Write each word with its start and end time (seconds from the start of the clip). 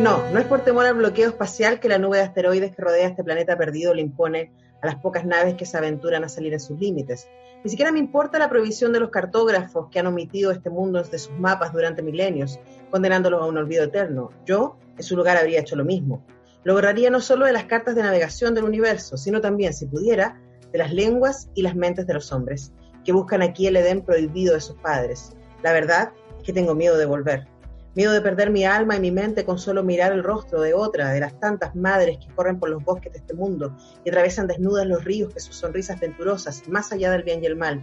No, 0.00 0.30
no 0.30 0.38
es 0.38 0.46
por 0.46 0.64
temor 0.64 0.86
al 0.86 0.94
bloqueo 0.94 1.28
espacial 1.28 1.78
que 1.78 1.88
la 1.88 1.98
nube 1.98 2.16
de 2.16 2.24
asteroides 2.24 2.74
que 2.74 2.82
rodea 2.82 3.08
este 3.08 3.22
planeta 3.22 3.58
perdido 3.58 3.92
le 3.92 4.00
impone 4.02 4.52
a 4.80 4.86
las 4.86 4.96
pocas 4.96 5.26
naves 5.26 5.54
que 5.54 5.66
se 5.66 5.76
aventuran 5.76 6.24
a 6.24 6.28
salir 6.28 6.52
en 6.54 6.60
sus 6.60 6.78
límites. 6.78 7.28
Ni 7.62 7.68
siquiera 7.68 7.92
me 7.92 7.98
importa 7.98 8.38
la 8.38 8.48
prohibición 8.48 8.92
de 8.92 9.00
los 9.00 9.10
cartógrafos 9.10 9.88
que 9.90 9.98
han 9.98 10.06
omitido 10.06 10.50
este 10.50 10.70
mundo 10.70 11.02
de 11.02 11.18
sus 11.18 11.38
mapas 11.38 11.72
durante 11.72 12.02
milenios, 12.02 12.58
condenándolos 12.90 13.42
a 13.42 13.46
un 13.46 13.58
olvido 13.58 13.84
eterno. 13.84 14.30
Yo, 14.46 14.78
en 14.96 15.02
su 15.02 15.16
lugar, 15.16 15.36
habría 15.36 15.60
hecho 15.60 15.76
lo 15.76 15.84
mismo. 15.84 16.24
Lo 16.64 16.74
borraría 16.74 17.10
no 17.10 17.20
solo 17.20 17.44
de 17.44 17.52
las 17.52 17.64
cartas 17.64 17.94
de 17.94 18.02
navegación 18.02 18.54
del 18.54 18.64
universo, 18.64 19.18
sino 19.18 19.42
también, 19.42 19.74
si 19.74 19.86
pudiera, 19.86 20.40
de 20.72 20.78
las 20.78 20.92
lenguas 20.92 21.50
y 21.54 21.62
las 21.62 21.74
mentes 21.74 22.06
de 22.06 22.14
los 22.14 22.32
hombres, 22.32 22.72
que 23.04 23.12
buscan 23.12 23.42
aquí 23.42 23.66
el 23.66 23.76
Edén 23.76 24.02
prohibido 24.02 24.54
de 24.54 24.60
sus 24.60 24.76
padres. 24.76 25.32
La 25.62 25.72
verdad 25.72 26.12
es 26.38 26.44
que 26.44 26.52
tengo 26.52 26.74
miedo 26.74 26.96
de 26.96 27.06
volver. 27.06 27.46
Miedo 27.94 28.12
de 28.12 28.20
perder 28.20 28.50
mi 28.50 28.64
alma 28.64 28.96
y 28.96 29.00
mi 29.00 29.10
mente 29.10 29.44
con 29.44 29.58
solo 29.58 29.82
mirar 29.82 30.12
el 30.12 30.22
rostro 30.22 30.60
de 30.60 30.74
otra, 30.74 31.10
de 31.10 31.20
las 31.20 31.38
tantas 31.40 31.74
madres 31.74 32.18
que 32.18 32.32
corren 32.34 32.60
por 32.60 32.70
los 32.70 32.84
bosques 32.84 33.12
de 33.12 33.18
este 33.18 33.34
mundo 33.34 33.76
y 34.04 34.10
atraviesan 34.10 34.46
desnudas 34.46 34.86
los 34.86 35.04
ríos 35.04 35.34
que 35.34 35.40
sus 35.40 35.56
sonrisas 35.56 35.98
venturosas, 35.98 36.68
más 36.68 36.92
allá 36.92 37.10
del 37.10 37.24
bien 37.24 37.42
y 37.42 37.46
el 37.46 37.56
mal. 37.56 37.82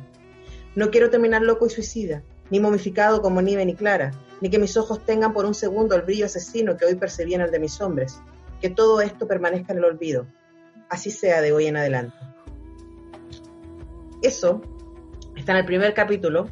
No 0.76 0.92
quiero 0.92 1.10
terminar 1.10 1.42
loco 1.42 1.66
y 1.66 1.70
suicida, 1.70 2.24
ni 2.50 2.60
momificado 2.60 3.22
como 3.22 3.42
Nive 3.42 3.66
ni 3.66 3.76
Clara, 3.76 4.12
ni 4.42 4.50
que 4.50 4.60
mis 4.60 4.78
ojos 4.78 5.04
tengan 5.06 5.34
por 5.34 5.46
un 5.46 5.54
segundo 5.54 5.96
el 5.96 6.04
brillo 6.04 6.26
asesino 6.26 6.78
que 6.78 6.86
hoy 6.86 6.96
percibían 6.96 7.42
el 7.42 7.52
de 7.52 7.60
mis 7.60 7.82
hombres. 7.82 8.22
Que 8.62 8.70
todo 8.70 9.02
esto 9.02 9.28
permanezca 9.28 9.74
en 9.74 9.80
el 9.80 9.86
olvido. 9.86 10.26
Así 10.90 11.12
sea 11.12 11.42
de 11.42 11.52
hoy 11.52 11.68
en 11.68 11.78
adelante. 11.78 12.16
Eso 14.22 14.62
está 15.36 15.52
en 15.52 15.60
el 15.60 15.66
primer 15.66 15.94
capítulo 15.94 16.50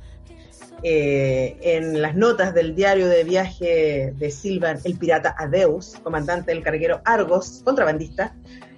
eh, 0.88 1.58
en 1.62 2.00
las 2.00 2.16
notas 2.16 2.54
del 2.54 2.76
diario 2.76 3.08
de 3.08 3.24
viaje 3.24 4.14
de 4.16 4.30
Silvan, 4.30 4.78
el 4.84 5.00
pirata 5.00 5.36
Adeus, 5.36 5.96
comandante 6.04 6.54
del 6.54 6.62
carguero 6.62 7.02
Argos, 7.06 7.64
contrabandista, 7.66 8.36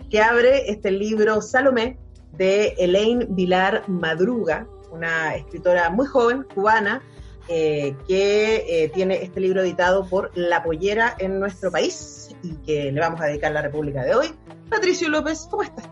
que 0.10 0.22
abre 0.22 0.72
este 0.72 0.90
libro 0.90 1.42
Salomé 1.42 1.98
de 2.32 2.76
Elaine 2.78 3.26
Vilar 3.28 3.90
Madruga, 3.90 4.66
una 4.90 5.36
escritora 5.36 5.90
muy 5.90 6.08
joven, 6.08 6.46
cubana, 6.56 7.04
eh, 7.50 7.94
que 8.08 8.64
eh, 8.86 8.90
tiene 8.94 9.22
este 9.22 9.42
libro 9.42 9.60
editado 9.60 10.08
por 10.08 10.32
La 10.34 10.64
Pollera 10.64 11.14
en 11.20 11.42
nuestro 11.42 11.72
país 11.72 12.34
y 12.42 12.54
que 12.66 12.90
le 12.90 13.02
vamos 13.02 13.20
a 13.20 13.26
dedicar 13.26 13.52
la 13.52 13.64
República 13.64 14.06
de 14.06 14.16
hoy. 14.16 14.28
Patricio 14.70 15.10
López, 15.10 15.46
¿cómo 15.52 15.64
estás? 15.64 15.90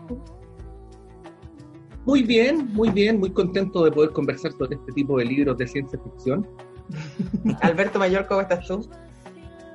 Muy 2.06 2.22
bien, 2.22 2.72
muy 2.72 2.88
bien, 2.90 3.18
muy 3.18 3.32
contento 3.32 3.84
de 3.84 3.90
poder 3.90 4.12
conversar 4.12 4.52
sobre 4.52 4.76
este 4.76 4.92
tipo 4.92 5.18
de 5.18 5.24
libros 5.24 5.58
de 5.58 5.66
ciencia 5.66 5.98
ficción. 5.98 6.46
Alberto 7.62 7.98
Mayor, 7.98 8.28
¿cómo 8.28 8.42
estás 8.42 8.64
tú? 8.64 8.88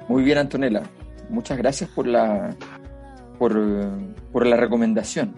Muy 0.08 0.24
bien, 0.24 0.38
Antonella. 0.38 0.84
Muchas 1.30 1.58
gracias 1.58 1.90
por 1.90 2.08
la 2.08 2.56
por, 3.38 3.60
por 4.32 4.48
la 4.48 4.56
recomendación. 4.56 5.36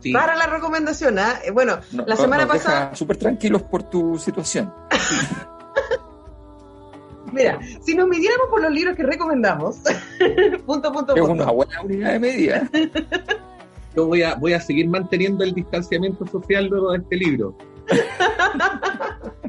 Sí. 0.00 0.14
Para 0.14 0.34
la 0.34 0.46
recomendación, 0.46 1.18
¿ah? 1.18 1.40
¿eh? 1.44 1.50
Bueno, 1.50 1.78
la 2.06 2.16
semana 2.16 2.48
pasada. 2.48 2.94
Súper 2.94 3.18
tranquilos 3.18 3.62
por 3.64 3.82
tu 3.82 4.16
situación. 4.16 4.72
Mira, 7.34 7.60
si 7.82 7.94
nos 7.94 8.08
midiéramos 8.08 8.48
por 8.48 8.62
los 8.62 8.72
libros 8.72 8.96
que 8.96 9.02
recomendamos, 9.02 9.76
punto, 10.64 10.64
punto, 10.90 10.92
punto. 10.92 11.16
Es 11.16 11.20
una 11.20 11.50
buena 11.50 11.82
unidad 11.82 12.12
de 12.12 12.18
medida 12.18 12.70
yo 13.96 14.06
voy 14.06 14.22
a, 14.22 14.34
voy 14.34 14.52
a 14.52 14.60
seguir 14.60 14.88
manteniendo 14.88 15.44
el 15.44 15.52
distanciamiento 15.52 16.26
social 16.26 16.66
luego 16.66 16.92
de 16.92 16.98
este 16.98 17.16
libro. 17.16 17.56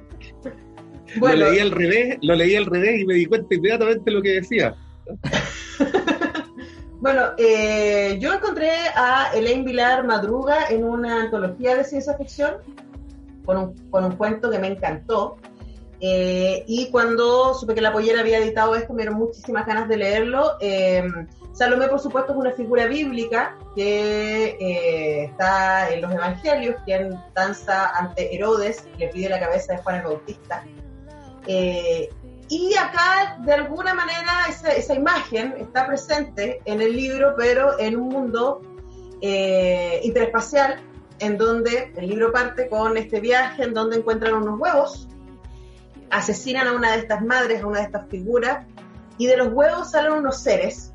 Lo 1.20 1.36
leí 1.36 1.60
al 1.60 1.72
revés, 1.72 2.18
lo 2.22 2.36
leí 2.36 2.56
al 2.56 2.66
revés 2.66 3.02
y 3.02 3.06
me 3.06 3.16
di 3.16 3.26
cuenta 3.26 3.54
inmediatamente 3.54 4.12
lo 4.12 4.22
que 4.22 4.30
decía. 4.30 4.76
bueno, 7.02 7.32
eh, 7.38 8.18
yo 8.20 8.34
encontré 8.34 8.72
a 8.96 9.32
Elaine 9.34 9.66
Vilar 9.66 10.06
Madruga 10.06 10.70
en 10.70 10.86
una 10.86 11.24
antología 11.24 11.76
de 11.76 11.84
ciencia 11.84 12.16
ficción 12.16 12.56
con 13.46 13.58
un, 13.58 13.90
con 13.90 14.06
un 14.06 14.16
cuento 14.16 14.50
que 14.50 14.60
me 14.60 14.68
encantó. 14.68 15.38
Eh, 16.00 16.64
y 16.68 16.90
cuando 16.90 17.54
supe 17.54 17.76
que 17.76 17.82
la 17.82 17.92
pollera 17.92 18.22
había 18.22 18.40
editado 18.40 18.76
esto, 18.76 18.94
me 18.94 19.04
dieron 19.04 19.20
muchísimas 19.20 19.68
ganas 19.68 19.88
de 19.88 19.98
leerlo. 19.98 20.54
Eh, 20.60 21.04
Salomé, 21.54 21.88
por 21.88 22.00
supuesto, 22.00 22.32
es 22.32 22.38
una 22.38 22.52
figura 22.54 22.86
bíblica 22.88 23.58
que 23.76 24.58
eh, 24.60 25.26
está 25.26 25.92
en 25.92 26.02
los 26.02 26.12
evangelios, 26.12 26.76
quien 26.86 27.20
danza 27.36 27.90
ante 27.90 28.34
Herodes 28.34 28.88
y 28.96 29.00
le 29.00 29.08
pide 29.10 29.30
la 29.30 29.40
cabeza 29.40 29.74
de 29.74 29.82
Juan 29.82 29.98
el 29.98 30.04
Bautista. 30.04 30.64
Eh, 31.48 32.10
y 32.48 32.74
acá, 32.76 33.38
de 33.46 33.54
alguna 33.54 33.94
manera, 33.94 34.46
esa, 34.50 34.94
imagen 34.94 35.56
está 35.58 35.86
presente 35.86 36.62
en 36.66 36.82
el 36.82 36.96
libro, 36.96 37.34
pero 37.38 37.80
en 37.80 37.98
un 37.98 38.10
mundo 38.10 38.62
eh, 39.22 40.00
interespacial, 40.04 40.82
en 41.20 41.38
donde 41.38 41.94
el 41.96 42.08
libro 42.10 42.32
parte 42.32 42.68
con 42.70 42.98
este 42.98 43.20
viaje, 43.20 43.64
en 43.64 43.74
donde 43.74 43.98
encuentran 43.98 44.36
unos 44.36 44.60
huevos, 44.60 45.08
asesinan 46.10 46.68
a 46.68 46.74
una 46.74 46.94
de 46.94 47.00
estas 47.00 47.22
madres, 47.22 47.62
a 47.62 47.68
una 47.68 47.80
de 47.80 47.86
estas 47.86 48.08
figuras, 48.10 48.66
y 49.18 49.28
de 49.28 49.38
los 49.38 49.50
huevos 49.54 49.92
salen 49.92 50.14
unos 50.14 50.42
seres 50.42 50.91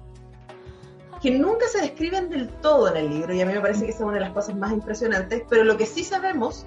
que 1.27 1.33
nunca 1.33 1.67
se 1.67 1.81
describen 1.81 2.31
del 2.31 2.49
todo 2.49 2.89
en 2.89 2.99
el 2.99 3.11
libro 3.11 3.35
y 3.35 3.41
a 3.41 3.47
mí 3.47 3.53
me 3.53 3.61
parece 3.61 3.85
que 3.85 3.91
esa 3.91 3.99
es 3.99 4.05
una 4.05 4.15
de 4.15 4.21
las 4.21 4.31
cosas 4.31 4.55
más 4.55 4.73
impresionantes, 4.73 5.43
pero 5.51 5.65
lo 5.65 5.77
que 5.77 5.85
sí 5.85 6.05
sabemos 6.05 6.67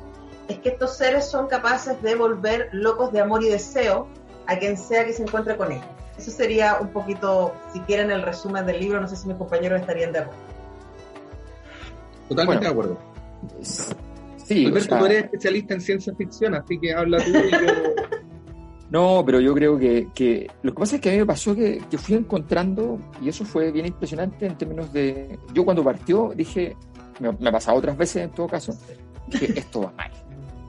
es 0.49 0.59
que 0.59 0.67
estos 0.67 0.97
seres 0.97 1.31
son 1.31 1.47
capaces 1.47 2.01
de 2.01 2.15
volver 2.15 2.67
locos 2.73 3.13
de 3.13 3.21
amor 3.21 3.41
y 3.41 3.47
deseo 3.47 4.09
a 4.47 4.59
quien 4.59 4.75
sea 4.75 5.05
que 5.05 5.13
se 5.13 5.23
encuentre 5.23 5.55
con 5.55 5.71
ellos. 5.71 5.85
Eso 6.17 6.31
sería 6.31 6.77
un 6.81 6.89
poquito, 6.89 7.53
si 7.71 7.79
quieren, 7.79 8.11
el 8.11 8.21
resumen 8.21 8.65
del 8.65 8.81
libro, 8.81 8.99
no 8.99 9.07
sé 9.07 9.15
si 9.15 9.29
mis 9.29 9.37
compañeros 9.37 9.79
estarían 9.79 10.11
de 10.11 10.19
acuerdo. 10.19 10.41
Totalmente 12.27 12.65
de 12.65 12.71
acuerdo. 12.71 12.97
Sí, 14.43 14.65
Alberto, 14.65 14.97
tú 14.97 15.05
eres 15.05 15.23
especialista 15.23 15.73
en 15.75 15.79
ciencia 15.79 16.13
ficción, 16.15 16.53
así 16.53 16.77
que 16.77 16.93
habla 16.93 17.23
tú 17.23 17.29
y 17.29 17.49
yo 17.49 18.18
No, 18.89 19.23
pero 19.23 19.39
yo 19.39 19.53
creo 19.53 19.77
que, 19.77 20.49
lo 20.63 20.73
que 20.73 20.79
pasa 20.79 20.95
es 20.95 21.01
que 21.01 21.09
a 21.09 21.11
mí 21.11 21.19
me 21.19 21.25
pasó 21.25 21.55
que, 21.55 21.81
fui 21.97 22.15
encontrando, 22.15 22.99
y 23.21 23.29
eso 23.29 23.45
fue 23.45 23.71
bien 23.71 23.85
impresionante 23.85 24.47
en 24.47 24.57
términos 24.57 24.91
de. 24.91 25.37
Yo 25.53 25.63
cuando 25.63 25.83
partió 25.83 26.31
dije, 26.35 26.75
me, 27.19 27.49
ha 27.49 27.51
pasado 27.51 27.77
otras 27.77 27.95
veces 27.95 28.23
en 28.23 28.31
todo 28.31 28.47
caso, 28.47 28.75
dije, 29.27 29.53
esto 29.59 29.81
va 29.81 29.91
mal, 29.91 30.11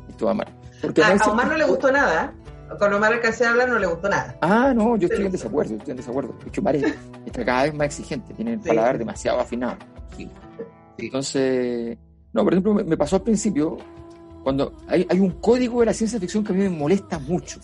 esto 0.09 0.27
va 0.27 0.35
mal. 0.35 0.49
Porque 0.83 1.03
a, 1.03 1.15
Omar 1.31 1.49
no 1.49 1.57
le 1.57 1.65
gustó 1.65 1.91
nada. 1.91 2.35
Con 2.79 2.93
Omar 2.93 3.15
alcancé 3.15 3.47
a 3.47 3.51
hablar 3.51 3.69
no 3.69 3.79
le 3.81 3.87
gustó 3.87 4.09
nada. 4.09 4.37
Ah, 4.43 4.73
no, 4.75 4.97
yo 4.97 5.09
estoy 5.09 5.27
en 5.27 5.33
desacuerdo, 5.33 5.75
estoy 5.75 5.91
en 5.91 5.97
desacuerdo. 5.97 6.35
De 6.41 6.49
hecho, 6.49 6.61
Omar 6.61 6.77
está 6.77 7.45
cada 7.45 7.65
vez 7.65 7.75
más 7.75 7.87
exigente, 7.87 8.35
tiene 8.35 8.53
el 8.53 8.61
paladar 8.61 8.99
demasiado 8.99 9.41
afinado. 9.41 9.77
Entonces, 10.99 11.97
no, 12.33 12.45
por 12.45 12.53
ejemplo, 12.53 12.75
me, 12.75 12.97
pasó 12.97 13.17
al 13.17 13.23
principio, 13.23 13.79
cuando 14.45 14.77
hay, 14.87 15.07
hay 15.09 15.19
un 15.19 15.31
código 15.41 15.81
de 15.81 15.87
la 15.87 15.95
ciencia 15.95 16.21
ficción 16.21 16.45
que 16.45 16.53
a 16.53 16.55
mí 16.55 16.63
me 16.63 16.69
molesta 16.69 17.19
mucho 17.19 17.59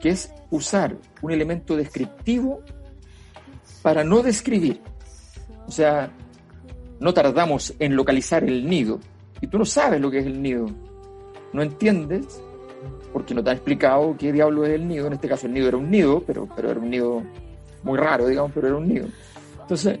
que 0.00 0.10
es 0.10 0.32
usar 0.50 0.96
un 1.22 1.32
elemento 1.32 1.76
descriptivo 1.76 2.60
para 3.82 4.04
no 4.04 4.22
describir. 4.22 4.80
O 5.66 5.70
sea, 5.70 6.10
no 7.00 7.12
tardamos 7.12 7.74
en 7.78 7.96
localizar 7.96 8.44
el 8.44 8.68
nido 8.68 9.00
y 9.40 9.46
tú 9.46 9.58
no 9.58 9.64
sabes 9.64 10.00
lo 10.00 10.10
que 10.10 10.18
es 10.18 10.26
el 10.26 10.40
nido. 10.40 10.66
No 11.52 11.62
entiendes 11.62 12.42
porque 13.12 13.34
no 13.34 13.42
te 13.42 13.50
han 13.50 13.56
explicado 13.56 14.16
qué 14.18 14.32
diablo 14.32 14.64
es 14.64 14.72
el 14.72 14.86
nido. 14.86 15.06
En 15.06 15.14
este 15.14 15.28
caso 15.28 15.46
el 15.46 15.54
nido 15.54 15.68
era 15.68 15.76
un 15.76 15.90
nido, 15.90 16.22
pero, 16.26 16.48
pero 16.54 16.70
era 16.70 16.80
un 16.80 16.90
nido 16.90 17.22
muy 17.82 17.98
raro, 17.98 18.26
digamos, 18.26 18.52
pero 18.54 18.68
era 18.68 18.76
un 18.76 18.88
nido. 18.88 19.06
Entonces, 19.60 19.98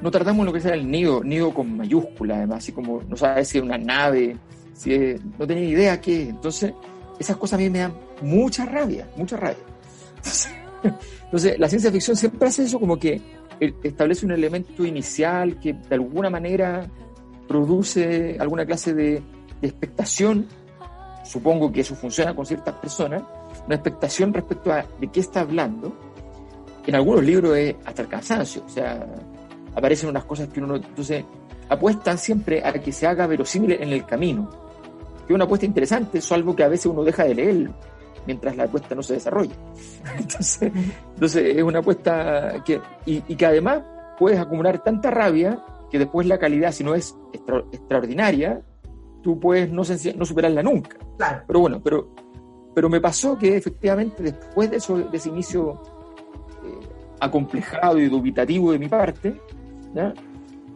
no 0.00 0.10
tratamos 0.10 0.44
lo 0.44 0.52
que 0.52 0.60
sea 0.60 0.74
el 0.74 0.90
nido, 0.90 1.22
nido 1.22 1.52
con 1.52 1.76
mayúscula, 1.76 2.36
además, 2.36 2.58
así 2.58 2.72
como 2.72 3.02
no 3.02 3.16
sabes 3.16 3.48
si 3.48 3.58
es 3.58 3.64
una 3.64 3.78
nave, 3.78 4.36
si 4.72 5.16
no 5.38 5.46
tenía 5.46 5.64
idea 5.64 6.00
qué 6.00 6.22
es. 6.22 6.28
Entonces, 6.30 6.72
esas 7.18 7.36
cosas 7.36 7.58
a 7.58 7.62
mí 7.62 7.70
me 7.70 7.80
dan 7.80 7.94
mucha 8.24 8.64
rabia, 8.66 9.08
mucha 9.16 9.36
rabia. 9.36 9.64
Entonces, 11.24 11.58
la 11.58 11.68
ciencia 11.68 11.90
ficción 11.90 12.16
siempre 12.16 12.48
hace 12.48 12.64
eso 12.64 12.78
como 12.78 12.98
que 12.98 13.20
establece 13.60 14.26
un 14.26 14.32
elemento 14.32 14.84
inicial 14.84 15.58
que 15.58 15.72
de 15.72 15.94
alguna 15.94 16.30
manera 16.30 16.88
produce 17.48 18.36
alguna 18.38 18.64
clase 18.66 18.94
de, 18.94 19.22
expectación. 19.62 20.46
Supongo 21.24 21.72
que 21.72 21.80
eso 21.80 21.94
funciona 21.94 22.34
con 22.34 22.44
ciertas 22.44 22.74
personas. 22.74 23.22
Una 23.64 23.76
expectación 23.76 24.34
respecto 24.34 24.70
a 24.70 24.84
de 25.00 25.10
qué 25.10 25.20
está 25.20 25.40
hablando. 25.40 25.96
En 26.86 26.94
algunos 26.94 27.24
libros 27.24 27.56
es 27.56 27.74
hasta 27.86 28.02
el 28.02 28.08
cansancio. 28.08 28.62
O 28.66 28.68
sea, 28.68 29.06
aparecen 29.74 30.10
unas 30.10 30.24
cosas 30.24 30.48
que 30.48 30.60
uno... 30.60 30.76
Entonces, 30.76 31.24
apuestan 31.70 32.18
siempre 32.18 32.62
a 32.62 32.74
que 32.74 32.92
se 32.92 33.06
haga 33.06 33.26
verosímil 33.26 33.72
en 33.72 33.88
el 33.88 34.04
camino. 34.04 34.50
Que 35.26 35.32
es 35.32 35.34
una 35.34 35.44
apuesta 35.44 35.64
interesante, 35.64 36.20
salvo 36.20 36.54
que 36.54 36.64
a 36.64 36.68
veces 36.68 36.86
uno 36.86 37.02
deja 37.02 37.24
de 37.24 37.34
leer 37.34 37.70
mientras 38.26 38.56
la 38.56 38.64
apuesta 38.64 38.94
no 38.94 39.02
se 39.02 39.14
desarrolla. 39.14 39.54
Entonces, 40.18 40.72
entonces 41.14 41.56
es 41.56 41.62
una 41.62 41.80
apuesta 41.80 42.62
que, 42.64 42.80
y, 43.06 43.20
que 43.20 43.46
además 43.46 43.82
puedes 44.18 44.38
acumular 44.38 44.82
tanta 44.82 45.10
rabia 45.10 45.58
que 45.90 45.98
después 45.98 46.26
la 46.26 46.38
calidad, 46.38 46.72
si 46.72 46.84
no 46.84 46.94
es 46.94 47.16
extraordinaria, 47.72 48.62
tú 49.22 49.38
puedes 49.38 49.70
no, 49.70 49.82
no 50.16 50.24
superarla 50.24 50.62
nunca. 50.62 50.96
Pero 51.46 51.60
bueno, 51.60 51.80
pero, 51.82 52.14
pero 52.74 52.88
me 52.88 53.00
pasó 53.00 53.38
que 53.38 53.56
efectivamente 53.56 54.22
después 54.22 54.70
de, 54.70 54.78
eso, 54.78 54.98
de 54.98 55.16
ese 55.16 55.28
inicio 55.28 55.80
eh, 56.64 56.86
acomplejado 57.20 57.98
y 57.98 58.08
dubitativo 58.08 58.72
de 58.72 58.78
mi 58.78 58.88
parte, 58.88 59.40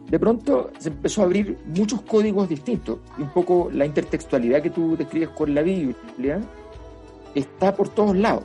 de 0.09 0.19
pronto 0.19 0.71
se 0.79 0.89
empezó 0.89 1.23
a 1.23 1.25
abrir 1.25 1.59
muchos 1.77 2.03
códigos 2.03 2.49
distintos 2.49 2.99
y 3.19 3.23
un 3.23 3.31
poco 3.31 3.71
la 3.73 3.85
intertextualidad 3.85 4.63
que 4.63 4.71
tú 4.71 4.97
describes 4.97 5.31
con 5.31 5.55
la 5.55 5.63
Biblia 5.63 6.41
está 7.39 7.75
por 7.75 7.89
todos 7.89 8.17
lados. 8.17 8.45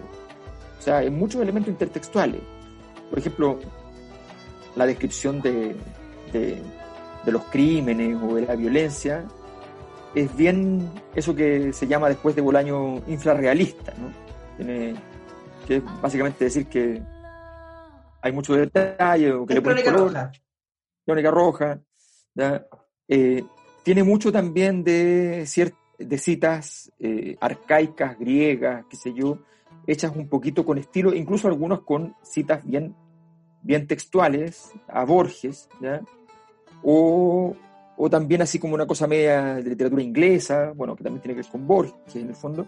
O 0.79 0.81
sea, 0.81 0.97
hay 0.97 1.09
muchos 1.09 1.41
elementos 1.41 1.71
intertextuales. 1.71 2.41
Por 3.09 3.19
ejemplo, 3.19 3.59
la 4.75 4.85
descripción 4.85 5.41
de, 5.41 5.75
de, 6.31 6.61
los 7.25 7.43
crímenes 7.45 8.17
o 8.21 8.35
de 8.35 8.41
la 8.41 8.55
violencia 8.55 9.23
es 10.13 10.35
bien 10.35 10.89
eso 11.15 11.35
que 11.35 11.71
se 11.73 11.87
llama 11.87 12.09
después 12.09 12.35
de 12.35 12.41
Bolaño 12.41 13.01
infrarrealista, 13.07 13.93
¿no? 13.97 14.11
Tiene, 14.57 14.95
que 15.65 15.77
es 15.77 15.83
básicamente 16.01 16.45
decir 16.45 16.67
que 16.67 17.01
hay 18.21 18.31
mucho 18.31 18.53
detalle 18.53 19.31
o 19.33 19.45
que 19.45 19.55
le 19.55 19.61
ponen 19.61 19.83
color. 19.83 20.07
Roja. 20.07 20.31
Crónica 21.05 21.31
roja. 21.31 21.79
Eh, 23.07 23.43
tiene 23.83 24.03
mucho 24.03 24.31
también 24.31 24.83
de 24.83 25.43
cierto 25.45 25.77
de 26.05 26.17
citas 26.17 26.91
eh, 26.99 27.35
arcaicas, 27.39 28.17
griegas, 28.17 28.85
qué 28.89 28.95
sé 28.95 29.13
yo, 29.13 29.39
hechas 29.87 30.15
un 30.15 30.27
poquito 30.27 30.65
con 30.65 30.77
estilo, 30.77 31.13
incluso 31.13 31.47
algunos 31.47 31.81
con 31.81 32.15
citas 32.23 32.65
bien, 32.65 32.95
bien 33.61 33.87
textuales, 33.87 34.71
a 34.87 35.03
Borges, 35.05 35.69
O, 36.83 37.55
o, 37.95 38.09
también 38.09 38.41
así 38.41 38.59
como 38.59 38.73
una 38.75 38.85
cosa 38.85 39.07
media 39.07 39.55
de 39.55 39.69
literatura 39.69 40.03
inglesa, 40.03 40.73
bueno, 40.75 40.95
que 40.95 41.03
también 41.03 41.21
tiene 41.21 41.35
que 41.35 41.41
ver 41.41 41.51
con 41.51 41.67
Borges 41.67 42.15
en 42.15 42.29
el 42.29 42.35
fondo. 42.35 42.67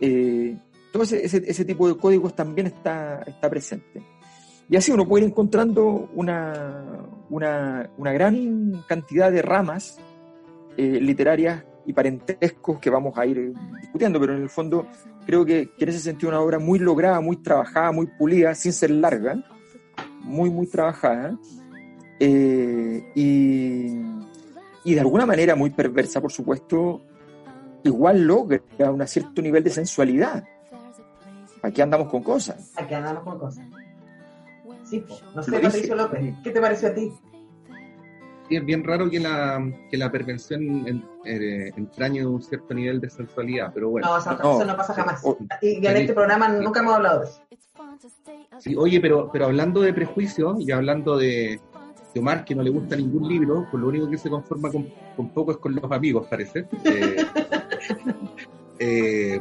Eh, 0.00 0.56
todo 0.92 1.02
ese, 1.02 1.24
ese, 1.24 1.64
tipo 1.64 1.88
de 1.88 1.96
códigos 1.96 2.34
también 2.34 2.66
está, 2.66 3.22
está 3.26 3.48
presente. 3.48 4.02
Y 4.68 4.76
así 4.76 4.92
uno 4.92 5.06
puede 5.06 5.24
ir 5.24 5.30
encontrando 5.30 6.08
una, 6.14 7.06
una, 7.28 7.90
una 7.96 8.12
gran 8.12 8.84
cantidad 8.86 9.32
de 9.32 9.42
ramas 9.42 9.98
eh, 10.76 11.00
literarias 11.00 11.64
y 11.86 11.92
parentescos 11.92 12.78
que 12.78 12.90
vamos 12.90 13.16
a 13.18 13.26
ir 13.26 13.52
discutiendo, 13.80 14.20
pero 14.20 14.36
en 14.36 14.42
el 14.42 14.48
fondo 14.48 14.86
creo 15.26 15.44
que, 15.44 15.70
en 15.78 15.88
ese 15.88 16.00
sentido 16.00 16.28
una 16.28 16.40
obra 16.40 16.58
muy 16.58 16.78
lograda, 16.78 17.20
muy 17.20 17.36
trabajada, 17.36 17.92
muy 17.92 18.06
pulida, 18.06 18.54
sin 18.54 18.72
ser 18.72 18.90
larga, 18.90 19.42
muy, 20.20 20.50
muy 20.50 20.66
trabajada, 20.66 21.38
eh, 22.18 23.10
y, 23.14 23.96
y, 24.84 24.94
de 24.94 25.00
alguna 25.00 25.24
manera 25.26 25.54
muy 25.54 25.70
perversa, 25.70 26.20
por 26.20 26.32
supuesto, 26.32 27.00
igual 27.84 28.26
logra 28.26 28.60
un 28.90 29.06
cierto 29.06 29.40
nivel 29.40 29.64
de 29.64 29.70
sensualidad. 29.70 30.44
Aquí 31.62 31.80
andamos 31.80 32.08
con 32.08 32.22
cosas. 32.22 32.72
Aquí 32.76 32.94
andamos 32.94 33.22
con 33.22 33.38
cosas. 33.38 33.66
Sí, 34.84 35.04
no 35.34 35.42
sé, 35.42 35.52
Patricio 35.52 35.94
López, 35.94 36.34
¿qué 36.42 36.50
te 36.50 36.60
pareció 36.60 36.88
a 36.88 36.94
ti? 36.94 37.12
Es 38.56 38.64
bien 38.64 38.84
raro 38.84 39.08
que 39.08 39.20
la, 39.20 39.62
que 39.90 39.96
la 39.96 40.10
pervención 40.10 40.86
en, 40.86 41.04
eh, 41.24 41.72
entrañe 41.76 42.26
un 42.26 42.42
cierto 42.42 42.74
nivel 42.74 43.00
de 43.00 43.10
sensualidad, 43.10 43.70
pero 43.72 43.90
bueno. 43.90 44.08
No, 44.08 44.18
eso 44.18 44.64
no, 44.64 44.76
pasa 44.76 44.94
jamás. 44.94 45.22
y 45.62 45.84
en 45.86 45.96
este 45.96 46.12
programa 46.12 46.48
nunca 46.48 46.80
hemos 46.80 46.94
hablado 46.94 47.20
de 47.20 47.26
eso. 47.26 47.40
Sí, 48.58 48.74
oye, 48.76 49.00
pero, 49.00 49.30
pero 49.32 49.46
hablando 49.46 49.80
de 49.80 49.92
prejuicios 49.92 50.60
y 50.60 50.70
hablando 50.72 51.16
de, 51.16 51.60
de, 52.14 52.20
Omar, 52.20 52.44
que 52.44 52.54
no 52.54 52.62
le 52.62 52.70
gusta 52.70 52.96
ningún 52.96 53.28
libro, 53.28 53.66
pues 53.70 53.80
lo 53.80 53.88
único 53.88 54.08
que 54.08 54.18
se 54.18 54.28
conforma 54.28 54.70
con, 54.70 54.88
con 55.16 55.30
poco 55.30 55.52
es 55.52 55.58
con 55.58 55.74
los 55.74 55.90
amigos, 55.90 56.26
parece. 56.28 56.66
Eh, 56.84 57.26
eh, 58.78 59.40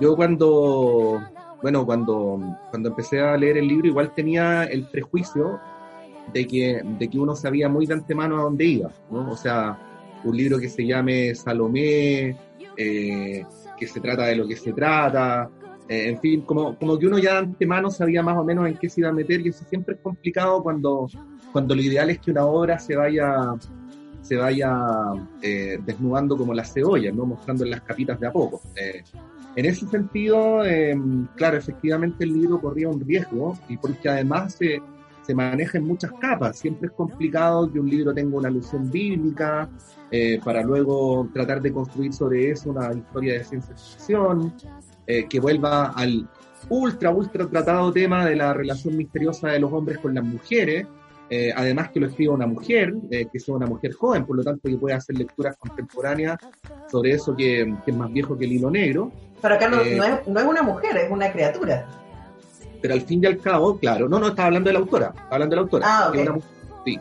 yo 0.00 0.16
cuando, 0.16 1.20
bueno, 1.62 1.84
cuando, 1.84 2.40
cuando 2.70 2.88
empecé 2.88 3.20
a 3.20 3.36
leer 3.36 3.58
el 3.58 3.68
libro, 3.68 3.88
igual 3.88 4.14
tenía 4.14 4.64
el 4.64 4.86
prejuicio 4.88 5.60
de 6.32 6.46
que, 6.46 6.82
de 6.98 7.08
que 7.08 7.18
uno 7.18 7.34
sabía 7.34 7.68
muy 7.68 7.86
de 7.86 7.94
antemano 7.94 8.38
a 8.38 8.42
dónde 8.42 8.64
iba, 8.64 8.90
¿no? 9.10 9.30
O 9.30 9.36
sea, 9.36 9.78
un 10.24 10.36
libro 10.36 10.58
que 10.58 10.68
se 10.68 10.86
llame 10.86 11.34
Salomé, 11.34 12.36
eh, 12.76 13.44
que 13.78 13.86
se 13.86 14.00
trata 14.00 14.26
de 14.26 14.36
lo 14.36 14.46
que 14.46 14.56
se 14.56 14.72
trata, 14.72 15.50
eh, 15.88 16.08
en 16.08 16.20
fin, 16.20 16.42
como, 16.42 16.76
como 16.76 16.98
que 16.98 17.06
uno 17.06 17.18
ya 17.18 17.32
de 17.32 17.38
antemano 17.38 17.90
sabía 17.90 18.22
más 18.22 18.36
o 18.36 18.44
menos 18.44 18.66
en 18.66 18.76
qué 18.76 18.88
se 18.88 19.00
iba 19.00 19.10
a 19.10 19.12
meter 19.12 19.40
y 19.40 19.48
eso 19.48 19.64
siempre 19.68 19.94
es 19.94 20.00
complicado 20.00 20.62
cuando, 20.62 21.08
cuando 21.52 21.74
lo 21.74 21.82
ideal 21.82 22.10
es 22.10 22.18
que 22.20 22.30
una 22.30 22.44
obra 22.44 22.78
se 22.78 22.96
vaya 22.96 23.54
se 24.22 24.36
vaya 24.36 24.70
eh, 25.42 25.78
desnudando 25.84 26.36
como 26.36 26.52
la 26.54 26.64
cebolla, 26.64 27.10
¿no? 27.10 27.24
mostrando 27.24 27.64
en 27.64 27.70
las 27.70 27.80
capitas 27.80 28.20
de 28.20 28.28
a 28.28 28.32
poco. 28.32 28.60
en 29.56 29.64
ese 29.64 29.88
sentido, 29.88 30.62
claro, 31.34 31.56
efectivamente 31.56 32.24
el 32.24 32.34
libro 32.34 32.60
corría 32.60 32.88
un 32.88 33.00
riesgo 33.00 33.58
y 33.68 33.78
porque 33.78 34.08
además 34.08 34.54
se 34.54 34.80
se 35.30 35.34
maneja 35.36 35.78
en 35.78 35.84
muchas 35.84 36.10
capas. 36.20 36.58
Siempre 36.58 36.88
es 36.88 36.92
complicado 36.92 37.70
que 37.72 37.78
un 37.78 37.88
libro 37.88 38.12
tenga 38.12 38.36
una 38.36 38.48
alusión 38.48 38.90
bíblica, 38.90 39.68
eh, 40.10 40.40
para 40.44 40.60
luego 40.62 41.28
tratar 41.32 41.62
de 41.62 41.72
construir 41.72 42.12
sobre 42.12 42.50
eso 42.50 42.70
una 42.70 42.92
historia 42.92 43.34
de 43.34 43.44
ciencia 43.44 43.76
ficción, 43.76 44.52
eh, 45.06 45.26
que 45.28 45.38
vuelva 45.38 45.90
al 45.90 46.28
ultra, 46.68 47.10
ultra 47.10 47.46
tratado 47.46 47.92
tema 47.92 48.26
de 48.26 48.34
la 48.34 48.52
relación 48.52 48.96
misteriosa 48.96 49.50
de 49.50 49.60
los 49.60 49.72
hombres 49.72 49.98
con 49.98 50.16
las 50.16 50.24
mujeres, 50.24 50.84
eh, 51.30 51.52
además 51.54 51.90
que 51.92 52.00
lo 52.00 52.08
escriba 52.08 52.34
una 52.34 52.48
mujer, 52.48 52.92
que 53.08 53.38
sea 53.38 53.54
una 53.54 53.66
mujer 53.66 53.92
joven, 53.92 54.26
por 54.26 54.36
lo 54.36 54.42
tanto 54.42 54.68
que 54.68 54.76
puede 54.76 54.96
hacer 54.96 55.16
lecturas 55.16 55.56
contemporáneas 55.56 56.38
sobre 56.90 57.12
eso 57.12 57.36
que, 57.36 57.72
es 57.86 57.96
más 57.96 58.12
viejo 58.12 58.36
que 58.36 58.46
el 58.46 58.54
hilo 58.54 58.68
negro. 58.68 59.12
Pero 59.40 59.54
acá 59.54 59.68
no, 59.68 59.76
no, 59.76 60.04
es, 60.04 60.26
no 60.26 60.40
es 60.40 60.46
una 60.46 60.62
mujer, 60.62 60.96
es 60.96 61.08
una 61.08 61.30
criatura 61.30 61.86
pero 62.80 62.94
al 62.94 63.02
fin 63.02 63.22
y 63.22 63.26
al 63.26 63.38
cabo, 63.38 63.78
claro, 63.78 64.08
no, 64.08 64.18
no, 64.18 64.28
estaba 64.28 64.46
hablando 64.46 64.68
de 64.68 64.74
la 64.74 64.78
autora, 64.80 65.06
estaba 65.08 65.34
hablando 65.34 65.50
de 65.50 65.56
la 65.56 65.62
autora. 65.62 65.86
Ah, 65.88 66.12
sí. 66.84 66.98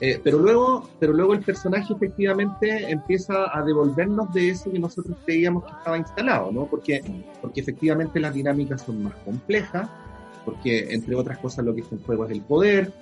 Eh, 0.00 0.20
pero 0.22 0.38
luego, 0.38 0.88
pero 0.98 1.12
luego 1.12 1.32
el 1.32 1.42
personaje 1.42 1.92
efectivamente 1.92 2.90
empieza 2.90 3.56
a 3.56 3.62
devolvernos 3.62 4.32
de 4.34 4.48
eso 4.48 4.70
que 4.70 4.80
nosotros 4.80 5.16
creíamos 5.24 5.64
que 5.64 5.70
estaba 5.70 5.96
instalado, 5.96 6.50
¿no? 6.50 6.66
Porque, 6.66 7.00
porque 7.40 7.60
efectivamente 7.60 8.18
las 8.18 8.34
dinámicas 8.34 8.82
son 8.82 9.04
más 9.04 9.14
complejas, 9.24 9.88
porque 10.44 10.92
entre 10.92 11.14
otras 11.14 11.38
cosas 11.38 11.64
lo 11.64 11.72
que 11.72 11.82
está 11.82 11.94
en 11.94 12.02
juego 12.02 12.24
es 12.24 12.32
el 12.32 12.40
poder, 12.40 12.92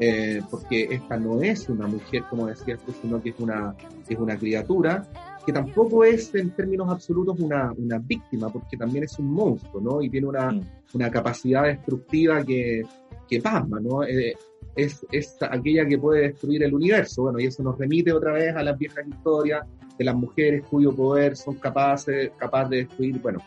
eh, 0.00 0.42
porque 0.50 0.88
esta 0.90 1.16
no 1.16 1.42
es 1.42 1.68
una 1.68 1.86
mujer, 1.86 2.24
como 2.28 2.46
decías 2.46 2.80
tú, 2.84 2.92
sino 3.02 3.22
que 3.22 3.30
es 3.30 3.36
una, 3.38 3.76
es 4.08 4.18
una 4.18 4.36
criatura, 4.36 5.04
que 5.48 5.52
tampoco 5.54 6.04
es 6.04 6.34
en 6.34 6.50
términos 6.50 6.90
absolutos 6.90 7.40
una, 7.40 7.72
una 7.72 7.96
víctima, 7.96 8.50
porque 8.50 8.76
también 8.76 9.04
es 9.04 9.18
un 9.18 9.32
monstruo, 9.32 9.80
¿no? 9.80 10.02
Y 10.02 10.10
tiene 10.10 10.26
una, 10.26 10.54
una 10.92 11.10
capacidad 11.10 11.62
destructiva 11.62 12.44
que, 12.44 12.82
que 13.26 13.40
pasma, 13.40 13.80
¿no? 13.80 14.04
Eh, 14.04 14.36
es, 14.76 15.06
es 15.10 15.38
aquella 15.40 15.86
que 15.86 15.96
puede 15.96 16.28
destruir 16.28 16.64
el 16.64 16.74
universo, 16.74 17.22
bueno, 17.22 17.40
y 17.40 17.46
eso 17.46 17.62
nos 17.62 17.78
remite 17.78 18.12
otra 18.12 18.34
vez 18.34 18.54
a 18.54 18.62
las 18.62 18.76
viejas 18.76 19.08
historias 19.08 19.66
de 19.98 20.04
las 20.04 20.14
mujeres 20.14 20.64
cuyo 20.68 20.94
poder 20.94 21.34
son 21.34 21.54
capaces, 21.54 22.30
capaz 22.36 22.68
de 22.68 22.84
destruir, 22.84 23.18
bueno. 23.18 23.38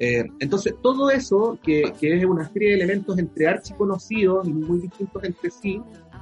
Eh, 0.00 0.24
entonces, 0.40 0.74
todo 0.82 1.10
eso, 1.10 1.60
que, 1.62 1.92
que, 2.00 2.12
es 2.12 2.24
una 2.24 2.48
serie 2.48 2.70
de 2.70 2.74
elementos 2.74 3.16
entre 3.20 3.46
archiconocidos 3.46 4.48
y 4.48 4.52
muy 4.52 4.80
distintos 4.80 5.22
entre 5.22 5.48
sí, 5.48 5.80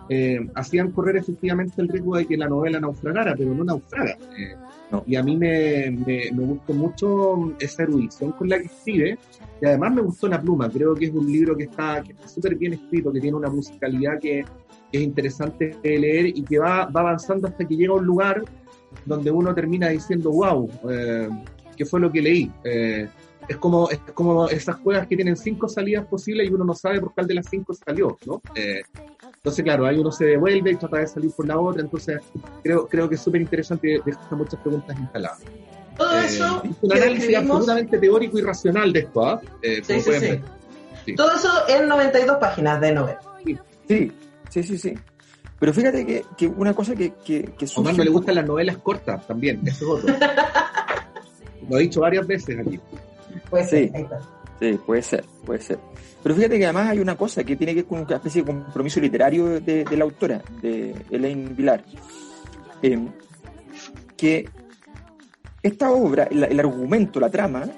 eh, 0.09 0.39
hacían 0.55 0.91
correr 0.91 1.17
efectivamente 1.17 1.81
el 1.81 1.89
riesgo 1.89 2.17
de 2.17 2.27
que 2.27 2.37
la 2.37 2.47
novela 2.47 2.79
naufragara, 2.79 3.35
pero 3.37 3.55
no 3.55 3.65
naufraga. 3.65 4.19
Eh, 4.39 4.55
y 5.07 5.17
a 5.17 5.23
mí 5.23 5.37
me, 5.37 5.91
me, 5.91 6.31
gustó 6.31 6.73
mucho 6.75 7.55
esa 7.59 7.83
erudición 7.85 8.33
con 8.33 8.49
la 8.49 8.59
que 8.59 8.67
escribe, 8.67 9.19
y 9.61 9.67
además 9.67 9.95
me 9.95 10.03
gustó 10.03 10.29
la 10.29 10.41
pluma, 10.41 10.69
creo 10.71 10.95
que 10.95 11.07
es 11.07 11.13
un 11.13 11.27
libro 11.27 11.57
que 11.57 11.65
está 11.65 12.05
súper 12.27 12.57
bien 12.57 12.75
escrito, 12.75 13.13
que 13.13 13.21
tiene 13.21 13.37
una 13.37 13.51
musicalidad 13.51 14.19
que, 14.21 14.45
es 14.93 15.01
interesante 15.01 15.77
de 15.83 15.99
leer 15.99 16.27
y 16.27 16.45
que 16.45 16.59
va, 16.61 16.87
va 16.87 17.01
avanzando 17.01 17.49
hasta 17.49 17.67
que 17.67 17.75
llega 17.77 17.93
a 17.93 17.97
un 17.97 18.07
lugar 18.07 18.45
donde 19.05 19.29
uno 19.31 19.53
termina 19.53 19.89
diciendo, 19.89 20.31
wow, 20.31 20.71
eh, 20.89 21.29
¿qué 21.77 21.85
fue 21.85 21.99
lo 21.99 22.13
que 22.13 22.23
leí? 22.23 22.53
Eh, 22.63 23.09
es 23.49 23.57
como, 23.59 23.91
es 23.91 23.99
como 24.15 24.49
esas 24.49 24.77
juegas 24.77 25.07
que 25.07 25.17
tienen 25.17 25.37
cinco 25.37 25.69
salidas 25.69 26.07
posibles 26.07 26.49
y 26.49 26.53
uno 26.53 26.65
no 26.65 26.75
sabe 26.75 27.01
por 27.01 27.13
cuál 27.13 27.27
de 27.27 27.35
las 27.35 27.47
cinco 27.49 27.75
salió, 27.75 28.17
¿no? 28.27 28.41
Eh, 28.55 28.83
entonces, 29.45 29.63
claro, 29.63 29.85
ahí 29.85 29.99
uno 29.99 30.11
se 30.11 30.25
devuelve 30.25 30.71
y 30.71 30.77
trata 30.77 30.97
de 30.97 31.07
salir 31.07 31.31
por 31.33 31.47
la 31.47 31.61
otra, 31.61 31.83
entonces 31.83 32.19
creo, 32.63 32.89
creo 32.89 33.11
que 33.11 33.17
es 33.17 33.21
súper 33.21 33.43
interesante 33.43 33.91
y 33.91 34.01
deja 34.01 34.35
muchas 34.35 34.59
preguntas 34.59 34.99
instaladas. 34.99 35.43
Todo 35.99 36.19
eh, 36.19 36.25
eso. 36.25 36.63
un 36.81 36.93
análisis 36.95 37.37
absolutamente 37.37 37.99
teórico 37.99 38.39
y 38.39 38.41
racional 38.41 38.91
de 38.91 39.01
esto, 39.01 39.27
¿ah? 39.27 39.43
Eh, 39.61 39.83
sí, 39.85 40.01
sí, 40.01 40.13
sí. 41.05 41.13
Todo 41.13 41.35
eso 41.35 41.51
en 41.69 41.87
92 41.87 42.39
páginas 42.39 42.81
de 42.81 42.93
novela. 42.93 43.21
Sí, 43.87 44.13
sí, 44.49 44.63
sí, 44.63 44.79
sí. 44.79 44.95
Pero 45.61 45.75
fíjate 45.75 46.07
que, 46.07 46.25
que 46.39 46.47
una 46.47 46.73
cosa 46.73 46.95
que, 46.95 47.13
que, 47.23 47.43
que 47.43 47.67
A 47.67 47.93
no 47.93 48.03
le 48.03 48.11
gustan 48.11 48.37
las 48.37 48.47
novelas 48.47 48.79
cortas 48.79 49.27
también, 49.27 49.61
eso 49.67 49.99
es 49.99 50.05
otro. 50.05 50.17
Lo 51.69 51.77
he 51.77 51.83
dicho 51.83 52.01
varias 52.01 52.27
veces 52.27 52.59
aquí. 52.59 52.81
Puede 53.51 53.67
ser, 53.67 53.93
sí, 54.73 54.79
puede 54.85 55.03
ser, 55.03 55.25
puede 55.45 55.61
ser. 55.61 55.79
Pero 56.23 56.35
fíjate 56.35 56.59
que 56.59 56.65
además 56.65 56.91
hay 56.91 57.01
una 57.01 57.17
cosa 57.17 57.45
que 57.45 57.57
tiene 57.57 57.75
que 57.75 57.83
ver 57.83 57.87
con 57.87 58.01
una 58.01 58.17
especie 58.17 58.43
de 58.43 58.47
compromiso 58.47 59.01
literario 59.01 59.61
de, 59.61 59.85
la 59.97 60.05
autora, 60.05 60.43
de 60.63 60.95
Elaine 61.11 61.55
Vilar, 61.55 61.85
em, 62.83 63.11
que 64.17 64.49
esta 65.63 65.91
obra, 65.91 66.25
el, 66.25 66.59
argumento, 66.61 67.21
la 67.21 67.31
trama, 67.31 67.69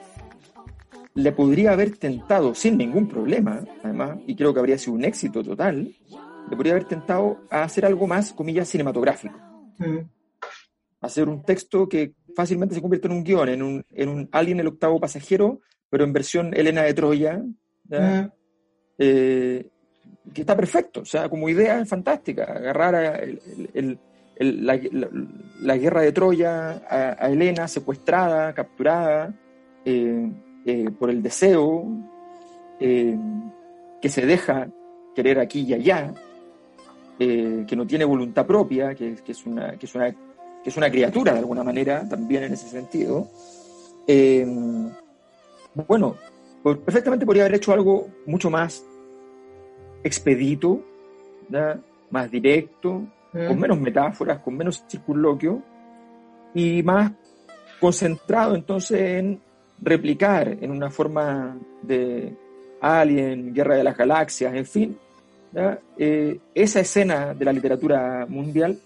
le 1.14 1.32
podría 1.32 1.72
haber 1.72 1.96
tentado 1.96 2.54
sin 2.54 2.76
ningún 2.76 3.08
problema, 3.08 3.64
además, 3.82 4.18
y 4.26 4.36
creo 4.36 4.52
que 4.52 4.60
habría 4.60 4.78
sido 4.78 4.94
un 4.94 5.04
éxito 5.04 5.42
total, 5.42 5.92
le 6.48 6.56
podría 6.56 6.74
haber 6.74 6.84
tentado 6.84 7.40
a 7.50 7.62
hacer 7.62 7.84
algo 7.84 8.06
más, 8.06 8.32
comillas, 8.32 8.68
cinematográfico. 8.68 9.38
Mm. 9.78 9.98
Hacer 11.00 11.28
un 11.28 11.42
texto 11.42 11.88
que 11.88 12.14
fácilmente 12.36 12.74
se 12.74 12.80
convierte 12.80 13.08
en 13.08 13.14
un 13.14 13.24
guion, 13.24 13.48
en 13.48 13.62
un, 13.62 13.84
en 13.90 14.08
un 14.08 14.28
Alien 14.30 14.60
el 14.60 14.68
octavo 14.68 15.00
pasajero, 15.00 15.60
pero 15.90 16.04
en 16.04 16.12
versión 16.12 16.52
Elena 16.54 16.82
de 16.82 16.94
Troya, 16.94 17.42
eh, 18.98 19.68
que 20.32 20.40
está 20.40 20.56
perfecto, 20.56 21.00
o 21.00 21.04
sea, 21.04 21.28
como 21.28 21.48
idea 21.48 21.80
es 21.80 21.88
fantástica, 21.88 22.44
agarrar 22.44 23.22
la, 24.38 25.76
guerra 25.76 26.00
de 26.00 26.12
Troya 26.12 26.82
a, 26.88 27.30
Helena 27.30 27.68
secuestrada, 27.68 28.52
capturada 28.52 29.32
eh, 29.84 30.30
eh, 30.64 30.90
por 30.98 31.10
el 31.10 31.22
deseo, 31.22 31.86
que 32.78 34.08
se 34.08 34.26
deja 34.26 34.68
querer 35.14 35.38
aquí 35.38 35.60
y 35.60 35.74
allá, 35.74 36.12
que 37.18 37.74
no 37.76 37.86
tiene 37.86 38.04
voluntad 38.04 38.44
propia, 38.44 38.94
que, 38.94 39.16
es 39.26 39.46
una, 39.46 39.78
que, 39.78 39.86
es 39.86 39.94
una, 39.94 40.12
que 40.12 40.68
es 40.68 40.76
una 40.76 40.90
criatura 40.90 41.32
de 41.32 41.38
alguna 41.38 41.62
manera 41.62 42.06
también 42.08 42.44
en 42.44 42.52
ese 42.52 42.68
sentido. 42.68 43.30
Bueno, 45.84 46.16
perfectamente 46.62 47.26
podría 47.26 47.44
haber 47.44 47.56
hecho 47.56 47.72
algo 47.72 48.08
mucho 48.26 48.50
más 48.50 48.84
expedito, 50.02 50.80
más 52.10 52.30
directo, 52.30 53.02
con 53.32 53.56
mm. 53.56 53.60
menos 53.60 53.80
metáforas, 53.80 54.38
con 54.38 54.56
menos 54.56 54.84
circunloquio 54.88 55.62
y 56.54 56.82
más 56.82 57.12
concentrado 57.78 58.54
entonces 58.54 59.00
en 59.00 59.40
replicar 59.82 60.56
en 60.60 60.70
una 60.70 60.90
forma 60.90 61.58
de 61.82 62.34
Alien, 62.80 63.52
Guerra 63.52 63.76
de 63.76 63.84
las 63.84 63.96
Galaxias, 63.96 64.54
en 64.54 64.66
fin, 64.66 64.98
eh, 65.98 66.38
esa 66.54 66.80
escena 66.80 67.34
de 67.34 67.44
la 67.44 67.52
literatura 67.52 68.26
mundial 68.28 68.78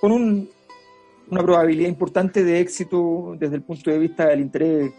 con 0.00 0.12
una 0.12 1.42
probabilidad 1.42 1.88
importante 1.88 2.42
de 2.44 2.60
éxito 2.60 3.36
desde 3.38 3.56
el 3.56 3.62
punto 3.62 3.90
de 3.90 3.98
vista 3.98 4.26
del 4.28 4.40
interés 4.40 4.90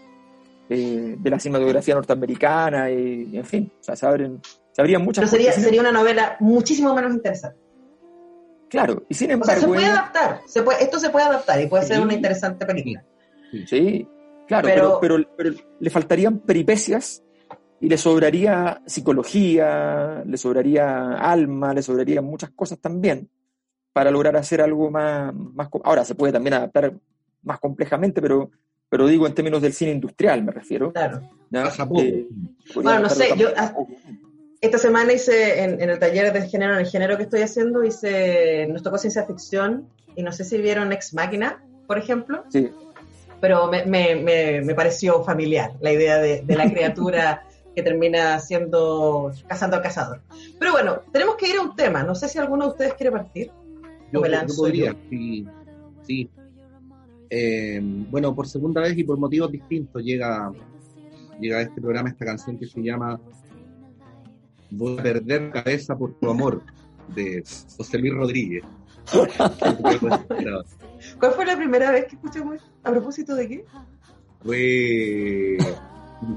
eh, 0.72 1.16
de 1.18 1.30
la 1.30 1.40
cinematografía 1.40 1.96
norteamericana, 1.96 2.88
y, 2.88 3.36
en 3.36 3.44
fin, 3.44 3.72
o 3.80 3.82
sea, 3.82 3.96
se, 3.96 4.06
abren, 4.06 4.40
muchas 5.00 5.22
Pero 5.22 5.26
sería, 5.26 5.50
sería 5.50 5.80
una 5.80 5.90
novela 5.90 6.36
muchísimo 6.38 6.94
menos 6.94 7.12
interesante. 7.12 7.58
Claro, 8.68 9.02
y 9.08 9.14
sin 9.14 9.32
embargo. 9.32 9.60
se 9.60 9.66
puede 9.66 9.86
adaptar, 9.86 10.42
se 10.46 10.62
puede, 10.62 10.84
esto 10.84 11.00
se 11.00 11.10
puede 11.10 11.26
adaptar 11.26 11.60
y 11.60 11.66
puede 11.66 11.84
ser 11.84 12.00
una 12.00 12.14
interesante 12.14 12.64
película. 12.64 13.04
Sí, 13.66 14.06
claro, 14.46 15.00
pero, 15.00 15.26
pero, 15.36 15.54
le 15.80 15.90
faltarían 15.90 16.38
peripecias 16.38 17.24
y 17.80 17.88
le 17.88 17.98
sobraría 17.98 18.80
psicología, 18.86 20.22
le 20.24 20.36
sobraría 20.36 21.14
alma, 21.14 21.74
le 21.74 21.82
sobrarían 21.82 22.24
muchas 22.24 22.50
cosas 22.50 22.78
también 22.78 23.28
para 23.92 24.12
lograr 24.12 24.36
hacer 24.36 24.62
algo 24.62 24.88
más, 24.88 25.34
más. 25.34 25.68
Ahora 25.82 26.04
se 26.04 26.14
puede 26.14 26.32
también 26.32 26.54
adaptar 26.54 26.94
más 27.42 27.58
complejamente, 27.58 28.22
pero 28.22 28.52
pero 28.90 29.06
digo 29.06 29.26
en 29.26 29.34
términos 29.34 29.62
del 29.62 29.72
cine 29.72 29.92
industrial, 29.92 30.42
me 30.42 30.52
refiero. 30.52 30.92
Claro. 30.92 31.22
Eh, 31.52 32.28
bueno, 32.74 33.00
no 33.00 33.08
sé, 33.08 33.30
yo 33.36 33.48
ah, 33.56 33.72
esta 34.60 34.78
semana 34.78 35.12
hice 35.12 35.62
en, 35.62 35.80
el 35.80 35.98
taller 35.98 36.32
de 36.32 36.48
género, 36.48 36.74
en 36.74 36.80
el 36.80 36.86
género 36.86 37.16
que 37.16 37.22
estoy 37.22 37.40
haciendo, 37.42 37.82
hice, 37.84 38.66
nos 38.68 38.82
tocó 38.82 38.98
ciencia 38.98 39.24
ficción 39.24 39.88
y 40.16 40.22
no 40.22 40.32
sé 40.32 40.44
si 40.44 40.58
vieron 40.58 40.92
Ex 40.92 41.14
Máquina, 41.14 41.64
por 41.86 41.98
ejemplo. 41.98 42.44
Sí. 42.50 42.70
Pero 43.40 43.68
me, 43.68 43.86
me, 43.86 44.60
me, 44.60 44.74
pareció 44.74 45.24
familiar 45.24 45.72
la 45.80 45.92
idea 45.92 46.18
de, 46.18 46.42
de 46.42 46.56
la 46.56 46.70
criatura 46.70 47.46
que 47.74 47.82
termina 47.82 48.38
siendo 48.40 49.32
cazando 49.46 49.76
al 49.76 49.82
cazador. 49.82 50.20
Pero 50.58 50.72
bueno, 50.72 51.02
tenemos 51.12 51.36
que 51.36 51.48
ir 51.48 51.56
a 51.56 51.62
un 51.62 51.74
tema. 51.74 52.02
No 52.02 52.14
sé 52.14 52.28
si 52.28 52.38
alguno 52.38 52.66
de 52.66 52.70
ustedes 52.72 52.94
quiere 52.94 53.12
partir. 53.12 53.50
Yo, 54.12 54.20
me 54.20 54.28
lanzo 54.28 54.62
podría, 54.62 54.94
sí. 55.08 55.46
sí. 56.06 56.30
Eh, 57.30 57.80
bueno, 58.10 58.34
por 58.34 58.48
segunda 58.48 58.80
vez 58.80 58.98
y 58.98 59.04
por 59.04 59.16
motivos 59.16 59.52
distintos 59.52 60.02
llega, 60.02 60.50
llega 61.40 61.58
a 61.58 61.62
este 61.62 61.80
programa 61.80 62.08
esta 62.08 62.24
canción 62.24 62.58
que 62.58 62.66
se 62.66 62.82
llama 62.82 63.20
Voy 64.72 64.98
a 64.98 65.02
perder 65.02 65.50
cabeza 65.50 65.96
por 65.96 66.18
tu 66.18 66.28
amor, 66.28 66.62
de 67.14 67.42
José 67.76 67.98
Luis 67.98 68.14
Rodríguez. 68.14 68.64
¿Cuál 71.18 71.32
fue 71.32 71.46
la 71.46 71.56
primera 71.56 71.90
vez 71.90 72.06
que 72.06 72.16
escuchamos 72.16 72.60
¿A 72.82 72.90
propósito 72.90 73.34
de 73.34 73.48
qué? 73.48 73.64
Fue 74.44 75.56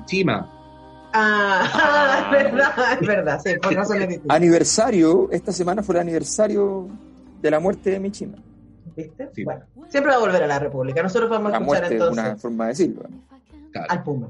Chima. 0.06 0.50
Ah, 1.14 2.32
es 2.36 2.44
verdad, 2.44 2.94
es 3.00 3.08
verdad, 3.08 3.42
sí, 3.44 3.52
por 3.62 3.74
razones 3.74 4.20
Aniversario, 4.28 5.30
esta 5.32 5.52
semana 5.52 5.84
fue 5.84 5.96
el 5.96 6.02
aniversario 6.02 6.88
de 7.42 7.52
la 7.52 7.60
muerte 7.60 7.92
de 7.92 8.00
Michima. 8.00 8.38
¿Viste? 8.96 9.30
Bueno, 9.44 9.66
siempre 9.88 10.12
va 10.12 10.18
a 10.18 10.22
volver 10.22 10.44
a 10.44 10.48
la 10.48 10.60
República. 10.60 11.02
Nosotros 11.02 11.30
vamos 11.30 11.54
a 11.54 11.58
escuchar 11.58 11.92
entonces. 11.92 12.24
una 12.24 12.36
forma 12.36 12.66
de 12.66 12.70
decirlo. 12.70 13.04
Al 13.90 14.04
Puma. 14.04 14.30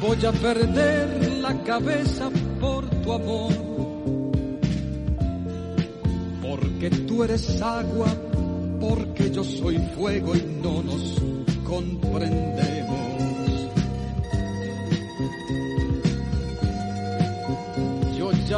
Voy 0.00 0.24
a 0.24 0.32
perder 0.32 1.32
la 1.42 1.62
cabeza 1.64 2.30
por 2.58 2.88
tu 2.88 3.12
amor. 3.12 3.52
Porque 6.40 6.90
tú 7.06 7.24
eres 7.24 7.60
agua, 7.60 8.06
porque 8.80 9.30
yo 9.30 9.44
soy 9.44 9.76
fuego 9.94 10.34
y 10.34 10.60
no 10.62 10.82
nos 10.82 11.22
comprendemos. 11.62 13.07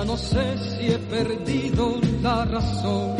Ya 0.01 0.07
no 0.07 0.17
sé 0.17 0.57
si 0.57 0.87
he 0.87 0.99
perdido 0.99 2.01
la 2.23 2.47
razón. 2.47 3.17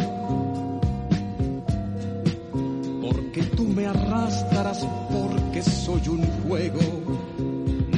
Porque 3.03 3.43
tú 3.55 3.65
me 3.65 3.87
arrastras 3.87 4.87
porque 5.13 5.63
soy 5.63 6.09
un 6.09 6.23
juego 6.43 6.81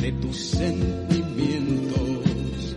de 0.00 0.10
tus 0.20 0.36
sentimientos. 0.36 2.76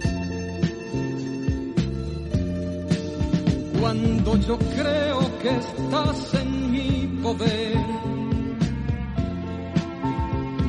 Cuando 3.80 4.38
yo 4.42 4.60
creo 4.60 5.40
que 5.42 5.50
estás 5.50 6.34
en 6.36 6.72
mi 6.72 7.20
poder, 7.24 7.78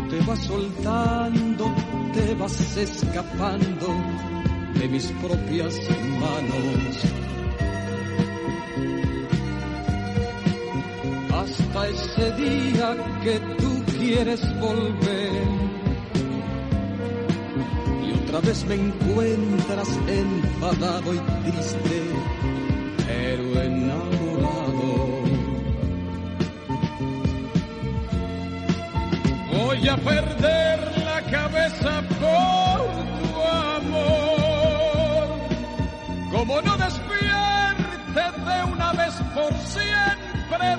te 0.08 0.18
vas 0.26 0.38
soltando, 0.46 1.74
te 2.14 2.34
vas 2.36 2.76
escapando 2.78 4.35
mis 4.88 5.06
propias 5.22 5.74
manos. 6.20 6.96
Hasta 11.34 11.88
ese 11.88 12.32
día 12.32 12.96
que 13.22 13.40
tú 13.58 13.84
quieres 13.98 14.40
volver. 14.60 15.32
Y 18.04 18.12
otra 18.12 18.40
vez 18.40 18.64
me 18.66 18.74
encuentras 18.74 19.88
enfadado 20.06 21.14
y 21.14 21.18
triste, 21.18 22.02
pero 23.06 23.62
enamorado. 23.62 24.96
Voy 29.52 29.88
a 29.88 29.96
perder 29.96 31.04
la 31.04 31.22
cabeza 31.30 32.02
por 32.20 32.55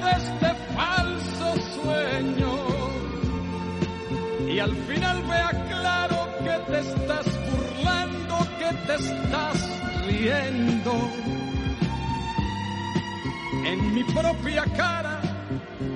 de 0.06 0.12
este 0.12 0.50
falso 0.76 1.48
sueño. 1.76 2.54
Y 4.50 4.60
al 4.60 4.76
final 4.88 5.24
vea 5.24 5.52
claro 5.70 6.28
que 6.44 6.72
te 6.72 6.80
estás 6.80 7.26
burlando, 7.52 8.36
que 8.60 8.72
te 8.88 8.96
estás 8.96 9.58
riendo. 10.08 10.94
En 13.66 13.94
mi 13.94 14.04
propia 14.04 14.64
cara, 14.76 15.20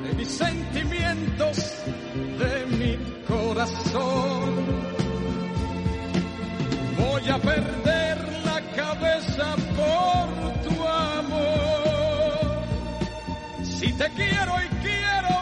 de 0.03 0.13
mis 0.13 0.27
sentimientos, 0.27 1.57
de 2.41 2.65
mi 2.77 2.93
corazón. 3.25 4.50
Voy 6.98 7.29
a 7.29 7.38
perder 7.38 8.17
la 8.45 8.62
cabeza 8.75 9.55
por 9.75 10.00
te 14.01 14.10
quiero 14.13 14.53
y 14.65 14.67
quiero 14.88 15.34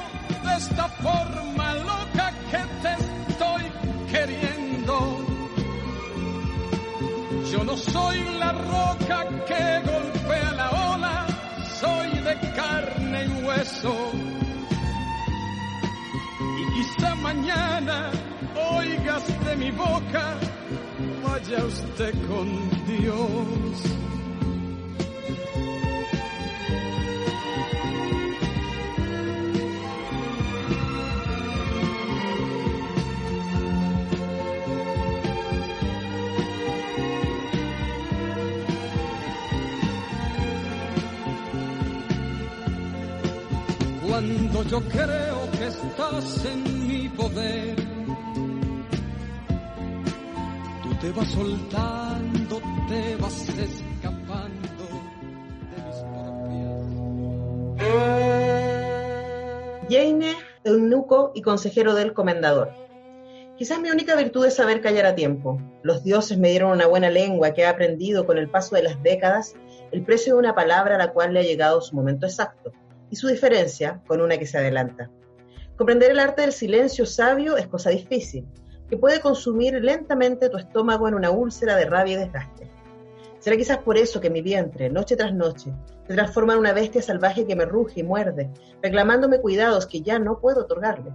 de 0.44 0.58
esta 0.58 0.88
forma 1.06 1.74
loca 1.76 2.34
que 2.52 2.64
te 2.84 2.94
estoy 3.32 3.64
queriendo. 4.12 4.96
Yo 7.52 7.64
no 7.64 7.78
soy 7.78 8.18
la 8.38 8.52
roca 8.52 9.18
que 9.48 9.64
golpea 9.90 10.52
la 10.52 10.70
ola, 10.92 11.28
soy 11.80 12.10
de 12.28 12.36
carne 12.54 13.26
y 13.28 13.44
hueso. 13.46 13.96
Y 16.62 16.64
quizá 16.74 17.16
mañana 17.16 18.12
oigas 18.78 19.24
de 19.46 19.56
mi 19.56 19.72
boca, 19.72 20.36
vaya 21.24 21.64
usted 21.64 22.14
con 22.28 22.48
Dios. 22.88 24.19
Yo 44.68 44.82
creo 44.82 45.50
que 45.58 45.68
estás 45.68 46.46
en 46.46 46.88
mi 46.88 47.08
poder, 47.10 47.76
tú 50.84 50.96
te 51.00 51.12
vas 51.12 51.28
soltando, 51.30 52.62
te 52.90 53.16
vas 53.16 53.50
escapando 53.50 54.86
de 55.72 55.78
mis 55.86 55.96
propias. 57.78 57.90
Jane, 59.90 60.36
eunuco 60.66 61.32
y 61.34 61.42
consejero 61.42 61.96
del 61.96 62.14
comendador. 62.14 62.74
Quizás 63.58 63.80
mi 63.80 63.90
única 63.90 64.16
virtud 64.16 64.46
es 64.46 64.56
saber 64.56 64.82
callar 64.82 65.06
a 65.06 65.16
tiempo. 65.16 65.58
Los 65.84 66.04
dioses 66.04 66.38
me 66.38 66.50
dieron 66.50 66.72
una 66.72 66.86
buena 66.86 67.10
lengua 67.10 67.54
que 67.54 67.62
he 67.62 67.66
aprendido 67.66 68.26
con 68.26 68.38
el 68.38 68.50
paso 68.50 68.76
de 68.76 68.84
las 68.84 69.02
décadas 69.02 69.56
el 69.92 70.04
precio 70.04 70.34
de 70.34 70.40
una 70.40 70.54
palabra 70.54 70.96
a 70.96 71.00
la 71.00 71.14
cual 71.14 71.34
le 71.34 71.40
ha 71.40 71.44
llegado 71.44 71.82
su 71.82 71.96
momento 71.96 72.26
exacto 72.28 72.74
y 73.10 73.16
su 73.16 73.28
diferencia 73.28 74.02
con 74.08 74.22
una 74.22 74.38
que 74.38 74.46
se 74.46 74.58
adelanta. 74.58 75.10
Comprender 75.76 76.12
el 76.12 76.20
arte 76.20 76.42
del 76.42 76.52
silencio 76.52 77.06
sabio 77.06 77.58
es 77.58 77.68
cosa 77.68 77.90
difícil, 77.90 78.46
que 78.90 78.98
puede 78.98 79.22
consumir 79.22 79.76
lentamente 79.76 80.50
tu 80.50 80.58
estómago 80.58 81.08
en 81.08 81.14
una 81.14 81.32
úlcera 81.32 81.76
de 81.76 81.86
rabia 81.86 82.16
y 82.16 82.18
desgaste. 82.18 82.70
Será 83.40 83.56
quizás 83.56 83.78
por 83.78 83.98
eso 83.98 84.20
que 84.20 84.30
mi 84.30 84.42
vientre, 84.42 84.90
noche 84.90 85.16
tras 85.16 85.34
noche, 85.34 85.72
se 86.08 86.14
transforma 86.14 86.54
en 86.54 86.60
una 86.60 86.74
bestia 86.74 87.02
salvaje 87.02 87.46
que 87.46 87.56
me 87.56 87.66
ruge 87.66 88.02
y 88.02 88.04
muerde, 88.04 88.50
reclamándome 88.82 89.40
cuidados 89.40 89.86
que 89.86 90.02
ya 90.02 90.20
no 90.20 90.40
puedo 90.40 90.62
otorgarle. 90.62 91.14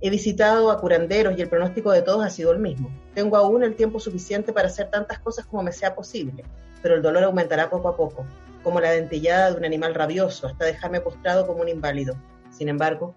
He 0.00 0.08
visitado 0.08 0.70
a 0.70 0.80
curanderos 0.80 1.36
y 1.36 1.42
el 1.42 1.50
pronóstico 1.50 1.92
de 1.92 2.00
todos 2.00 2.24
ha 2.24 2.30
sido 2.30 2.52
el 2.52 2.58
mismo. 2.58 2.90
Tengo 3.12 3.36
aún 3.36 3.62
el 3.62 3.76
tiempo 3.76 4.00
suficiente 4.00 4.54
para 4.54 4.68
hacer 4.68 4.88
tantas 4.88 5.18
cosas 5.18 5.44
como 5.44 5.62
me 5.62 5.72
sea 5.72 5.94
posible, 5.94 6.44
pero 6.80 6.94
el 6.94 7.02
dolor 7.02 7.24
aumentará 7.24 7.68
poco 7.68 7.88
a 7.88 7.96
poco, 7.96 8.24
como 8.62 8.80
la 8.80 8.90
dentellada 8.90 9.50
de 9.50 9.58
un 9.58 9.64
animal 9.64 9.94
rabioso, 9.94 10.46
hasta 10.46 10.64
dejarme 10.64 11.00
postrado 11.00 11.46
como 11.46 11.62
un 11.62 11.68
inválido. 11.68 12.14
Sin 12.50 12.68
embargo, 12.68 13.14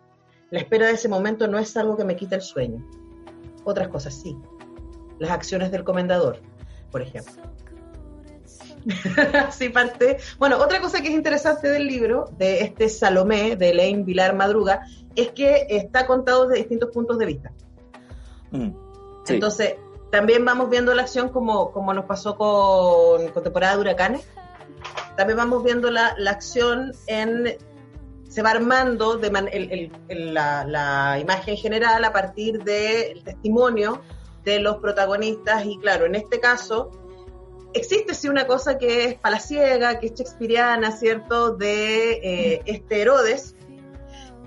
la 0.50 0.60
espera 0.60 0.88
de 0.88 0.94
ese 0.94 1.10
momento 1.10 1.48
no 1.48 1.58
es 1.58 1.76
algo 1.78 1.98
que 1.98 2.06
me 2.06 2.16
quite 2.16 2.36
el 2.36 2.42
sueño. 2.42 2.86
Otras 3.64 3.88
cosas 3.88 4.14
sí. 4.14 4.38
Las 5.20 5.32
acciones 5.32 5.72
del 5.72 5.84
comendador, 5.84 6.40
por 6.92 7.02
ejemplo. 7.02 7.42
sí, 9.52 9.70
parte. 9.70 10.18
Bueno, 10.38 10.58
otra 10.58 10.82
cosa 10.82 11.02
que 11.02 11.08
es 11.08 11.14
interesante 11.14 11.70
del 11.70 11.88
libro, 11.88 12.30
de 12.38 12.62
este 12.62 12.90
Salomé, 12.90 13.56
de 13.56 13.70
Elaine 13.70 14.04
Vilar 14.04 14.36
Madruga, 14.36 14.86
es 15.16 15.32
que 15.32 15.66
está 15.70 16.06
contado 16.06 16.48
desde 16.48 16.60
distintos 16.60 16.90
puntos 16.92 17.18
de 17.18 17.26
vista. 17.26 17.52
Mm, 18.52 18.70
sí. 19.24 19.34
Entonces, 19.34 19.76
también 20.12 20.46
vamos 20.46 20.70
viendo 20.70 20.94
la 20.94 21.04
acción 21.04 21.30
como, 21.30 21.72
como 21.72 21.94
nos 21.94 22.06
pasó 22.06 22.38
con, 22.38 23.30
con 23.30 23.44
temporada 23.44 23.76
de 23.76 23.82
huracanes. 23.82 24.28
También 25.16 25.38
vamos 25.38 25.64
viendo 25.64 25.92
la, 25.92 26.16
la 26.18 26.32
acción 26.32 26.94
en. 27.08 27.58
Se 28.28 28.42
va 28.42 28.50
armando 28.50 29.18
de 29.18 29.30
la, 30.10 31.20
imagen 31.22 31.56
general 31.56 32.04
a 32.04 32.12
partir 32.12 32.64
del 32.64 33.24
testimonio 33.24 34.02
de 34.44 34.60
los 34.60 34.78
protagonistas. 34.78 35.66
Y 35.68 35.78
claro, 35.78 36.08
en 36.08 36.16
este 36.16 36.40
caso, 36.40 36.90
existe 37.74 38.16
sí 38.16 38.30
una 38.30 38.48
cosa 38.48 38.80
que 38.80 39.06
es 39.06 39.16
palaciega, 39.16 40.00
que 40.00 40.08
es 40.08 40.14
shakespeariana, 40.16 40.92
¿cierto? 40.92 41.56
De 41.56 42.14
eh, 42.24 42.62
este 42.66 43.02
Herodes, 43.02 43.56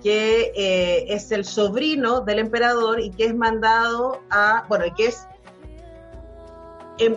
que 0.03 0.53
eh, 0.57 1.15
es 1.15 1.31
el 1.31 1.45
sobrino 1.45 2.23
del 2.23 2.41
emperador 2.41 3.01
y 3.01 3.11
que 3.11 3.27
es 3.27 3.37
mandado 3.37 4.21
a, 4.31 4.65
bueno, 4.69 4.87
y 4.87 4.95
que 4.95 5.07
es 5.07 5.29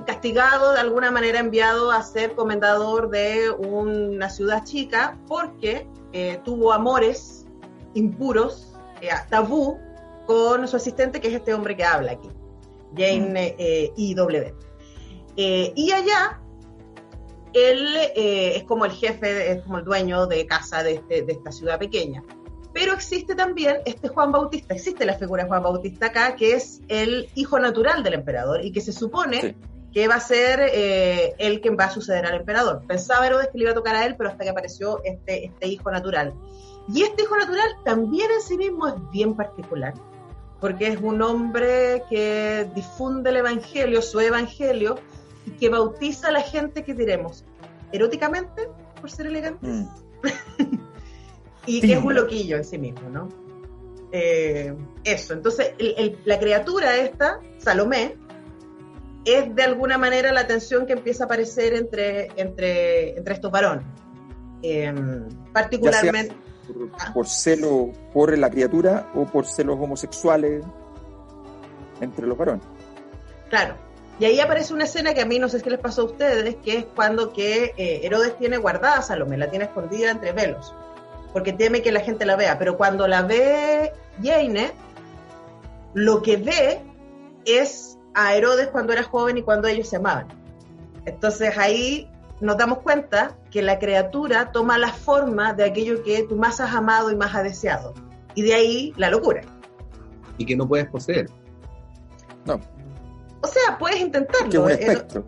castigado 0.06 0.74
de 0.74 0.80
alguna 0.80 1.10
manera, 1.12 1.40
enviado 1.40 1.92
a 1.92 2.04
ser 2.04 2.36
comendador 2.36 3.10
de 3.10 3.50
una 3.52 4.30
ciudad 4.30 4.64
chica 4.66 5.18
porque 5.28 5.88
eh, 6.12 6.40
tuvo 6.44 6.74
amores 6.74 7.46
impuros, 7.94 8.74
eh, 9.02 9.10
tabú, 9.30 9.78
con 10.26 10.68
su 10.68 10.76
asistente, 10.76 11.20
que 11.22 11.30
es 11.30 11.34
este 11.36 11.54
hombre 11.54 11.76
que 11.76 11.84
habla 11.84 12.12
aquí, 12.12 12.30
Jane 12.96 13.56
eh, 13.58 13.92
I.W. 13.96 14.54
Eh, 15.38 15.74
y 15.76 15.92
allá, 15.92 16.40
él 17.54 17.98
es 18.16 18.64
como 18.66 18.86
el 18.86 18.92
jefe, 18.92 19.52
es 19.54 19.64
como 19.64 19.80
el 19.80 19.86
dueño 19.86 20.28
de 20.28 20.46
casa 20.46 20.84
de, 20.84 20.96
este- 20.96 21.24
de 21.24 21.34
esta 21.34 21.52
ciudad 21.52 21.80
pequeña. 21.80 22.24
Pero 22.80 22.94
existe 22.94 23.36
también 23.36 23.80
este 23.86 24.08
Juan 24.08 24.32
Bautista, 24.32 24.74
existe 24.74 25.06
la 25.06 25.16
figura 25.16 25.44
de 25.44 25.50
Juan 25.50 25.62
Bautista 25.64 26.06
acá, 26.06 26.38
que 26.38 26.54
es 26.54 26.80
el 26.88 27.28
hijo 27.36 27.60
natural 27.60 28.04
del 28.04 28.14
emperador 28.14 28.64
y 28.64 28.72
que 28.72 28.80
se 28.80 28.94
supone 28.94 29.42
Sí. 29.42 29.56
que 29.94 30.08
va 30.08 30.16
a 30.16 30.20
ser 30.22 30.62
eh, 30.72 31.34
el 31.40 31.60
que 31.60 31.72
va 31.72 31.86
a 31.86 31.92
suceder 31.92 32.26
al 32.26 32.36
emperador. 32.36 32.82
Pensaba 32.88 33.28
Herodes 33.28 33.50
que 33.52 33.58
le 33.58 33.64
iba 33.66 33.72
a 33.72 33.76
tocar 33.76 33.98
a 33.98 34.06
él, 34.06 34.16
pero 34.16 34.30
hasta 34.30 34.46
que 34.46 34.50
apareció 34.52 35.02
este, 35.04 35.48
este 35.48 35.68
hijo 35.68 35.92
natural. 35.92 36.34
Y 36.88 37.02
este 37.04 37.24
hijo 37.24 37.36
natural 37.36 37.68
también 37.84 38.32
en 38.32 38.42
sí 38.42 38.56
mismo 38.56 38.88
es 38.88 38.94
bien 39.12 39.36
particular, 39.36 39.94
porque 40.62 40.88
es 40.88 41.02
un 41.02 41.22
hombre 41.22 42.04
que 42.10 42.66
difunde 42.76 43.30
el 43.32 43.38
evangelio, 43.38 44.02
su 44.02 44.22
evangelio, 44.22 44.96
y 45.46 45.52
que 45.52 45.68
bautiza 45.68 46.30
a 46.30 46.32
la 46.32 46.42
gente 46.44 46.84
que 46.86 46.94
diremos 46.94 47.44
eróticamente, 47.92 48.70
por 49.02 49.12
ser 49.12 49.26
elegante, 49.28 49.68
Mm, 49.68 49.88
y 51.78 51.82
que 51.82 51.94
es 51.94 52.04
un 52.04 52.16
loquillo 52.16 52.58
en 52.58 52.64
sí 52.64 52.78
mismo, 52.78 53.10
¿no? 53.10 53.30
Eh, 54.12 54.74
eso, 55.04 55.34
entonces 55.34 55.74
el- 55.78 55.94
el- 55.98 56.20
la 56.26 56.40
criatura 56.40 56.96
esta, 56.98 57.40
Salomé, 57.60 58.16
es 59.26 59.54
de 59.54 59.64
alguna 59.64 59.98
manera 59.98 60.32
la 60.32 60.48
tensión 60.48 60.86
que 60.88 60.94
empieza 60.94 61.24
a 61.24 61.26
aparecer 61.26 61.74
entre, 61.74 62.30
entre, 62.36 63.18
entre 63.18 63.34
estos 63.36 63.52
varones. 63.52 63.86
Eh, 64.64 64.94
particularmente, 65.54 66.34
por, 66.68 67.14
por 67.14 67.28
celo 67.28 67.92
por 68.14 68.36
la 68.38 68.50
criatura 68.50 69.12
o 69.16 69.26
por 69.26 69.46
celos 69.46 69.78
homosexuales 69.80 70.64
entre 72.02 72.26
los 72.28 72.38
varones. 72.38 72.64
claro. 73.50 73.76
Y 74.20 74.26
ahí 74.26 74.38
aparece 74.42 74.74
una 74.74 74.84
escena 74.84 75.14
que 75.14 75.22
a 75.22 75.26
mí 75.26 75.40
no 75.40 75.48
sé 75.48 75.62
qué 75.62 75.70
les 75.70 75.80
pasó 75.80 76.02
a 76.02 76.06
ustedes, 76.06 76.56
que 76.58 76.80
es 76.80 76.86
cuando 76.94 77.32
que 77.32 77.72
eh, 77.78 78.02
Herodes 78.04 78.38
tiene 78.38 78.58
guardada 78.58 78.98
a 78.98 79.02
Salomé, 79.02 79.38
la 79.38 79.50
tiene 79.50 79.64
escondida 79.64 80.12
entre 80.12 80.34
velos. 80.34 80.76
Porque 81.34 81.54
teme 81.54 81.82
que 81.82 81.92
la 81.92 82.00
gente 82.00 82.26
la 82.26 82.36
vea, 82.36 82.58
pero 82.58 82.78
cuando 82.78 83.08
la 83.08 83.22
ve 83.22 83.92
Jane, 84.22 84.72
lo 85.94 86.22
que 86.22 86.38
ve 86.38 86.82
es 87.46 87.98
a 88.14 88.36
Herodes 88.36 88.68
cuando 88.68 88.94
era 88.94 89.04
joven 89.04 89.38
y 89.38 89.44
cuando 89.44 89.68
ellos 89.68 89.88
se 89.88 89.98
amaban. 89.98 90.28
Entonces 91.06 91.58
ahí 91.58 92.10
nos 92.42 92.58
damos 92.58 92.80
cuenta 92.80 93.38
que 93.52 93.62
la 93.62 93.80
criatura 93.80 94.52
toma 94.52 94.78
la 94.78 94.94
forma 94.94 95.54
de 95.54 95.66
aquello 95.66 96.04
que 96.04 96.24
tú 96.24 96.36
más 96.36 96.60
has 96.60 96.74
amado 96.74 97.12
y 97.12 97.16
más 97.16 97.36
has 97.36 97.44
deseado. 97.44 97.94
Y 98.36 98.44
de 98.44 98.54
ahí 98.54 98.94
la 98.98 99.10
locura. 99.10 99.42
Y 100.38 100.46
que 100.46 100.56
no 100.56 100.68
puedes 100.68 100.88
poseer. 100.88 101.30
No. 102.46 102.60
O 103.42 103.48
sea, 103.48 103.78
puedes 103.78 104.00
intentarlo. 104.00 104.68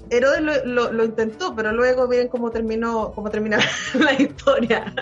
Herodes 0.09 0.65
lo, 0.65 1.03
intentó, 1.03 1.55
pero 1.55 1.71
luego 1.71 2.07
miren 2.07 2.27
cómo 2.27 2.51
terminó, 2.51 3.11
cómo 3.13 3.29
termina 3.29 3.57
la 3.93 4.13
historia. 4.13 4.93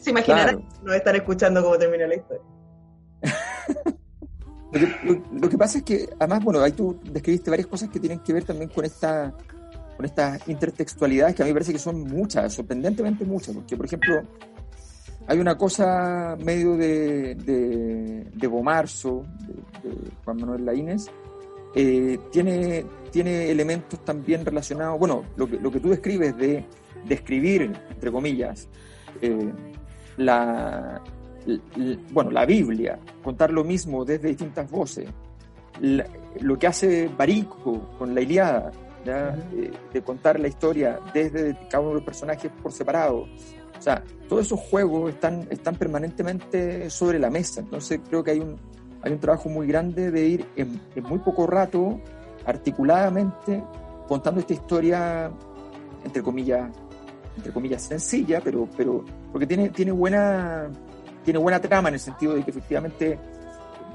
Se 0.00 0.10
imaginarán 0.10 0.64
no 0.82 0.92
estar 0.92 1.14
escuchando 1.14 1.62
cómo 1.62 1.78
termina 1.78 2.06
la 2.06 2.14
historia. 2.16 2.42
lo, 5.32 5.48
que, 5.48 5.58
pasa 5.58 5.78
es 5.78 5.84
que, 5.84 6.08
además, 6.18 6.44
bueno, 6.44 6.60
ahí 6.60 6.72
tú 6.72 6.98
describiste 7.04 7.50
varias 7.50 7.66
cosas 7.66 7.88
que 7.88 8.00
tienen 8.00 8.20
que 8.20 8.32
ver 8.32 8.44
también 8.44 8.70
con 8.70 8.84
esta 8.84 9.34
con 9.96 10.06
estas 10.06 10.48
intertextualidades 10.48 11.34
que 11.34 11.42
a 11.42 11.44
mí 11.44 11.50
me 11.50 11.56
parece 11.56 11.74
que 11.74 11.78
son 11.78 12.04
muchas, 12.04 12.54
sorprendentemente 12.54 13.22
muchas, 13.26 13.54
porque, 13.54 13.76
por 13.76 13.84
ejemplo, 13.84 14.22
hay 15.26 15.38
una 15.38 15.58
cosa 15.58 16.38
medio 16.42 16.74
de, 16.78 17.34
de, 17.34 18.26
de 18.32 18.46
Bomarzo, 18.46 19.26
de, 19.82 19.92
Juan 20.24 20.38
Manuel 20.38 20.64
Laínez, 20.64 21.06
eh, 21.74 22.18
tiene, 22.32 22.86
tiene 23.10 23.50
elementos 23.50 24.02
también 24.02 24.42
relacionados, 24.42 24.98
bueno, 24.98 25.24
lo 25.36 25.46
que, 25.46 25.60
lo 25.60 25.70
que 25.70 25.80
tú 25.80 25.90
describes 25.90 26.34
de 26.38 26.64
describir, 27.04 27.70
entre 27.90 28.10
comillas, 28.10 28.68
eh, 29.20 29.52
la, 30.20 31.02
bueno, 32.12 32.30
la 32.30 32.44
Biblia, 32.44 32.98
contar 33.22 33.52
lo 33.52 33.64
mismo 33.64 34.04
desde 34.04 34.28
distintas 34.28 34.70
voces, 34.70 35.08
lo 35.80 36.58
que 36.58 36.66
hace 36.66 37.08
Barico 37.08 37.80
con 37.98 38.14
la 38.14 38.20
Iliada, 38.20 38.70
eh, 39.06 39.72
de 39.92 40.02
contar 40.02 40.38
la 40.38 40.48
historia 40.48 40.98
desde 41.14 41.56
cada 41.70 41.80
uno 41.80 41.88
de 41.90 41.94
los 41.96 42.04
personajes 42.04 42.50
por 42.62 42.70
separado. 42.70 43.26
O 43.78 43.82
sea, 43.82 44.04
todos 44.28 44.44
esos 44.44 44.60
juegos 44.60 45.10
están, 45.10 45.46
están 45.50 45.74
permanentemente 45.76 46.90
sobre 46.90 47.18
la 47.18 47.30
mesa. 47.30 47.60
Entonces 47.60 48.00
creo 48.06 48.22
que 48.22 48.32
hay 48.32 48.40
un, 48.40 48.58
hay 49.02 49.12
un 49.12 49.18
trabajo 49.18 49.48
muy 49.48 49.66
grande 49.66 50.10
de 50.10 50.26
ir 50.26 50.46
en, 50.56 50.80
muy 51.08 51.18
poco 51.20 51.46
rato, 51.46 51.98
articuladamente, 52.44 53.64
contando 54.06 54.40
esta 54.40 54.52
historia, 54.52 55.30
entre 56.04 56.22
comillas, 56.22 56.70
entre 57.40 57.52
comillas 57.52 57.82
sencilla, 57.82 58.40
pero, 58.42 58.68
pero 58.76 59.04
porque 59.32 59.46
tiene, 59.46 59.70
tiene 59.70 59.92
buena 59.92 60.68
tiene 61.24 61.38
buena 61.38 61.60
trama 61.60 61.88
en 61.88 61.94
el 61.94 62.00
sentido 62.00 62.34
de 62.34 62.42
que 62.42 62.50
efectivamente 62.50 63.18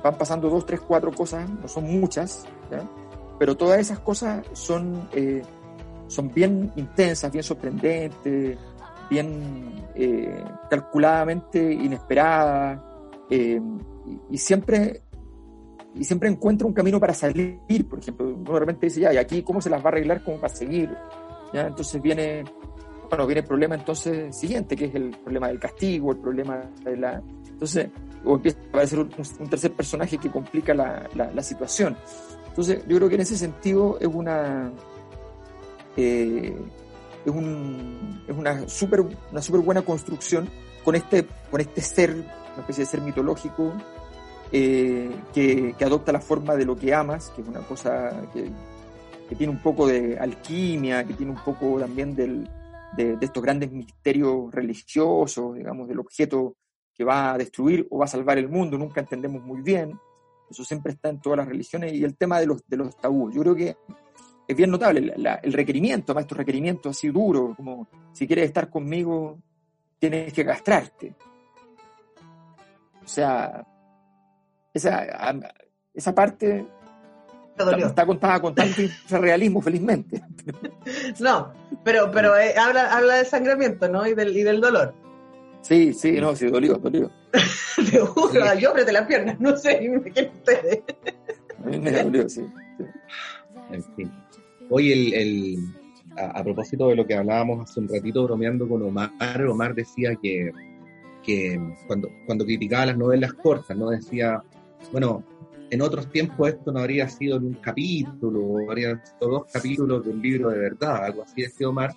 van 0.03 0.17
pasando 0.17 0.49
dos, 0.49 0.65
tres, 0.65 0.81
cuatro 0.81 1.11
cosas, 1.11 1.49
no 1.49 1.67
son 1.67 1.85
muchas, 1.99 2.45
pero 3.39 3.57
todas 3.57 3.79
esas 3.79 3.99
cosas 3.99 4.45
son, 4.53 5.09
eh, 5.13 5.41
son 6.07 6.31
bien 6.31 6.71
intensas, 6.75 7.31
bien 7.31 7.43
sorprendentes, 7.43 8.57
bien 9.09 9.87
eh, 9.95 10.43
calculadamente 10.69 11.73
inesperadas, 11.73 12.79
eh, 13.29 13.59
y, 14.29 14.37
siempre 14.37 15.01
y 15.95 16.03
siempre 16.03 16.29
encuentra 16.29 16.67
un 16.67 16.73
camino 16.73 16.99
para 16.99 17.13
salir, 17.13 17.59
por 17.89 17.99
ejemplo, 17.99 18.27
uno 18.27 18.53
de 18.53 18.59
repente 18.59 18.85
dice, 18.85 18.99
ya, 18.99 19.13
¿y 19.13 19.17
aquí 19.17 19.41
cómo 19.41 19.61
se 19.61 19.69
las 19.69 19.81
va 19.81 19.85
a 19.85 19.87
arreglar 19.89 20.23
como 20.23 20.37
para 20.39 20.53
seguir? 20.53 20.95
¿Ya? 21.51 21.67
Entonces 21.67 21.99
viene, 22.01 22.43
bueno, 23.15 23.27
viene 23.27 23.41
el 23.41 23.47
problema 23.47 23.75
entonces 23.75 24.35
siguiente, 24.35 24.75
que 24.75 24.85
es 24.85 24.95
el 24.95 25.11
problema 25.11 25.47
del 25.47 25.57
castigo, 25.57 26.11
el 26.11 26.17
problema 26.17 26.69
de 26.83 26.97
la... 26.97 27.21
Entonces, 27.47 27.87
o 28.25 28.35
empieza 28.35 28.59
a 28.59 28.67
aparecer 28.67 28.99
un, 28.99 29.49
tercer 29.49 29.71
personaje 29.71 30.17
que 30.17 30.29
complica 30.29 30.73
la, 30.73 31.09
la, 31.13 31.41
situación. 31.41 31.95
Entonces, 32.49 32.85
yo 32.85 32.97
creo 32.97 33.07
que 33.07 33.15
en 33.15 33.21
ese 33.21 33.37
sentido 33.37 33.97
es 34.01 34.07
una... 34.07 34.69
Eh, 35.95 36.57
es, 37.25 37.31
un, 37.31 38.21
es 38.27 38.35
una 38.35 38.67
súper 38.67 38.99
una 39.31 39.41
super 39.41 39.61
buena 39.61 39.81
construcción 39.81 40.49
con 40.83 40.95
este, 40.95 41.25
con 41.49 41.61
este 41.61 41.79
ser, 41.79 42.11
una 42.11 42.59
especie 42.59 42.83
de 42.83 42.91
ser 42.91 42.99
mitológico, 42.99 43.71
eh, 44.51 45.09
que, 45.33 45.73
que, 45.77 45.85
adopta 45.85 46.11
la 46.11 46.19
forma 46.19 46.55
de 46.55 46.65
lo 46.65 46.75
que 46.75 46.93
amas, 46.93 47.31
que 47.33 47.43
es 47.43 47.47
una 47.47 47.61
cosa 47.61 48.11
que, 48.33 48.49
que 49.29 49.35
tiene 49.35 49.53
un 49.53 49.59
poco 49.59 49.87
de 49.87 50.19
alquimia, 50.19 51.05
que 51.05 51.13
tiene 51.13 51.31
un 51.31 51.43
poco 51.43 51.79
también 51.79 52.13
del, 52.13 52.49
de, 52.95 53.17
estos 53.21 53.43
grandes 53.43 53.71
misterios 53.71 54.53
religiosos, 54.53 55.55
digamos, 55.55 55.87
del 55.87 55.99
objeto 55.99 56.55
que 56.93 57.03
va 57.03 57.33
a 57.33 57.37
destruir 57.37 57.87
o 57.89 57.99
va 57.99 58.05
a 58.05 58.09
salvar 58.09 58.37
el 58.37 58.49
mundo, 58.49 58.77
nunca 58.77 59.01
entendemos 59.01 59.43
muy 59.43 59.61
bien. 59.61 59.99
Eso 60.49 60.63
siempre 60.63 60.93
está 60.93 61.09
en 61.09 61.19
todas 61.19 61.37
las 61.37 61.47
religiones 61.47 61.93
y 61.93 62.03
el 62.03 62.15
tema 62.15 62.39
de 62.39 62.47
los, 62.47 62.65
de 62.67 62.77
los 62.77 62.95
tabúes. 62.95 63.35
Yo 63.35 63.41
creo 63.41 63.55
que 63.55 63.75
es 64.47 64.55
bien 64.55 64.69
notable 64.69 65.13
el 65.43 65.53
requerimiento, 65.53 66.11
además 66.11 66.25
estos 66.25 66.37
requerimientos 66.37 66.95
así 66.95 67.09
duros, 67.09 67.55
como 67.55 67.87
si 68.13 68.27
quieres 68.27 68.45
estar 68.45 68.69
conmigo, 68.69 69.39
tienes 69.99 70.31
que 70.31 70.45
castrarte. 70.45 71.15
O 73.03 73.07
sea, 73.07 73.65
esa, 74.73 75.35
esa 75.93 76.15
parte 76.15 76.65
Está 77.57 78.05
contada 78.05 78.41
con 78.41 78.53
tanto 78.53 78.81
realismo, 79.09 79.61
felizmente. 79.61 80.21
No, 81.19 81.51
pero, 81.83 82.11
pero 82.11 82.37
eh, 82.37 82.53
habla, 82.57 82.95
habla 82.95 83.15
de 83.15 83.25
sangramiento, 83.25 83.89
¿no? 83.89 84.05
Y 84.05 84.13
del, 84.13 84.35
y 84.35 84.43
del 84.43 84.61
dolor. 84.61 84.93
Sí, 85.61 85.93
sí, 85.93 86.19
no, 86.19 86.35
sí, 86.35 86.47
dolió, 86.47 86.75
dolió. 86.75 87.09
Te 87.91 87.99
juro, 87.99 88.53
yo 88.59 88.69
apreté 88.69 88.91
las 88.91 89.07
piernas, 89.07 89.39
no 89.39 89.57
sé, 89.57 89.79
qué 90.13 90.31
ustedes. 90.31 90.83
A 91.63 91.67
mí 91.67 91.79
me 91.79 91.91
dolió, 91.91 92.29
sí. 92.29 92.45
En 93.71 93.83
fin. 93.95 94.11
Hoy 94.69 94.91
el, 94.91 95.13
el 95.13 95.57
a, 96.17 96.43
propósito 96.43 96.89
de 96.89 96.95
lo 96.95 97.07
que 97.07 97.15
hablábamos 97.15 97.69
hace 97.69 97.79
un 97.79 97.89
ratito 97.89 98.23
bromeando 98.25 98.67
con 98.67 98.83
Omar, 98.83 99.11
Omar 99.49 99.73
decía 99.73 100.15
que, 100.21 100.51
que 101.23 101.59
cuando, 101.87 102.09
cuando 102.25 102.45
criticaba 102.45 102.87
las 102.87 102.97
novelas 102.97 103.33
cortas, 103.33 103.75
¿no? 103.75 103.89
Decía, 103.89 104.43
bueno, 104.91 105.23
en 105.69 105.81
otros 105.81 106.09
tiempos 106.09 106.49
esto 106.49 106.71
no 106.71 106.79
habría 106.79 107.07
sido 107.09 107.37
en 107.37 107.45
un 107.45 107.53
capítulo, 107.55 108.57
habrían 108.69 109.01
sido 109.05 109.31
dos 109.31 109.43
capítulos 109.51 110.03
de 110.03 110.11
un 110.11 110.21
libro 110.21 110.49
de 110.49 110.59
verdad, 110.59 111.05
algo 111.05 111.23
así 111.23 111.41
decía 111.41 111.69
Omar, 111.69 111.93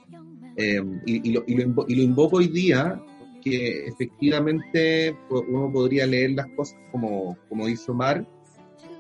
eh, 0.57 0.83
y, 1.07 1.33
lo, 1.33 1.45
y, 1.47 1.55
lo, 1.55 2.03
invoco 2.03 2.39
hoy 2.39 2.49
día, 2.49 3.01
que 3.43 3.87
efectivamente 3.87 5.17
uno 5.31 5.71
podría 5.73 6.07
leer 6.07 6.33
las 6.33 6.49
cosas 6.49 6.79
como, 6.91 7.37
como 7.49 7.67
dice 7.67 7.91
Omar 7.91 8.27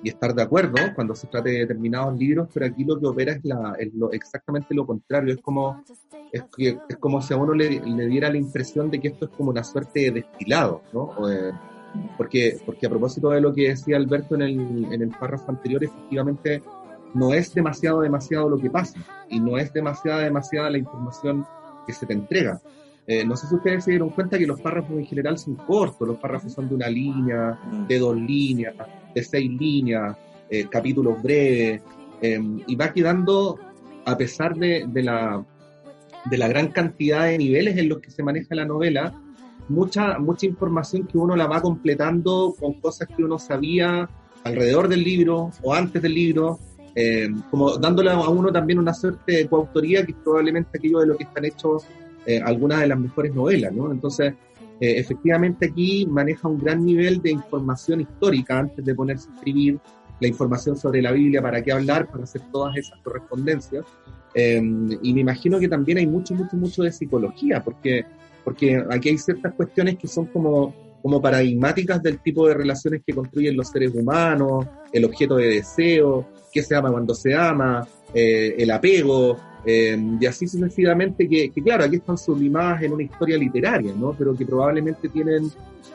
y 0.02 0.10
estar 0.10 0.32
de 0.34 0.42
acuerdo 0.42 0.76
cuando 0.94 1.16
se 1.16 1.26
trate 1.26 1.50
de 1.50 1.58
determinados 1.60 2.16
libros, 2.16 2.48
pero 2.54 2.66
aquí 2.66 2.84
lo 2.84 3.00
que 3.00 3.06
opera 3.06 3.32
es, 3.32 3.44
la, 3.44 3.76
lo, 3.94 4.12
exactamente 4.12 4.74
lo 4.74 4.86
contrario, 4.86 5.34
es 5.34 5.40
como, 5.40 5.82
es, 6.30 6.44
es 6.88 6.96
como 6.98 7.20
si 7.20 7.34
a 7.34 7.36
uno 7.36 7.52
le, 7.54 7.80
le, 7.80 8.06
diera 8.06 8.30
la 8.30 8.38
impresión 8.38 8.90
de 8.90 9.00
que 9.00 9.08
esto 9.08 9.24
es 9.24 9.30
como 9.32 9.50
una 9.50 9.64
suerte 9.64 10.00
de 10.00 10.10
destilado, 10.12 10.82
¿no? 10.92 11.10
O 11.16 11.26
de, 11.26 11.52
porque, 12.16 12.58
porque 12.64 12.86
a 12.86 12.90
propósito 12.90 13.30
de 13.30 13.40
lo 13.40 13.52
que 13.54 13.68
decía 13.68 13.96
Alberto 13.96 14.34
en 14.34 14.42
el, 14.42 14.92
en 14.92 15.02
el 15.02 15.10
párrafo 15.10 15.50
anterior, 15.50 15.82
efectivamente 15.82 16.62
no 17.14 17.32
es 17.32 17.54
demasiado, 17.54 18.00
demasiado 18.00 18.48
lo 18.48 18.58
que 18.58 18.70
pasa 18.70 18.98
y 19.28 19.40
no 19.40 19.58
es 19.58 19.72
demasiada, 19.72 20.20
demasiada 20.20 20.70
la 20.70 20.78
información 20.78 21.46
que 21.86 21.92
se 21.92 22.06
te 22.06 22.12
entrega. 22.12 22.60
Eh, 23.06 23.24
no 23.24 23.36
sé 23.36 23.46
si 23.46 23.54
ustedes 23.54 23.84
se 23.84 23.92
dieron 23.92 24.10
cuenta 24.10 24.38
que 24.38 24.46
los 24.46 24.60
párrafos 24.60 24.98
en 24.98 25.06
general 25.06 25.38
son 25.38 25.54
cortos, 25.54 26.06
los 26.06 26.18
párrafos 26.18 26.52
son 26.52 26.68
de 26.68 26.74
una 26.74 26.88
línea, 26.88 27.58
de 27.88 27.98
dos 27.98 28.14
líneas, 28.14 28.74
de 29.14 29.22
seis 29.22 29.50
líneas, 29.50 30.14
eh, 30.50 30.66
capítulos 30.68 31.22
breves, 31.22 31.80
eh, 32.20 32.40
y 32.66 32.76
va 32.76 32.92
quedando, 32.92 33.58
a 34.04 34.16
pesar 34.16 34.56
de, 34.56 34.84
de, 34.86 35.02
la, 35.02 35.42
de 36.26 36.36
la 36.36 36.48
gran 36.48 36.68
cantidad 36.68 37.24
de 37.24 37.38
niveles 37.38 37.78
en 37.78 37.88
los 37.88 38.00
que 38.00 38.10
se 38.10 38.22
maneja 38.22 38.54
la 38.54 38.66
novela, 38.66 39.14
mucha, 39.68 40.18
mucha 40.18 40.46
información 40.46 41.06
que 41.06 41.18
uno 41.18 41.36
la 41.36 41.46
va 41.46 41.60
completando 41.60 42.54
con 42.58 42.74
cosas 42.74 43.08
que 43.14 43.24
uno 43.24 43.38
sabía 43.38 44.08
alrededor 44.44 44.88
del 44.88 45.02
libro 45.02 45.50
o 45.62 45.74
antes 45.74 46.00
del 46.02 46.14
libro, 46.14 46.58
eh, 46.94 47.28
como 47.50 47.76
dándole 47.76 48.10
a 48.10 48.28
uno 48.28 48.50
también 48.50 48.78
una 48.78 48.94
suerte 48.94 49.32
de 49.32 49.48
coautoría 49.48 50.04
que 50.04 50.12
es 50.12 50.18
probablemente 50.18 50.78
aquello 50.78 51.00
de 51.00 51.06
lo 51.06 51.16
que 51.16 51.24
están 51.24 51.44
hechos 51.44 51.84
eh, 52.26 52.40
algunas 52.44 52.80
de 52.80 52.88
las 52.88 52.98
mejores 52.98 53.34
novelas, 53.34 53.72
¿no? 53.72 53.90
Entonces, 53.90 54.34
eh, 54.80 54.98
efectivamente 54.98 55.66
aquí 55.66 56.06
maneja 56.06 56.48
un 56.48 56.58
gran 56.58 56.84
nivel 56.84 57.22
de 57.22 57.30
información 57.30 58.00
histórica 58.00 58.58
antes 58.58 58.84
de 58.84 58.94
ponerse 58.94 59.30
a 59.30 59.34
escribir 59.34 59.78
la 60.20 60.28
información 60.28 60.76
sobre 60.76 61.00
la 61.00 61.12
Biblia, 61.12 61.40
para 61.40 61.62
qué 61.62 61.72
hablar, 61.72 62.10
para 62.10 62.24
hacer 62.24 62.42
todas 62.52 62.76
esas 62.76 62.98
correspondencias. 63.00 63.84
y 64.34 65.14
me 65.14 65.20
imagino 65.20 65.58
que 65.58 65.68
también 65.68 65.98
hay 65.98 66.06
mucho, 66.06 66.34
mucho, 66.34 66.56
mucho 66.56 66.82
de 66.82 66.92
psicología, 66.92 67.62
porque 67.62 68.04
porque 68.48 68.82
aquí 68.90 69.10
hay 69.10 69.18
ciertas 69.18 69.52
cuestiones 69.52 69.98
que 69.98 70.08
son 70.08 70.24
como, 70.24 70.74
como 71.02 71.20
paradigmáticas 71.20 72.02
del 72.02 72.18
tipo 72.20 72.48
de 72.48 72.54
relaciones 72.54 73.02
que 73.06 73.12
construyen 73.12 73.54
los 73.54 73.68
seres 73.68 73.94
humanos, 73.94 74.66
el 74.90 75.04
objeto 75.04 75.36
de 75.36 75.48
deseo, 75.48 76.26
qué 76.50 76.62
se 76.62 76.74
ama 76.74 76.90
cuando 76.90 77.14
se 77.14 77.34
ama, 77.34 77.86
eh, 78.14 78.54
el 78.56 78.70
apego, 78.70 79.36
Eh, 79.66 79.98
y 80.20 80.24
así 80.24 80.46
sucesivamente, 80.46 81.28
que, 81.28 81.50
que, 81.50 81.60
claro, 81.60 81.84
aquí 81.84 81.96
están 81.96 82.16
sublimadas 82.16 82.80
en 82.84 82.92
una 82.92 83.02
historia 83.02 83.36
literaria, 83.36 83.92
¿no? 83.92 84.14
Pero 84.16 84.34
que 84.34 84.46
probablemente 84.46 85.10
tienen, 85.10 85.50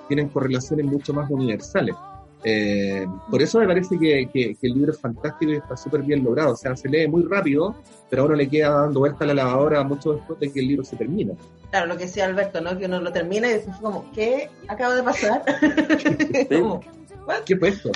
tienen 0.07 0.29
correlaciones 0.29 0.85
mucho 0.85 1.11
más 1.11 1.27
universales. 1.31 1.95
Eh, 2.43 3.08
por 3.29 3.41
eso 3.41 3.60
me 3.60 3.67
parece 3.67 3.97
que, 3.97 4.29
que, 4.32 4.58
el 4.62 4.73
libro 4.73 4.91
es 4.91 4.99
fantástico 4.99 5.51
y 5.51 5.56
está 5.56 5.77
súper 5.77 6.01
bien 6.01 6.23
logrado. 6.23 6.53
O 6.53 6.56
sea, 6.56 6.75
se 6.75 6.89
lee 6.89 7.08
muy 7.08 7.23
rápido, 7.23 7.75
pero 8.10 8.23
a 8.23 8.25
uno 8.25 8.36
le 8.36 8.49
queda 8.49 8.69
dando 8.69 8.99
vuelta 8.99 9.23
a 9.23 9.27
la 9.27 9.34
lavadora 9.34 9.84
mucho 9.84 10.13
después 10.13 10.39
de 10.39 10.51
que 10.51 10.60
el 10.60 10.67
libro 10.67 10.84
se 10.84 10.95
termina. 10.95 11.34
Claro, 11.69 11.88
lo 11.88 11.97
que 11.97 12.06
decía 12.06 12.25
Alberto, 12.25 12.62
¿no? 12.62 12.77
Que 12.77 12.86
uno 12.86 13.01
lo 13.01 13.12
termina 13.12 13.49
y 13.49 13.53
dice 13.53 13.71
como, 13.82 14.12
¿qué 14.12 14.49
acaba 14.67 14.95
de 14.95 15.03
pasar? 15.03 15.43
¿Qué 17.45 17.56
puesto? 17.56 17.89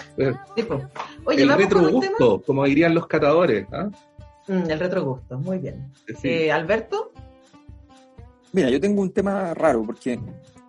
Oye, 1.25 1.43
el 1.43 1.53
retrogusto, 1.53 2.41
como 2.45 2.63
dirían 2.65 2.95
los 2.95 3.07
catadores. 3.07 3.67
¿ah? 3.71 3.89
Mm, 4.47 4.71
el 4.71 4.79
retrogusto, 4.79 5.37
muy 5.37 5.59
bien. 5.59 5.91
Eh, 6.23 6.51
Alberto. 6.51 7.11
Mira, 8.53 8.69
yo 8.69 8.79
tengo 8.79 9.01
un 9.01 9.11
tema 9.11 9.53
raro 9.53 9.83
porque 9.83 10.19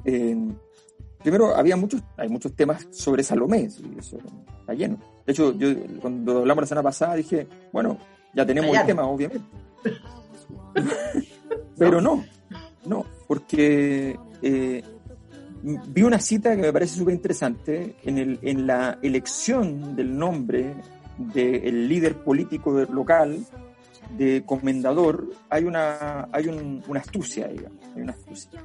eh, 0.04 0.36
primero 1.22 1.54
había 1.54 1.76
muchos, 1.76 2.02
hay 2.16 2.28
muchos 2.28 2.54
temas 2.54 2.86
sobre 2.90 3.22
Salomé, 3.22 3.64
eso 3.64 4.18
está 4.60 4.74
lleno. 4.74 4.98
De 5.26 5.32
hecho, 5.32 5.52
yo 5.56 5.68
cuando 6.00 6.38
hablamos 6.38 6.62
la 6.62 6.66
semana 6.66 6.82
pasada 6.82 7.14
dije, 7.16 7.46
bueno, 7.72 7.98
ya 8.34 8.46
tenemos 8.46 8.76
el 8.76 8.86
tema, 8.86 9.04
obviamente. 9.06 9.46
Pero 11.78 12.00
no, 12.00 12.24
no, 12.86 13.04
porque 13.26 14.18
eh, 14.42 14.82
vi 15.62 16.02
una 16.02 16.18
cita 16.18 16.54
que 16.56 16.62
me 16.62 16.72
parece 16.72 16.96
súper 16.96 17.14
interesante 17.14 17.96
en, 18.04 18.18
el, 18.18 18.38
en 18.42 18.66
la 18.66 18.98
elección 19.02 19.96
del 19.96 20.16
nombre 20.16 20.74
del 21.18 21.88
líder 21.88 22.16
político 22.16 22.72
local, 22.72 23.44
de 24.16 24.42
comendador, 24.46 25.28
hay 25.50 25.64
una, 25.64 26.28
hay 26.32 26.48
una 26.48 27.00
astucia, 27.00 27.48
digamos, 27.48 27.78
hay 27.94 28.02
una 28.02 28.12
astucia. 28.12 28.62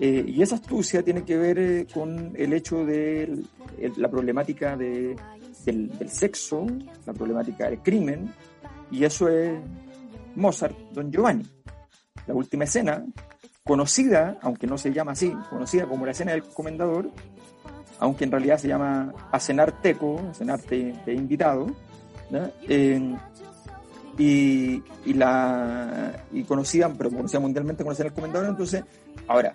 Eh, 0.00 0.24
y 0.28 0.42
esa 0.42 0.56
astucia 0.56 1.02
tiene 1.02 1.24
que 1.24 1.36
ver 1.36 1.58
eh, 1.58 1.86
con 1.92 2.32
el 2.36 2.52
hecho 2.52 2.84
de 2.84 3.42
la 3.96 4.08
problemática 4.08 4.76
de, 4.76 5.16
del, 5.64 5.90
sexo, 6.08 6.66
la 7.04 7.12
problemática 7.12 7.68
del 7.68 7.80
crimen, 7.80 8.32
y 8.92 9.04
eso 9.04 9.28
es 9.28 9.58
Mozart, 10.36 10.76
Don 10.92 11.10
Giovanni. 11.10 11.44
La 12.28 12.34
última 12.34 12.64
escena, 12.64 13.04
conocida, 13.64 14.38
aunque 14.40 14.68
no 14.68 14.78
se 14.78 14.92
llama 14.92 15.12
así, 15.12 15.32
conocida 15.50 15.86
como 15.86 16.04
la 16.04 16.12
escena 16.12 16.32
del 16.32 16.44
comendador, 16.44 17.10
aunque 17.98 18.22
en 18.24 18.30
realidad 18.30 18.58
se 18.58 18.68
llama 18.68 19.12
a 19.32 19.40
cenar 19.40 19.82
teco, 19.82 20.20
a 20.30 20.34
cenar 20.34 20.60
de, 20.62 21.12
invitado, 21.12 21.74
y, 24.16 24.24
y, 24.24 24.82
y 26.32 26.44
conocida, 26.44 26.88
pero 26.96 27.10
conocida 27.10 27.40
mundialmente 27.40 27.82
como 27.82 27.90
la 27.90 27.94
escena 27.94 28.10
del 28.10 28.14
comendador, 28.14 28.48
entonces, 28.48 28.84
ahora, 29.26 29.54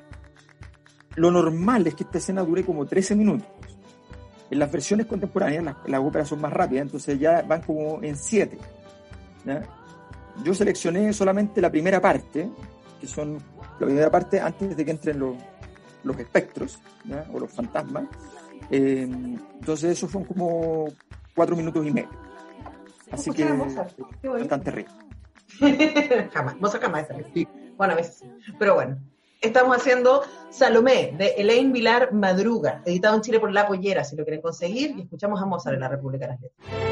lo 1.15 1.32
normal 1.32 1.86
es 1.88 1.95
que 1.95 2.04
esta 2.04 2.17
escena 2.17 2.43
dure 2.43 2.63
como 2.63 2.86
13 2.86 3.15
minutos. 3.15 3.47
En 4.49 4.60
las 4.60 4.71
versiones 4.71 5.06
contemporáneas 5.08 5.76
las, 5.86 5.99
óperas 5.99 6.28
son 6.28 6.41
más 6.41 6.54
rápidas, 6.54 6.84
entonces 6.84 7.19
ya 7.19 7.41
van 7.41 7.62
como 7.62 8.02
en 8.04 8.15
7. 8.15 8.58
Yo 10.43 10.54
seleccioné 10.54 11.13
solamente 11.13 11.62
la 11.62 11.71
primera 11.71 12.02
parte, 12.02 12.49
que 12.99 13.08
son 13.08 13.38
la 13.80 13.86
primera 13.86 14.12
parte 14.12 14.39
antes 14.39 14.76
de 14.76 14.86
que 14.86 14.91
entren 14.91 15.19
los, 15.19 15.36
los 16.04 16.17
espectros 16.19 16.80
o 17.32 17.39
los 17.39 17.52
fantasmas. 17.52 18.06
Eh, 18.69 19.04
entonces 19.04 19.91
esos 19.91 20.12
son 20.12 20.23
como 20.23 20.86
4 21.36 21.56
minutos 21.56 21.86
y 21.86 21.91
medio. 21.91 22.10
Así 23.12 23.32
que 23.32 23.45
bastante 24.23 24.71
rico. 24.71 24.91
jamás, 26.34 26.60
Mozart 26.60 26.84
jamás. 26.84 27.08
Bueno, 27.78 27.93
a 27.93 27.95
veces. 27.95 28.23
Pero 28.58 28.76
bueno 28.76 29.12
estamos 29.43 29.75
haciendo 29.75 30.23
Salomé 30.49 31.13
de 31.17 31.36
Elaine 31.38 31.71
Vilar 31.71 32.13
Madruga, 32.13 32.82
editado 32.86 33.15
en 33.15 33.21
Chile 33.21 33.39
por 33.39 33.51
La 33.51 33.67
Pollera, 33.67 34.03
si 34.03 34.15
lo 34.15 34.23
quieren 34.23 34.41
conseguir, 34.41 34.95
y 34.97 35.01
escuchamos 35.01 35.41
a 35.41 35.45
Mozart 35.45 35.75
en 35.75 35.82
la 35.82 35.89
República 35.89 36.25
de 36.25 36.32
las 36.32 36.41
Letras. 36.41 36.83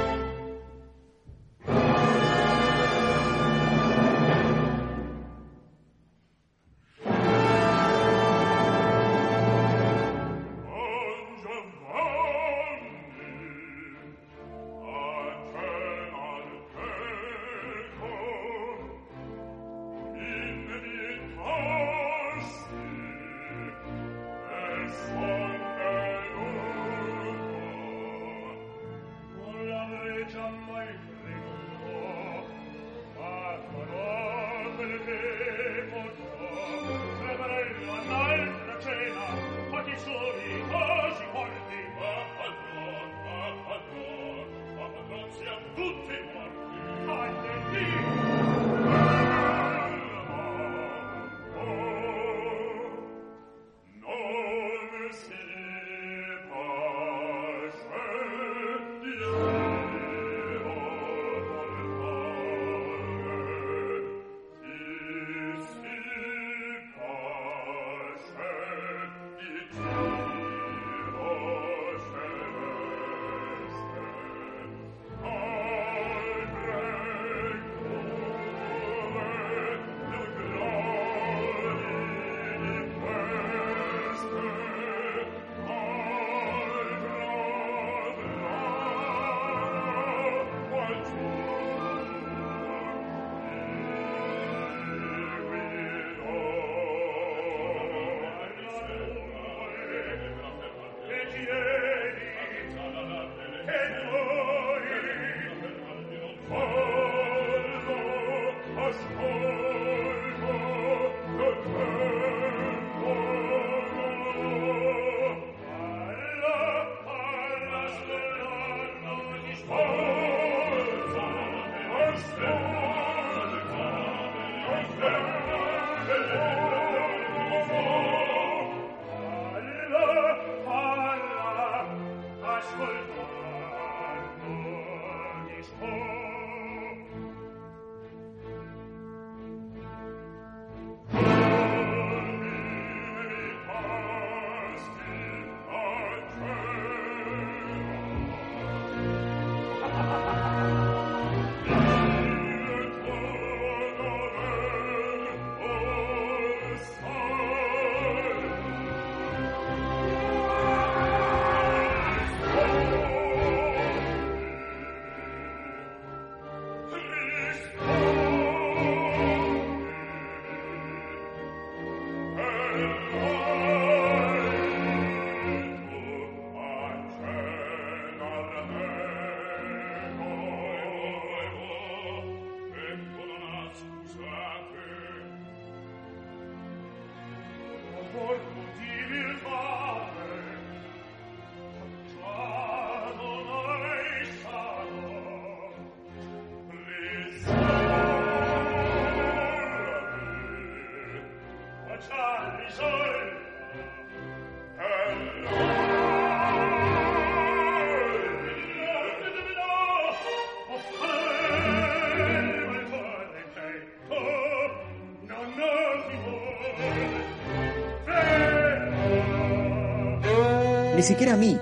Ni 221.01 221.07
siquiera 221.07 221.33
a 221.33 221.37
mí, 221.37 221.57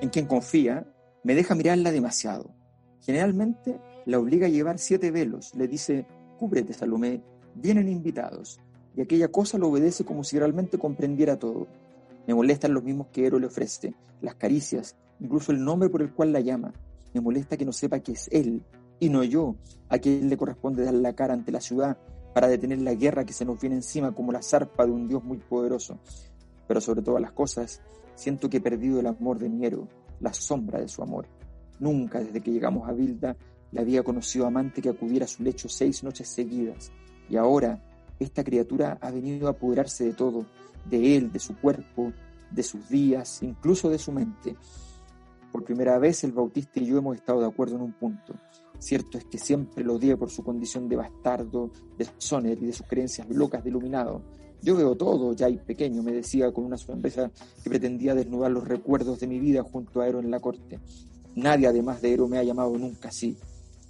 en 0.00 0.08
quien 0.08 0.24
confía, 0.24 0.90
me 1.24 1.34
deja 1.34 1.54
mirarla 1.54 1.92
demasiado. 1.92 2.54
Generalmente 3.02 3.78
la 4.06 4.18
obliga 4.18 4.46
a 4.46 4.48
llevar 4.48 4.78
siete 4.78 5.10
velos, 5.10 5.54
le 5.54 5.68
dice, 5.68 6.06
cúbrete 6.38 6.72
Salomé, 6.72 7.22
vienen 7.54 7.90
invitados, 7.90 8.62
y 8.96 9.02
aquella 9.02 9.28
cosa 9.28 9.58
lo 9.58 9.68
obedece 9.68 10.06
como 10.06 10.24
si 10.24 10.38
realmente 10.38 10.78
comprendiera 10.78 11.38
todo. 11.38 11.66
Me 12.26 12.32
molestan 12.32 12.72
los 12.72 12.82
mismos 12.82 13.08
que 13.08 13.26
Ero 13.26 13.38
le 13.38 13.48
ofrece, 13.48 13.92
las 14.22 14.36
caricias, 14.36 14.96
incluso 15.20 15.52
el 15.52 15.62
nombre 15.62 15.90
por 15.90 16.00
el 16.00 16.10
cual 16.14 16.32
la 16.32 16.40
llama. 16.40 16.72
Me 17.12 17.20
molesta 17.20 17.58
que 17.58 17.66
no 17.66 17.72
sepa 17.72 18.00
que 18.00 18.12
es 18.12 18.30
él, 18.32 18.64
y 18.98 19.10
no 19.10 19.22
yo, 19.22 19.54
a 19.90 19.98
quien 19.98 20.30
le 20.30 20.38
corresponde 20.38 20.82
dar 20.82 20.94
la 20.94 21.12
cara 21.12 21.34
ante 21.34 21.52
la 21.52 21.60
ciudad 21.60 21.98
para 22.32 22.48
detener 22.48 22.78
la 22.78 22.94
guerra 22.94 23.26
que 23.26 23.34
se 23.34 23.44
nos 23.44 23.60
viene 23.60 23.76
encima 23.76 24.14
como 24.14 24.32
la 24.32 24.40
zarpa 24.40 24.86
de 24.86 24.92
un 24.92 25.08
Dios 25.08 25.22
muy 25.22 25.36
poderoso. 25.36 25.98
Pero 26.66 26.80
sobre 26.80 27.02
todas 27.02 27.20
las 27.20 27.32
cosas, 27.32 27.82
Siento 28.14 28.48
que 28.48 28.58
he 28.58 28.60
perdido 28.60 29.00
el 29.00 29.06
amor 29.06 29.38
de 29.38 29.66
héroe, 29.66 29.88
la 30.20 30.32
sombra 30.32 30.80
de 30.80 30.88
su 30.88 31.02
amor. 31.02 31.26
Nunca 31.80 32.20
desde 32.20 32.40
que 32.40 32.52
llegamos 32.52 32.88
a 32.88 32.92
Vilda 32.92 33.36
le 33.72 33.80
había 33.80 34.02
conocido 34.02 34.46
amante 34.46 34.82
que 34.82 34.90
acudiera 34.90 35.24
a 35.24 35.28
su 35.28 35.42
lecho 35.42 35.68
seis 35.68 36.04
noches 36.04 36.28
seguidas. 36.28 36.92
Y 37.28 37.36
ahora 37.36 37.82
esta 38.18 38.44
criatura 38.44 38.98
ha 39.00 39.10
venido 39.10 39.48
a 39.48 39.52
apoderarse 39.52 40.04
de 40.04 40.12
todo, 40.12 40.46
de 40.88 41.16
él, 41.16 41.32
de 41.32 41.38
su 41.38 41.56
cuerpo, 41.56 42.12
de 42.50 42.62
sus 42.62 42.88
días, 42.88 43.42
incluso 43.42 43.88
de 43.90 43.98
su 43.98 44.12
mente. 44.12 44.56
Por 45.50 45.64
primera 45.64 45.98
vez 45.98 46.24
el 46.24 46.32
Bautista 46.32 46.80
y 46.80 46.86
yo 46.86 46.98
hemos 46.98 47.16
estado 47.16 47.40
de 47.40 47.46
acuerdo 47.46 47.76
en 47.76 47.82
un 47.82 47.92
punto. 47.92 48.34
Cierto 48.78 49.18
es 49.18 49.24
que 49.24 49.38
siempre 49.38 49.84
lo 49.84 49.94
odié 49.94 50.16
por 50.16 50.30
su 50.30 50.42
condición 50.42 50.88
de 50.88 50.96
bastardo, 50.96 51.70
de 51.96 52.06
soner 52.18 52.62
y 52.62 52.66
de 52.66 52.72
sus 52.72 52.86
creencias 52.86 53.28
locas 53.28 53.62
de 53.62 53.70
iluminado. 53.70 54.22
Yo 54.62 54.76
veo 54.76 54.94
todo, 54.94 55.32
ya 55.32 55.48
y 55.48 55.56
pequeño, 55.56 56.02
me 56.02 56.12
decía 56.12 56.52
con 56.52 56.64
una 56.64 56.76
sonrisa 56.76 57.30
que 57.62 57.70
pretendía 57.70 58.14
desnudar 58.14 58.52
los 58.52 58.66
recuerdos 58.66 59.18
de 59.18 59.26
mi 59.26 59.40
vida 59.40 59.62
junto 59.62 60.00
a 60.00 60.08
Ero 60.08 60.20
en 60.20 60.30
la 60.30 60.38
corte. 60.38 60.78
Nadie 61.34 61.66
además 61.66 62.00
de 62.00 62.12
Ero 62.12 62.28
me 62.28 62.38
ha 62.38 62.44
llamado 62.44 62.78
nunca 62.78 63.08
así. 63.08 63.36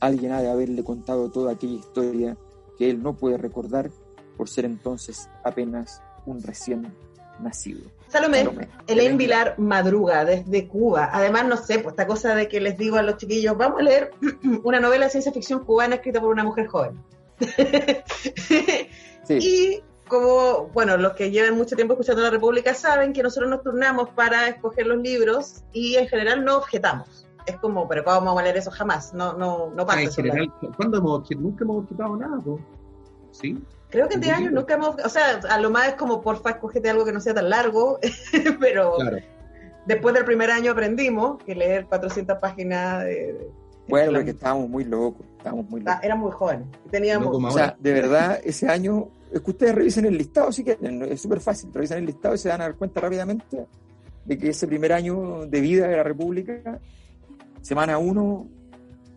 Alguien 0.01 0.33
ha 0.33 0.41
de 0.41 0.51
haberle 0.51 0.83
contado 0.83 1.31
toda 1.31 1.53
aquella 1.53 1.75
historia 1.75 2.39
que 2.79 2.89
él 2.89 3.03
no 3.03 3.15
puede 3.15 3.37
recordar 3.37 3.91
por 4.37 4.49
ser 4.49 4.65
entonces 4.65 5.29
apenas 5.45 6.01
un 6.25 6.43
recién 6.43 6.93
nacido. 7.41 7.83
Salomé, 8.09 8.47
Elaine 8.87 9.17
Vilar 9.17 9.59
madruga 9.59 10.25
desde 10.25 10.69
Cuba. 10.69 11.11
Además, 11.13 11.47
no 11.47 11.57
sé, 11.57 11.79
pues 11.79 11.93
esta 11.93 12.07
cosa 12.07 12.35
de 12.35 12.49
que 12.49 12.61
les 12.61 12.79
digo 12.79 12.97
a 12.97 13.03
los 13.03 13.17
chiquillos, 13.17 13.57
vamos 13.57 13.81
a 13.81 13.83
leer 13.83 14.11
una 14.65 14.81
novela 14.81 15.07
de 15.07 15.11
ciencia 15.11 15.33
ficción 15.33 15.65
cubana 15.65 15.97
escrita 15.97 16.21
por 16.21 16.31
una 16.31 16.45
mujer 16.45 16.67
joven. 16.67 17.03
sí. 19.25 19.39
Y 19.39 19.83
como, 20.12 20.68
bueno, 20.75 20.98
los 20.98 21.14
que 21.14 21.31
llevan 21.31 21.57
mucho 21.57 21.75
tiempo 21.75 21.94
escuchando 21.94 22.20
la 22.20 22.29
República 22.29 22.75
saben 22.75 23.14
que 23.14 23.22
nosotros 23.22 23.48
nos 23.48 23.62
turnamos 23.62 24.11
para 24.11 24.46
escoger 24.46 24.87
los 24.87 24.98
libros 24.98 25.64
y 25.72 25.94
en 25.94 26.07
general 26.07 26.44
no 26.44 26.59
objetamos. 26.59 27.27
Es 27.46 27.57
como, 27.57 27.88
pero 27.88 28.05
¿cómo 28.05 28.16
vamos 28.16 28.38
a 28.38 28.42
leer 28.44 28.59
eso 28.59 28.70
jamás? 28.70 29.14
No, 29.14 29.33
no, 29.33 29.70
no 29.75 29.87
pasa. 29.87 30.03
En 30.03 30.12
general, 30.12 30.53
¿cuándo 30.77 30.98
hemos 30.98 31.31
Nunca 31.31 31.64
hemos 31.64 31.85
objetado 31.85 32.14
nada, 32.16 32.38
¿sí? 33.31 33.59
Creo 33.88 34.07
que 34.07 34.14
en 34.14 34.20
10 34.20 34.37
años 34.37 34.53
nunca 34.53 34.75
hemos, 34.75 34.96
o 35.03 35.09
sea, 35.09 35.40
a 35.48 35.59
lo 35.59 35.70
más 35.70 35.88
es 35.88 35.94
como, 35.94 36.20
porfa, 36.20 36.51
escogete 36.51 36.90
algo 36.90 37.07
que 37.07 37.12
no 37.12 37.20
sea 37.20 37.33
tan 37.33 37.48
largo, 37.48 37.98
pero 38.61 38.98
después 39.87 40.14
del 40.14 40.27
primer 40.27 40.51
año 40.51 40.72
aprendimos 40.72 41.42
que 41.42 41.55
leer 41.55 41.87
400 41.87 42.38
páginas 42.38 43.05
de... 43.05 43.51
bueno, 43.88 44.12
porque 44.12 44.31
estábamos 44.31 44.68
muy 44.68 44.85
locos, 44.85 45.27
estábamos 45.38 45.70
muy 45.70 45.81
locos. 45.81 46.01
Éramos 46.03 46.25
muy 46.25 46.33
jóvenes. 46.33 46.66
Teníamos... 46.90 47.35
o 47.35 47.51
sea, 47.51 47.77
de 47.81 47.92
verdad, 47.94 48.38
ese 48.44 48.68
año 48.68 49.09
es 49.33 49.40
que 49.40 49.51
ustedes 49.51 49.75
revisen 49.75 50.05
el 50.05 50.16
listado, 50.16 50.53
sí 50.53 50.62
que 50.62 50.79
es 51.11 51.21
súper 51.21 51.40
fácil, 51.40 51.71
revisan 51.73 51.99
el 51.99 52.07
listado 52.07 52.35
y 52.35 52.38
se 52.38 52.49
dan 52.49 52.61
a 52.61 52.64
dar 52.64 52.77
cuenta 52.77 53.01
rápidamente 53.01 53.66
de 54.25 54.38
que 54.38 54.51
ese 54.51 54.66
primer 54.66 54.92
año 54.92 55.47
de 55.47 55.61
vida 55.61 55.88
de 55.88 55.97
la 55.97 56.03
República, 56.03 56.81
semana 57.61 57.99
1, 57.99 58.49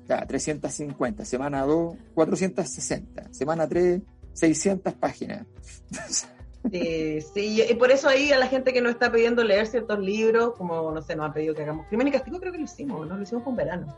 ya, 0.08 0.26
350, 0.26 1.26
semana 1.26 1.64
2, 1.64 1.96
460, 2.14 3.34
semana 3.34 3.68
3, 3.68 4.02
600 4.34 4.94
páginas. 4.94 5.46
Sí, 6.72 7.22
sí, 7.22 7.62
y 7.70 7.76
por 7.76 7.92
eso 7.92 8.10
ahí 8.10 8.32
a 8.32 8.40
la 8.40 8.48
gente 8.48 8.74
que 8.74 8.82
nos 8.82 8.94
está 8.94 9.12
pidiendo 9.12 9.44
leer 9.44 9.68
ciertos 9.68 10.00
libros, 10.00 10.56
como, 10.58 10.92
no 10.92 11.00
sé, 11.04 11.16
nos 11.16 11.30
ha 11.30 11.32
pedido 11.32 11.54
que 11.54 11.62
hagamos 11.62 11.86
Crimen 11.86 12.08
y 12.08 12.12
Castigo, 12.12 12.40
creo 12.40 12.52
que 12.52 12.58
lo 12.58 12.64
hicimos, 12.64 13.08
¿no? 13.08 13.16
Lo 13.16 13.22
hicimos 13.22 13.44
con 13.44 13.56
verano, 13.56 13.96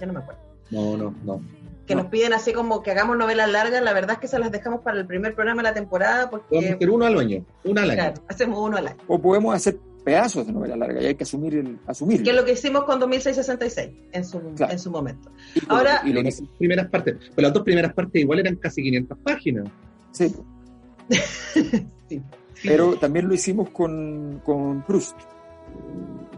ya 0.00 0.06
no 0.06 0.14
me 0.14 0.20
acuerdo. 0.20 0.40
No, 0.70 0.96
no, 0.96 1.14
no 1.22 1.42
que 1.88 1.94
nos 1.94 2.06
piden 2.06 2.34
así 2.34 2.52
como 2.52 2.82
que 2.82 2.90
hagamos 2.90 3.16
novelas 3.16 3.50
largas, 3.50 3.82
la 3.82 3.94
verdad 3.94 4.12
es 4.12 4.18
que 4.18 4.28
se 4.28 4.38
las 4.38 4.52
dejamos 4.52 4.82
para 4.82 4.98
el 4.98 5.06
primer 5.06 5.34
programa 5.34 5.62
de 5.62 5.68
la 5.70 5.74
temporada. 5.74 6.28
Porque, 6.28 6.46
podemos 6.48 6.74
hacer 6.76 6.90
uno 6.90 7.06
al 7.06 7.18
año, 7.18 7.44
una 7.64 7.82
al 7.82 7.90
año. 7.90 8.00
Claro, 8.00 8.22
hacemos 8.28 8.58
uno 8.60 8.76
al 8.76 8.88
año. 8.88 8.98
O 9.08 9.18
podemos 9.18 9.54
hacer 9.54 9.78
pedazos 10.04 10.46
de 10.46 10.52
novela 10.52 10.76
larga 10.76 11.02
y 11.02 11.06
hay 11.06 11.14
que 11.14 11.24
asumir 11.24 11.54
el 11.54 11.78
asumir. 11.86 12.22
Que 12.22 12.30
es 12.30 12.36
lo 12.36 12.44
que 12.44 12.52
hicimos 12.52 12.84
con 12.84 13.00
2666 13.00 14.08
en 14.12 14.24
su, 14.24 14.40
en 14.58 14.78
su 14.78 14.90
momento. 14.90 15.30
Ahora, 15.68 16.02
y 16.04 16.12
las 16.12 16.42
primeras 16.58 16.88
partes, 16.88 17.16
pero 17.34 17.48
las 17.48 17.54
dos 17.54 17.62
primeras 17.62 17.94
partes 17.94 18.20
igual 18.20 18.38
eran 18.40 18.56
casi 18.56 18.82
500 18.82 19.18
páginas. 19.18 19.68
Sí. 20.10 20.34
sí. 22.08 22.22
Pero 22.64 22.96
también 22.96 23.28
lo 23.28 23.34
hicimos 23.34 23.70
con, 23.70 24.40
con 24.44 24.82
Proust. 24.82 25.16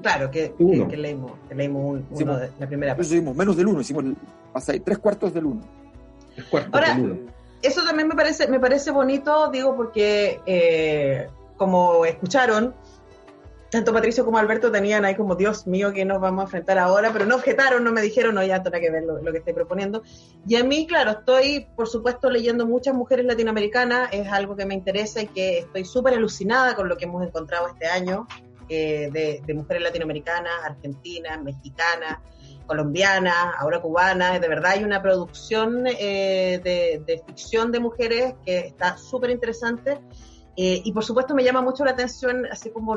Claro, 0.03 0.31
que, 0.31 0.55
que, 0.57 0.97
leímos, 0.97 1.33
que 1.49 1.55
leímos 1.55 2.03
uno 2.11 2.38
de 2.38 2.51
la 2.59 2.66
primera 2.66 2.97
parte. 2.97 3.14
Hicimos 3.14 3.37
menos 3.37 3.57
del 3.57 3.66
uno, 3.66 3.81
hicimos 3.81 4.05
tres 4.85 4.99
cuartos 4.99 5.35
del 5.35 5.47
uno. 5.47 5.61
Tres 6.35 6.47
cuartos 6.47 6.81
del 6.81 7.01
uno. 7.01 7.31
Eso 7.62 7.85
también 7.85 8.09
me 8.09 8.14
parece, 8.14 8.49
me 8.49 8.59
parece 8.59 8.90
bonito, 8.90 9.51
digo, 9.51 9.77
porque 9.77 10.40
eh, 10.47 11.29
como 11.59 12.07
escucharon, 12.07 12.75
tanto 13.71 13.93
Patricio 13.93 14.25
como 14.25 14.38
Alberto 14.38 14.73
tenían 14.73 15.05
ahí 15.05 15.14
como, 15.14 15.35
Dios 15.35 15.66
mío, 15.66 15.93
que 15.93 16.07
nos 16.07 16.21
vamos 16.21 16.40
a 16.40 16.45
enfrentar 16.45 16.79
ahora, 16.79 17.12
pero 17.12 17.27
no 17.27 17.37
objetaron, 17.37 17.85
no 17.85 17.93
me 17.93 18.01
dijeron, 18.01 18.35
no, 18.35 18.43
ya 18.43 18.62
tendrá 18.62 18.81
que 18.81 18.90
ver 18.90 19.05
lo, 19.05 19.31
que 19.31 19.38
estoy 19.38 19.53
proponiendo. 19.53 20.03
Y 20.47 20.57
a 20.57 20.64
mí, 20.64 20.87
claro, 20.87 21.11
estoy, 21.11 21.69
por 21.77 21.87
supuesto, 21.87 22.31
leyendo 22.31 22.66
muchas 22.66 22.95
mujeres 22.95 23.27
latinoamericanas, 23.27 24.09
es 24.12 24.27
algo 24.29 24.57
que 24.57 24.64
me 24.64 24.75
interesa 24.75 25.21
y 25.21 25.27
que 25.27 25.59
estoy 25.59 25.85
súper 25.85 26.14
alucinada 26.14 26.75
con 26.75 26.88
lo 26.88 26.97
que 26.97 27.05
hemos 27.05 27.23
encontrado 27.23 27.69
este 27.69 27.87
año 27.87 28.27
eh, 28.70 29.42
de, 29.44 29.54
mujeres 29.54 29.83
latinoamericanas, 29.83 30.52
argentinas, 30.64 31.42
mexicanas, 31.42 32.18
colombianas, 32.66 33.54
ahora 33.59 33.80
cubanas. 33.80 34.40
De 34.40 34.46
verdad 34.46 34.72
hay 34.76 34.85
una 34.85 35.02
producción 35.02 35.87
eh, 35.88 36.61
de, 36.62 37.22
ficción 37.26 37.72
de 37.72 37.80
mujeres 37.80 38.35
que 38.44 38.59
está 38.59 38.96
súper 38.96 39.30
interesante. 39.30 39.98
Eh, 40.56 40.83
y 40.85 40.92
por 40.92 41.04
supuesto 41.04 41.35
me 41.35 41.42
llama 41.42 41.62
mucho 41.62 41.85
la 41.85 41.90
atención, 41.90 42.46
así 42.46 42.70
como 42.70 42.96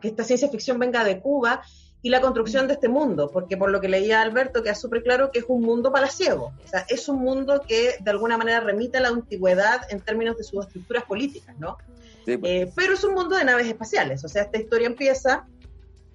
que 0.00 0.08
esta 0.08 0.24
ciencia 0.24 0.48
ficción 0.48 0.78
venga 0.80 1.04
de 1.04 1.20
Cuba 1.20 1.62
y 2.02 2.10
la 2.10 2.20
construcción 2.20 2.66
de 2.66 2.74
este 2.74 2.88
mundo, 2.88 3.30
porque 3.32 3.56
por 3.56 3.70
lo 3.70 3.80
que 3.80 3.88
leía 3.88 4.22
Alberto 4.22 4.62
queda 4.62 4.74
súper 4.74 5.04
claro 5.04 5.30
que 5.30 5.38
es 5.40 5.44
un 5.48 5.62
mundo 5.62 5.92
palaciego, 5.92 6.46
o 6.46 6.76
es 6.88 7.08
un 7.08 7.20
mundo 7.20 7.62
que 7.66 7.96
de 8.00 8.10
alguna 8.10 8.36
manera 8.36 8.60
remite 8.60 8.98
a 8.98 9.02
la 9.02 9.08
antigüedad 9.08 9.82
en 9.88 10.00
términos 10.00 10.36
de 10.36 10.44
sus 10.44 10.66
estructuras 10.66 11.04
políticas, 11.04 11.56
¿no? 11.58 11.78
Pues. 12.26 12.38
Eh, 12.42 12.72
pero 12.74 12.94
es 12.94 13.04
un 13.04 13.14
mundo 13.14 13.36
de 13.36 13.44
naves 13.44 13.66
espaciales, 13.66 14.24
o 14.24 14.28
sea, 14.28 14.42
esta 14.42 14.58
historia 14.58 14.88
empieza 14.88 15.46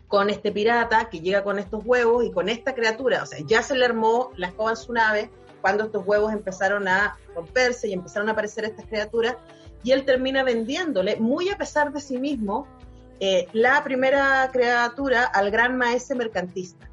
con 0.08 0.30
este 0.30 0.52
pirata 0.52 1.10
que 1.10 1.22
llega 1.22 1.42
con 1.42 1.58
estos 1.58 1.86
huevos 1.86 2.26
y 2.26 2.32
con 2.32 2.50
esta 2.50 2.76
criatura, 2.76 3.24
o 3.24 3.26
sea, 3.26 3.40
ya 3.46 3.64
se 3.64 3.76
le 3.76 3.86
armó 3.86 4.32
la 4.36 4.48
escoba 4.48 4.72
en 4.72 4.78
su 4.78 4.92
nave 4.92 5.30
cuando 5.62 5.86
estos 5.86 6.06
huevos 6.06 6.34
empezaron 6.34 6.88
a 6.88 7.18
romperse 7.34 7.88
y 7.88 7.94
empezaron 7.94 8.28
a 8.28 8.34
aparecer 8.34 8.66
estas 8.66 8.86
criaturas, 8.88 9.38
y 9.84 9.92
él 9.92 10.04
termina 10.04 10.44
vendiéndole, 10.44 11.16
muy 11.16 11.50
a 11.50 11.58
pesar 11.58 11.94
de 11.94 12.02
sí 12.02 12.18
mismo, 12.18 12.68
eh, 13.20 13.48
la 13.54 13.84
primera 13.84 14.50
criatura 14.52 15.24
al 15.24 15.50
gran 15.50 15.78
maestro 15.78 16.18
mercantista, 16.18 16.90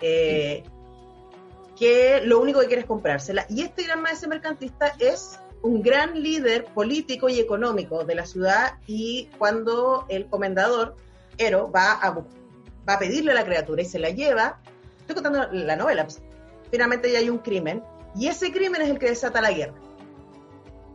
eh, 0.00 0.62
que 1.76 2.20
lo 2.24 2.40
único 2.40 2.60
que 2.60 2.66
quiere 2.66 2.82
es 2.82 2.86
comprársela. 2.86 3.46
Y 3.48 3.62
este 3.62 3.84
gran 3.84 4.02
maestro 4.02 4.28
mercantista 4.28 4.94
es 4.98 5.40
un 5.62 5.82
gran 5.82 6.20
líder 6.20 6.64
político 6.66 7.28
y 7.28 7.38
económico 7.38 8.04
de 8.04 8.14
la 8.14 8.26
ciudad 8.26 8.74
y 8.86 9.28
cuando 9.38 10.06
el 10.08 10.26
comendador 10.26 10.96
Ero 11.38 11.70
va 11.70 11.92
a, 11.92 12.10
va 12.10 12.94
a 12.94 12.98
pedirle 12.98 13.32
a 13.32 13.34
la 13.34 13.44
criatura 13.44 13.82
y 13.82 13.84
se 13.84 13.98
la 13.98 14.10
lleva, 14.10 14.60
estoy 14.98 15.14
contando 15.14 15.48
la 15.52 15.76
novela, 15.76 16.04
pues, 16.04 16.20
finalmente 16.70 17.10
ya 17.12 17.20
hay 17.20 17.30
un 17.30 17.38
crimen 17.38 17.82
y 18.16 18.26
ese 18.26 18.52
crimen 18.52 18.82
es 18.82 18.90
el 18.90 18.98
que 18.98 19.06
desata 19.06 19.40
la 19.40 19.52
guerra. 19.52 19.74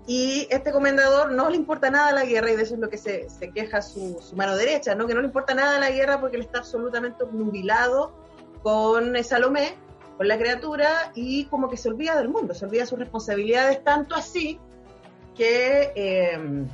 Y 0.06 0.48
este 0.50 0.72
comendador 0.72 1.34
no 1.34 1.50
le 1.50 1.58
importa 1.58 1.90
nada 1.90 2.14
la 2.14 2.24
guerra, 2.24 2.52
y 2.52 2.56
de 2.56 2.64
eso 2.64 2.76
es 2.76 2.80
lo 2.80 2.90
que 2.90 2.98
se, 2.98 3.30
se 3.30 3.52
queja 3.52 3.82
su, 3.82 4.22
mano 4.36 4.56
derecha, 4.56 4.96
¿no? 4.96 5.06
que 5.06 5.14
no 5.14 5.20
le 5.20 5.28
importa 5.28 5.54
nada 5.54 5.80
la 5.80 5.92
guerra 5.92 6.22
porque 6.22 6.38
él 6.38 6.44
está 6.44 6.60
absolutamente 6.60 7.24
obnubilado 7.26 8.14
con 8.64 9.22
Salomé, 9.24 9.76
con 10.18 10.28
la 10.28 10.38
criatura, 10.38 11.12
y 11.16 11.46
como 11.46 11.70
que 11.70 11.78
se 11.78 11.90
olvida 11.90 12.18
del 12.18 12.30
mundo, 12.30 12.54
se 12.54 12.66
olvida 12.66 12.82
de 12.82 12.88
sus 12.88 13.00
responsabilidades, 13.00 13.84
tanto 13.84 14.16
así 14.16 14.60
que 15.36 15.94
eh, 15.96 16.66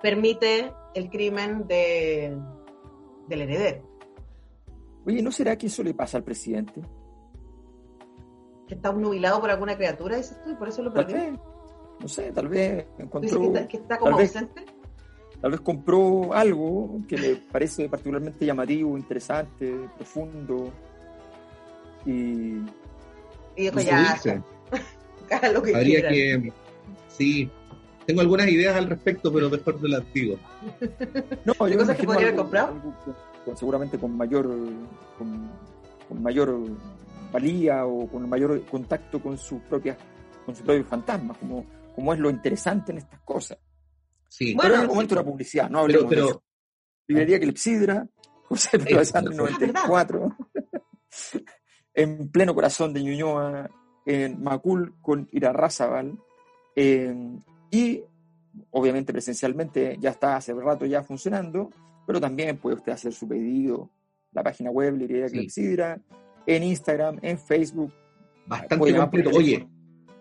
permite 0.00 0.72
el 0.94 1.10
crimen 1.10 1.66
de, 1.66 2.36
del 3.26 3.42
heredero. 3.42 3.82
Oye, 5.04 5.22
¿no 5.22 5.32
será 5.32 5.56
que 5.56 5.66
eso 5.66 5.82
le 5.82 5.94
pasa 5.94 6.18
al 6.18 6.24
presidente? 6.24 6.80
Que 8.68 8.74
está 8.74 8.90
obnubilado 8.90 9.40
por 9.40 9.50
alguna 9.50 9.76
criatura, 9.76 10.16
dices 10.16 10.40
tú, 10.42 10.50
y 10.50 10.54
por 10.54 10.68
eso 10.68 10.82
lo 10.82 10.92
perdió 10.92 11.38
no 12.00 12.08
sé, 12.08 12.32
tal 12.32 12.48
vez 12.48 12.86
encontró... 12.98 13.52
Que 13.68 13.76
está, 13.76 13.98
como 13.98 14.16
tal 14.16 14.26
ausente? 14.26 14.60
Vez, 14.60 14.74
tal 15.40 15.50
vez 15.50 15.60
compró 15.60 16.32
algo 16.34 17.00
que 17.08 17.16
le 17.16 17.36
parece 17.36 17.88
particularmente 17.88 18.44
llamativo, 18.44 18.96
interesante, 18.98 19.88
profundo. 19.96 20.70
Y... 22.06 22.62
Y 23.56 23.62
dijo, 23.62 23.80
ya, 23.80 24.18
lo 25.52 25.62
que 25.62 25.74
Habría 25.74 26.08
que... 26.08 26.52
Sí, 27.08 27.50
tengo 28.06 28.20
algunas 28.20 28.48
ideas 28.48 28.76
al 28.76 28.88
respecto, 28.88 29.32
pero 29.32 29.50
mejor 29.50 29.80
de 29.80 29.88
las 29.88 30.12
digo. 30.12 30.38
No, 31.44 31.68
yo 31.68 31.78
cosas 31.78 31.96
que 31.96 32.04
podría 32.04 32.28
haber 32.28 32.36
comprado? 32.36 32.80
seguramente 33.54 33.98
con 33.98 34.16
mayor... 34.16 34.46
Con, 35.18 35.50
con 36.08 36.22
mayor 36.22 36.60
valía 37.32 37.84
o 37.84 38.08
con 38.08 38.28
mayor 38.28 38.64
contacto 38.66 39.20
con 39.20 39.36
sus 39.36 39.60
propias 39.62 39.96
con 40.44 40.54
sus 40.54 40.64
propios 40.64 40.86
fantasmas, 40.86 41.36
como 41.38 41.66
como 41.94 42.12
es 42.12 42.20
lo 42.20 42.30
interesante 42.30 42.92
en 42.92 42.98
estas 42.98 43.20
cosas. 43.20 43.58
Sí. 44.28 44.54
Bueno, 44.54 44.70
pero 44.70 44.74
en 44.74 44.80
el 44.82 44.88
momento 44.88 45.14
de 45.14 45.20
la 45.22 45.26
publicidad, 45.26 45.70
no 45.70 45.78
hablemos 45.80 46.06
pero, 46.08 46.24
de 46.24 46.30
eso. 46.30 46.42
Librería 47.08 47.40
Clepsidra, 47.40 48.06
José 48.44 48.78
Pedro 48.78 48.96
Alessandro 48.96 49.34
94, 49.34 50.36
en 51.96 52.28
pleno 52.28 52.54
corazón 52.54 52.92
de 52.92 53.02
Ñuñoa, 53.02 53.68
en 54.04 54.42
Macul 54.42 54.94
con 55.02 55.28
Irarrázaval, 55.32 56.16
eh, 56.76 57.12
y 57.70 58.02
obviamente 58.70 59.12
presencialmente 59.12 59.96
ya 59.98 60.10
está 60.10 60.36
hace 60.36 60.54
rato 60.54 60.86
ya 60.86 61.02
funcionando, 61.02 61.70
pero 62.06 62.20
también 62.20 62.58
puede 62.58 62.76
usted 62.76 62.92
hacer 62.92 63.12
su 63.12 63.26
pedido, 63.26 63.90
la 64.32 64.42
página 64.42 64.70
web 64.70 64.96
Librería 64.96 65.28
Clepsidra, 65.28 65.98
en 66.46 66.62
Instagram, 66.62 67.18
en 67.22 67.38
Facebook. 67.38 67.92
Bastante 68.46 68.94
completo. 68.94 69.30
Oye, 69.34 69.66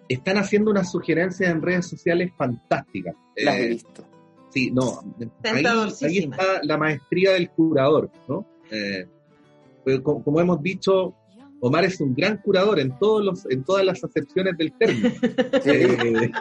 están 0.07 0.38
haciendo 0.38 0.71
unas 0.71 0.91
sugerencias 0.91 1.51
en 1.51 1.61
redes 1.61 1.88
sociales 1.88 2.32
fantásticas. 2.36 3.15
Las 3.36 3.55
he 3.55 3.65
eh, 3.65 3.69
visto. 3.69 4.03
Sí, 4.49 4.71
no, 4.71 5.01
ahí, 5.43 5.65
ahí, 6.01 6.17
está 6.19 6.63
la 6.63 6.78
maestría 6.78 7.34
del 7.34 7.49
curador, 7.49 8.09
¿no? 8.30 8.45
Eh, 8.71 9.05
como, 10.01 10.39
hemos 10.39 10.61
dicho, 10.63 11.13
Omar 11.66 11.84
es 11.84 11.99
un 11.99 12.13
gran 12.13 12.38
curador 12.38 12.80
en 12.80 12.95
todos 12.99 13.26
los, 13.26 13.49
en 13.49 13.63
todas 13.63 13.84
las 13.84 14.03
acepciones 14.03 14.55
del 14.55 14.72
término. 14.74 15.09
Eh, 15.66 16.32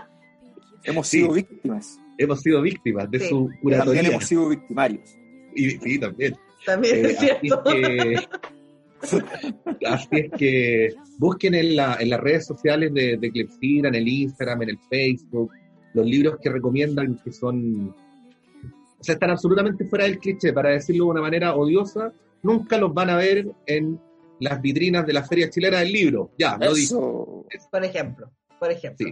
hemos 0.84 1.08
sido 1.08 1.32
víctimas. 1.32 1.98
Hemos 2.18 2.42
sido 2.42 2.60
víctimas 2.60 3.10
de 3.10 3.20
su 3.20 3.50
curatoría. 3.62 3.84
También 3.84 4.12
hemos 4.12 4.26
sido 4.26 4.50
victimarios. 4.50 5.16
Y, 5.54 5.70
sí, 5.70 5.98
también. 5.98 6.36
También 6.66 7.06
es 7.06 7.18
cierto. 7.18 7.62
Así 9.86 10.08
es 10.10 10.30
que 10.32 10.94
busquen 11.18 11.54
en, 11.54 11.76
la, 11.76 11.96
en 11.98 12.10
las 12.10 12.20
redes 12.20 12.44
sociales 12.44 12.92
de, 12.92 13.16
de 13.16 13.30
Clepsira, 13.30 13.88
en 13.88 13.94
el 13.94 14.06
Instagram, 14.06 14.60
en 14.62 14.70
el 14.70 14.78
Facebook, 14.90 15.52
los 15.94 16.04
libros 16.04 16.36
que 16.42 16.50
recomiendan 16.50 17.18
que 17.24 17.32
son, 17.32 17.88
o 17.88 19.02
sea, 19.02 19.14
están 19.14 19.30
absolutamente 19.30 19.86
fuera 19.86 20.04
del 20.04 20.18
cliché, 20.18 20.52
para 20.52 20.70
decirlo 20.70 21.06
de 21.06 21.10
una 21.12 21.22
manera 21.22 21.54
odiosa, 21.54 22.12
nunca 22.42 22.76
los 22.76 22.92
van 22.92 23.08
a 23.08 23.16
ver 23.16 23.46
en 23.66 23.98
las 24.44 24.60
vitrinas 24.60 25.06
de 25.06 25.12
la 25.12 25.24
Feria 25.24 25.50
Chilena 25.50 25.78
del 25.80 25.92
Libro. 25.92 26.30
Ya, 26.38 26.56
lo 26.56 26.74
digo. 26.74 27.46
Por 27.70 27.84
ejemplo, 27.84 28.30
por 28.58 28.70
ejemplo. 28.70 29.08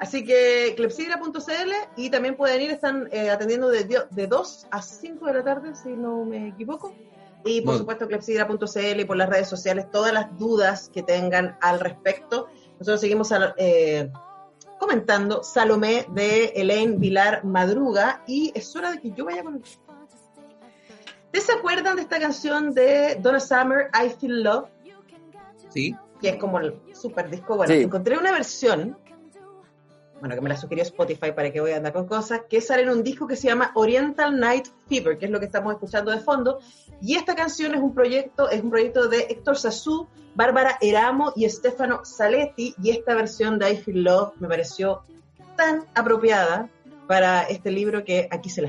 Así 0.00 0.24
que 0.24 0.74
clepsidra.cl 0.76 1.72
y 1.96 2.10
también 2.10 2.36
pueden 2.36 2.60
ir, 2.62 2.70
están 2.70 3.08
eh, 3.12 3.30
atendiendo 3.30 3.68
de, 3.68 3.84
de 4.10 4.26
2 4.26 4.66
a 4.70 4.82
5 4.82 5.26
de 5.26 5.32
la 5.32 5.44
tarde, 5.44 5.74
si 5.74 5.90
no 5.90 6.24
me 6.24 6.48
equivoco. 6.48 6.94
Y 7.44 7.60
por 7.60 7.76
supuesto, 7.76 8.08
clepsidra.cl 8.08 9.00
y 9.00 9.04
por 9.04 9.16
las 9.16 9.28
redes 9.28 9.48
sociales, 9.48 9.90
todas 9.90 10.12
las 10.12 10.36
dudas 10.38 10.90
que 10.92 11.02
tengan 11.02 11.58
al 11.60 11.78
respecto. 11.78 12.48
Nosotros 12.78 13.00
seguimos 13.00 13.30
eh, 13.58 14.10
comentando 14.78 15.42
Salomé 15.42 16.06
de 16.10 16.46
Elaine 16.56 16.96
Vilar 16.96 17.44
Madruga 17.44 18.22
y 18.26 18.50
es 18.54 18.74
hora 18.74 18.92
de 18.92 19.00
que 19.00 19.10
yo 19.12 19.26
vaya 19.26 19.42
con... 19.42 19.56
¿Ustedes 19.56 21.46
se 21.46 21.52
acuerdan 21.52 21.96
de 21.96 22.02
esta 22.02 22.18
canción 22.18 22.72
de 22.72 23.18
Donna 23.20 23.40
Summer, 23.40 23.90
I 23.92 24.08
Feel 24.08 24.42
Love? 24.42 24.68
Sí. 25.74 25.94
Que 26.20 26.30
es 26.30 26.36
como 26.36 26.58
el 26.58 26.80
super 26.94 27.28
disco. 27.28 27.56
Bueno, 27.56 27.74
encontré 27.74 28.16
una 28.16 28.32
versión 28.32 28.96
bueno, 30.24 30.36
que 30.36 30.40
me 30.40 30.48
la 30.48 30.56
sugirió 30.56 30.82
Spotify 30.84 31.32
para 31.32 31.52
que 31.52 31.60
voy 31.60 31.72
a 31.72 31.76
andar 31.76 31.92
con 31.92 32.06
cosas, 32.06 32.42
que 32.48 32.62
sale 32.62 32.84
en 32.84 32.88
un 32.88 33.02
disco 33.02 33.26
que 33.26 33.36
se 33.36 33.48
llama 33.48 33.72
Oriental 33.74 34.40
Night 34.40 34.68
Fever, 34.88 35.18
que 35.18 35.26
es 35.26 35.30
lo 35.30 35.38
que 35.38 35.44
estamos 35.44 35.74
escuchando 35.74 36.10
de 36.10 36.18
fondo. 36.18 36.60
Y 37.02 37.16
esta 37.16 37.34
canción 37.34 37.74
es 37.74 37.80
un 37.82 37.92
proyecto, 37.94 38.48
es 38.48 38.62
un 38.62 38.70
proyecto 38.70 39.08
de 39.08 39.26
Héctor 39.28 39.58
Sassou, 39.58 40.06
Bárbara 40.34 40.78
Eramo 40.80 41.34
y 41.36 41.46
Stefano 41.50 42.06
Saletti, 42.06 42.74
y 42.82 42.88
esta 42.88 43.14
versión 43.14 43.58
de 43.58 43.72
I 43.72 43.76
Feel 43.76 44.02
Love 44.02 44.32
me 44.40 44.48
pareció 44.48 45.02
tan 45.56 45.84
apropiada 45.94 46.70
para 47.06 47.42
este 47.42 47.70
libro 47.70 48.02
que 48.02 48.26
aquí 48.30 48.48
se 48.48 48.62
la 48.62 48.68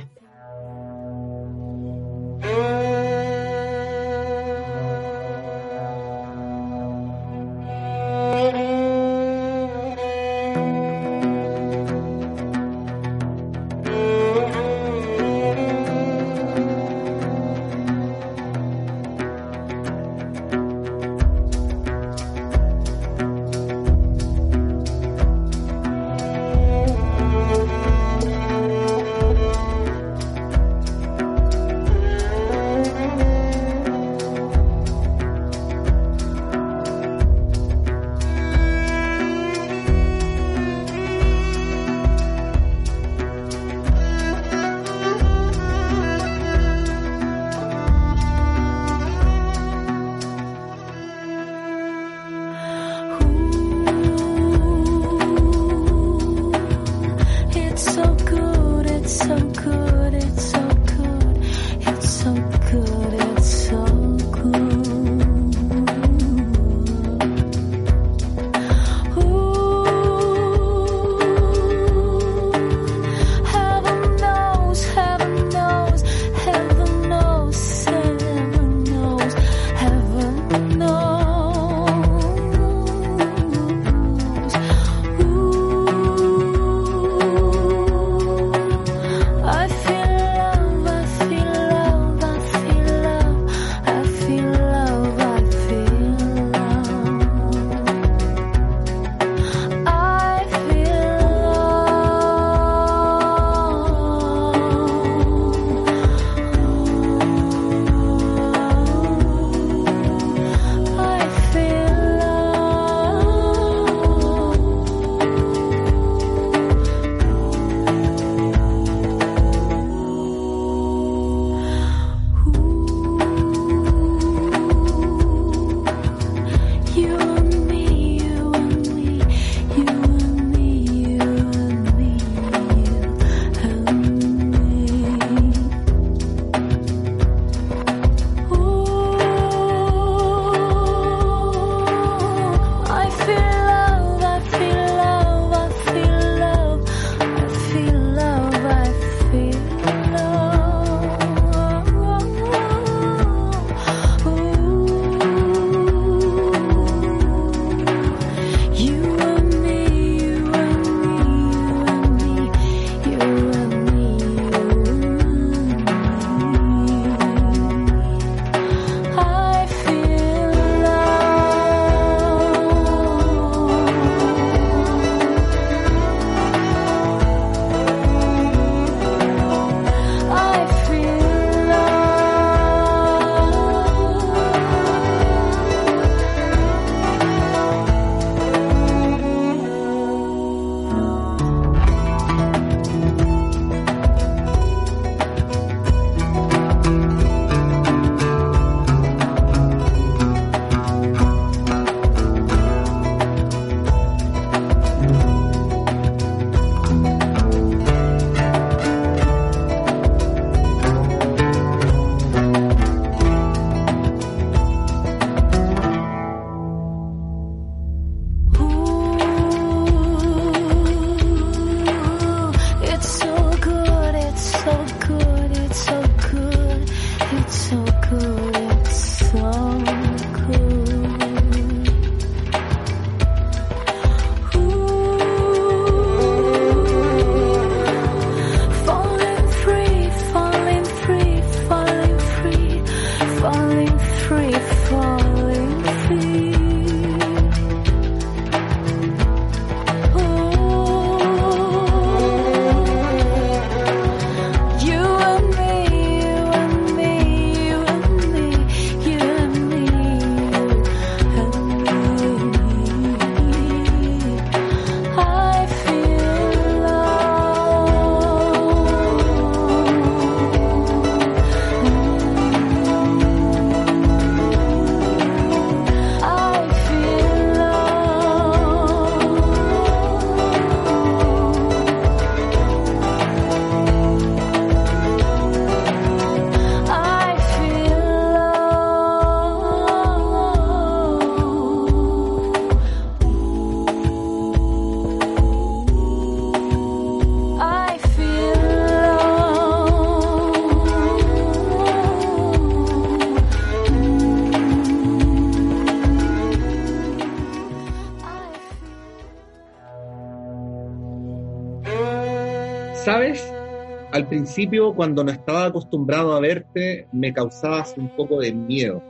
principio, 314.55 314.95
cuando 314.95 315.21
no 315.21 315.31
estaba 315.31 315.65
acostumbrado 315.65 316.33
a 316.33 316.39
verte, 316.39 317.09
me 317.11 317.33
causabas 317.33 317.93
un 317.97 318.07
poco 318.15 318.39
de 318.39 318.53
miedo. 318.53 319.03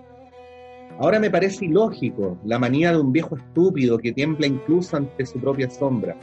Ahora 1.00 1.20
me 1.20 1.30
parece 1.30 1.66
ilógico 1.66 2.40
la 2.44 2.58
manía 2.58 2.92
de 2.92 3.00
un 3.00 3.12
viejo 3.12 3.38
estúpido 3.38 4.00
que 4.00 4.12
tiembla 4.12 4.48
incluso 4.48 4.98
ante 4.98 5.24
su 5.24 5.40
propia 5.40 5.70
sombra. 5.70 6.18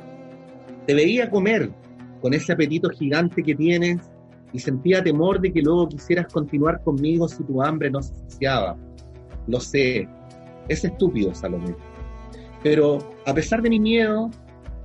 Te 0.88 0.94
veía 0.94 1.30
comer 1.30 1.70
con 2.20 2.34
ese 2.34 2.52
apetito 2.52 2.90
gigante 2.90 3.44
que 3.44 3.54
tienes 3.54 4.10
y 4.52 4.58
sentía 4.58 5.04
temor 5.04 5.40
de 5.40 5.52
que 5.52 5.62
luego 5.62 5.88
quisieras 5.88 6.26
continuar 6.32 6.82
conmigo 6.82 7.28
si 7.28 7.44
tu 7.44 7.62
hambre 7.62 7.92
no 7.92 8.02
se 8.02 8.12
saciaba. 8.28 8.76
Lo 9.46 9.60
sé, 9.60 10.08
es 10.66 10.84
estúpido, 10.84 11.32
Salomé. 11.32 11.76
Pero 12.64 12.98
a 13.24 13.32
pesar 13.32 13.62
de 13.62 13.70
mi 13.70 13.78
miedo, 13.78 14.32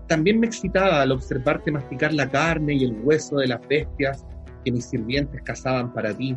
también 0.08 0.40
me 0.40 0.48
excitaba 0.48 1.02
al 1.02 1.12
observarte 1.12 1.72
masticar 1.72 2.14
la 2.14 2.30
carne 2.30 2.74
y 2.76 2.86
el 2.86 2.98
hueso 3.04 3.38
de 3.38 3.48
las 3.48 3.68
bestias 3.68 4.26
que 4.64 4.72
mis 4.72 4.86
sirvientes 4.86 5.42
cazaban 5.44 5.94
para 5.94 6.14
ti. 6.14 6.36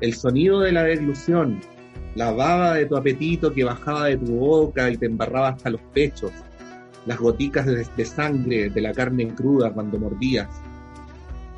El 0.00 0.14
sonido 0.14 0.60
de 0.60 0.72
la 0.72 0.84
deglución, 0.84 1.60
la 2.14 2.32
baba 2.32 2.74
de 2.74 2.86
tu 2.86 2.96
apetito 2.96 3.52
que 3.52 3.64
bajaba 3.64 4.06
de 4.06 4.16
tu 4.16 4.36
boca 4.36 4.90
y 4.90 4.96
te 4.96 5.06
embarraba 5.06 5.48
hasta 5.48 5.70
los 5.70 5.80
pechos, 5.92 6.32
las 7.06 7.18
goticas 7.18 7.66
de, 7.66 8.04
sangre 8.04 8.70
de 8.70 8.80
la 8.80 8.92
carne 8.92 9.28
cruda 9.34 9.72
cuando 9.72 9.98
mordías. 9.98 10.48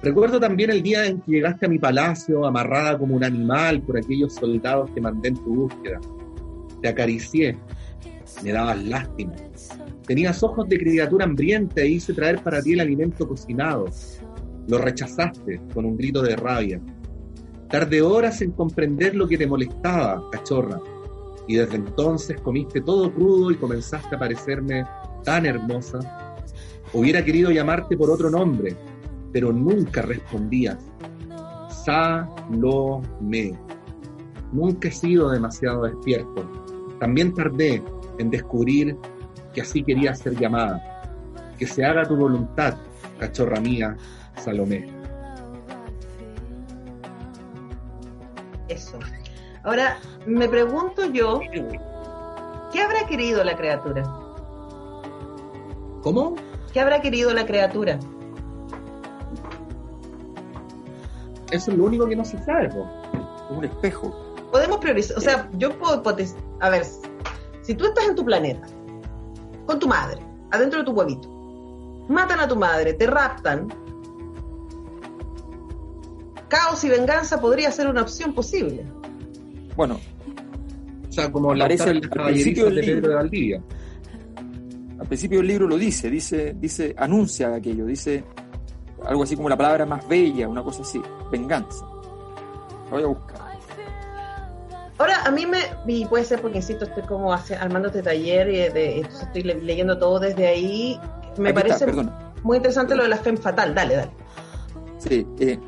Recuerdo 0.02 0.40
también 0.40 0.70
el 0.70 0.82
día 0.82 1.06
en 1.06 1.20
que 1.20 1.32
llegaste 1.32 1.66
a 1.66 1.68
mi 1.68 1.78
palacio 1.78 2.46
amarrada 2.46 2.98
como 2.98 3.14
un 3.14 3.24
animal 3.24 3.82
por 3.82 3.98
aquellos 3.98 4.34
soldados 4.34 4.90
que 4.92 5.00
mandé 5.00 5.28
en 5.28 5.34
tu 5.34 5.54
búsqueda. 5.54 6.00
Te 6.80 6.88
acaricié, 6.88 7.56
me 8.42 8.52
dabas 8.52 8.82
lástima. 8.82 9.32
Tenías 10.10 10.42
ojos 10.42 10.68
de 10.68 10.76
criatura 10.76 11.24
hambrienta 11.24 11.82
e 11.82 11.90
hice 11.90 12.12
traer 12.12 12.42
para 12.42 12.60
ti 12.60 12.72
el 12.72 12.80
alimento 12.80 13.28
cocinado. 13.28 13.84
Lo 14.66 14.78
rechazaste 14.78 15.60
con 15.72 15.84
un 15.84 15.96
grito 15.96 16.20
de 16.20 16.34
rabia. 16.34 16.80
Tardé 17.68 18.02
horas 18.02 18.42
en 18.42 18.50
comprender 18.50 19.14
lo 19.14 19.28
que 19.28 19.38
te 19.38 19.46
molestaba, 19.46 20.28
cachorra. 20.32 20.80
Y 21.46 21.54
desde 21.54 21.76
entonces 21.76 22.40
comiste 22.40 22.80
todo 22.80 23.14
crudo 23.14 23.52
y 23.52 23.54
comenzaste 23.54 24.16
a 24.16 24.18
parecerme 24.18 24.84
tan 25.22 25.46
hermosa. 25.46 26.00
Hubiera 26.92 27.24
querido 27.24 27.52
llamarte 27.52 27.96
por 27.96 28.10
otro 28.10 28.30
nombre, 28.30 28.74
pero 29.32 29.52
nunca 29.52 30.02
respondías. 30.02 30.78
Salome. 31.84 33.56
Nunca 34.52 34.88
he 34.88 34.90
sido 34.90 35.30
demasiado 35.30 35.84
despierto. 35.84 36.50
También 36.98 37.32
tardé 37.32 37.80
en 38.18 38.28
descubrir 38.28 38.96
que 39.52 39.62
así 39.62 39.82
quería 39.82 40.14
ser 40.14 40.36
llamada. 40.36 41.02
Que 41.58 41.66
se 41.66 41.84
haga 41.84 42.06
tu 42.06 42.16
voluntad, 42.16 42.74
cachorra 43.18 43.60
mía, 43.60 43.96
Salomé. 44.36 44.88
Eso. 48.68 48.98
Ahora, 49.64 49.98
me 50.26 50.48
pregunto 50.48 51.04
yo, 51.06 51.40
¿qué 52.72 52.80
habrá 52.80 53.06
querido 53.06 53.44
la 53.44 53.56
criatura? 53.56 54.02
¿Cómo? 56.02 56.36
¿Qué 56.72 56.80
habrá 56.80 57.00
querido 57.02 57.34
la 57.34 57.44
criatura? 57.44 57.98
Eso 61.50 61.72
es 61.72 61.76
lo 61.76 61.84
único 61.84 62.06
que 62.08 62.16
no 62.16 62.24
se 62.24 62.42
sabe, 62.44 62.68
po. 62.68 62.86
un 63.50 63.64
espejo. 63.64 64.34
Podemos 64.52 64.78
priorizar, 64.78 65.18
o 65.18 65.20
sea, 65.20 65.48
yo 65.54 65.76
puedo 65.78 66.02
a 66.60 66.70
ver, 66.70 66.84
si 67.62 67.74
tú 67.74 67.86
estás 67.86 68.06
en 68.08 68.14
tu 68.14 68.24
planeta, 68.24 68.66
con 69.70 69.78
tu 69.78 69.86
madre, 69.86 70.18
adentro 70.50 70.80
de 70.80 70.84
tu 70.84 70.90
huevito, 70.90 71.28
matan 72.08 72.40
a 72.40 72.48
tu 72.48 72.56
madre, 72.56 72.92
te 72.94 73.06
raptan, 73.06 73.68
caos 76.48 76.82
y 76.82 76.88
venganza 76.88 77.40
podría 77.40 77.70
ser 77.70 77.86
una 77.88 78.02
opción 78.02 78.34
posible. 78.34 78.84
Bueno, 79.76 80.00
O 81.08 81.12
sea, 81.12 81.30
como 81.30 81.54
la 81.54 81.64
Parece 81.64 81.90
al- 81.90 82.00
caballerizas 82.08 82.44
principio 82.44 82.64
del 82.66 82.74
de 82.74 82.80
Pedro 82.82 82.94
libro. 82.94 83.08
de 83.10 83.14
Valdivia. 83.16 83.62
al 85.00 85.06
principio 85.06 85.38
del 85.38 85.46
libro 85.46 85.66
lo 85.68 85.76
dice, 85.78 86.10
dice, 86.10 86.54
dice, 86.58 86.94
anuncia 86.98 87.54
aquello, 87.54 87.86
dice 87.86 88.22
algo 89.06 89.22
así 89.22 89.34
como 89.36 89.48
la 89.48 89.56
palabra 89.56 89.86
más 89.86 90.06
bella, 90.08 90.48
una 90.48 90.62
cosa 90.64 90.82
así, 90.82 91.00
venganza. 91.30 91.84
Lo 91.84 92.90
voy 92.90 93.02
a 93.02 93.06
buscar. 93.06 93.39
Ahora, 95.00 95.24
a 95.24 95.30
mí 95.30 95.46
me, 95.46 95.58
y 95.86 96.04
puede 96.04 96.24
ser 96.24 96.42
porque, 96.42 96.58
insisto, 96.58 96.84
estoy 96.84 97.02
como 97.04 97.32
hace- 97.32 97.56
armando 97.56 97.88
este 97.88 98.02
taller 98.02 98.48
y 98.50 98.56
de, 98.68 98.96
entonces 98.98 99.22
estoy 99.22 99.42
le- 99.42 99.60
leyendo 99.62 99.98
todo 99.98 100.20
desde 100.20 100.46
ahí. 100.46 101.00
Me 101.38 101.48
Aquí 101.48 101.54
parece 101.62 101.86
está, 101.86 102.32
muy 102.42 102.58
interesante 102.58 102.94
lo 102.94 103.02
de 103.04 103.08
la 103.08 103.16
femme 103.16 103.38
fatal. 103.38 103.74
Dale, 103.74 103.96
dale. 103.96 104.10
Sí, 104.98 105.26
eh, 105.38 105.58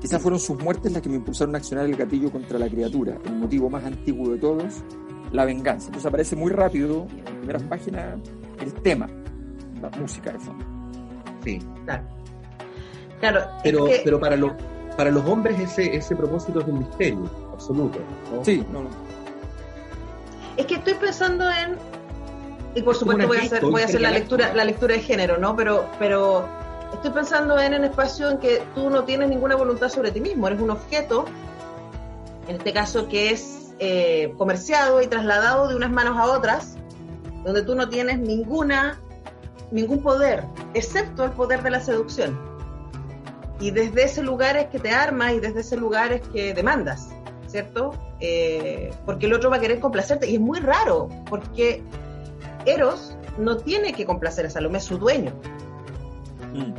quizás 0.00 0.22
fueron 0.22 0.40
sus 0.40 0.58
muertes 0.58 0.90
las 0.90 1.02
que 1.02 1.10
me 1.10 1.16
impulsaron 1.16 1.54
a 1.54 1.58
accionar 1.58 1.84
el 1.84 1.96
gatillo 1.96 2.32
contra 2.32 2.58
la 2.58 2.66
criatura, 2.68 3.18
el 3.26 3.34
motivo 3.34 3.68
más 3.68 3.84
antiguo 3.84 4.30
de 4.30 4.38
todos, 4.38 4.72
la 5.32 5.44
venganza. 5.44 5.88
Entonces 5.88 6.06
aparece 6.06 6.34
muy 6.34 6.50
rápido, 6.50 7.06
en 7.26 7.36
primeras 7.40 7.62
páginas, 7.64 8.18
el 8.60 8.72
tema, 8.72 9.06
la 9.82 9.90
música 10.00 10.32
de 10.32 10.38
fondo. 10.38 10.64
Sí. 11.44 11.58
Claro. 11.84 12.04
Claro, 13.20 13.40
es 13.40 13.46
Pero, 13.64 13.84
que- 13.84 14.00
pero 14.02 14.18
para, 14.18 14.36
los, 14.36 14.52
para 14.96 15.10
los 15.10 15.26
hombres 15.26 15.60
ese, 15.60 15.94
ese 15.94 16.16
propósito 16.16 16.60
es 16.60 16.66
un 16.68 16.78
misterio 16.78 17.45
absoluto. 17.56 17.98
¿no? 18.32 18.44
Sí, 18.44 18.64
no, 18.72 18.82
no. 18.82 18.90
Es 20.56 20.66
que 20.66 20.76
estoy 20.76 20.94
pensando 20.94 21.50
en 21.50 21.76
y 22.74 22.82
por 22.82 22.94
supuesto 22.94 23.26
voy 23.26 23.38
a 23.38 23.42
hacer 23.42 23.64
voy 23.64 23.82
a 23.82 23.84
hacer 23.86 24.00
la 24.02 24.10
lectura 24.10 24.54
la 24.54 24.64
lectura 24.64 24.94
de 24.94 25.00
género, 25.00 25.38
¿no? 25.38 25.56
Pero 25.56 25.86
pero 25.98 26.46
estoy 26.92 27.10
pensando 27.10 27.58
en 27.58 27.74
un 27.74 27.84
espacio 27.84 28.30
en 28.30 28.38
que 28.38 28.62
tú 28.74 28.90
no 28.90 29.04
tienes 29.04 29.28
ninguna 29.28 29.56
voluntad 29.56 29.88
sobre 29.88 30.12
ti 30.12 30.20
mismo, 30.20 30.46
eres 30.46 30.60
un 30.60 30.70
objeto, 30.70 31.24
en 32.48 32.56
este 32.56 32.72
caso 32.72 33.08
que 33.08 33.30
es 33.30 33.72
eh, 33.78 34.34
comerciado 34.36 35.02
y 35.02 35.06
trasladado 35.06 35.68
de 35.68 35.74
unas 35.74 35.90
manos 35.90 36.18
a 36.18 36.26
otras, 36.26 36.76
donde 37.44 37.62
tú 37.62 37.74
no 37.74 37.88
tienes 37.88 38.18
ninguna 38.18 39.00
ningún 39.70 40.02
poder, 40.02 40.44
excepto 40.74 41.24
el 41.24 41.32
poder 41.32 41.62
de 41.62 41.70
la 41.70 41.80
seducción. 41.80 42.38
Y 43.58 43.70
desde 43.70 44.04
ese 44.04 44.22
lugar 44.22 44.56
es 44.56 44.66
que 44.66 44.78
te 44.78 44.90
armas 44.90 45.32
y 45.32 45.40
desde 45.40 45.60
ese 45.60 45.76
lugar 45.76 46.12
es 46.12 46.20
que 46.28 46.52
demandas, 46.52 47.08
¿cierto? 47.56 47.94
Eh, 48.20 48.92
porque 49.06 49.24
el 49.24 49.32
otro 49.32 49.48
va 49.48 49.56
a 49.56 49.60
querer 49.60 49.80
complacerte. 49.80 50.28
Y 50.28 50.34
es 50.34 50.40
muy 50.40 50.60
raro, 50.60 51.08
porque 51.30 51.82
Eros 52.66 53.16
no 53.38 53.56
tiene 53.56 53.94
que 53.94 54.04
complacer 54.04 54.44
a 54.44 54.50
Salomé, 54.50 54.76
es 54.76 54.84
su 54.84 54.98
dueño, 54.98 55.32
Mm. 56.52 56.74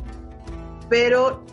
pero 0.88 1.43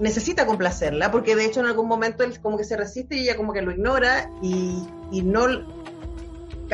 necesita 0.00 0.46
complacerla, 0.46 1.12
porque 1.12 1.36
de 1.36 1.44
hecho 1.44 1.60
en 1.60 1.66
algún 1.66 1.86
momento 1.86 2.24
él 2.24 2.40
como 2.40 2.58
que 2.58 2.64
se 2.64 2.76
resiste 2.76 3.14
y 3.16 3.20
ella 3.20 3.36
como 3.36 3.52
que 3.52 3.62
lo 3.62 3.70
ignora 3.70 4.28
y, 4.42 4.82
y 5.12 5.22
no... 5.22 5.46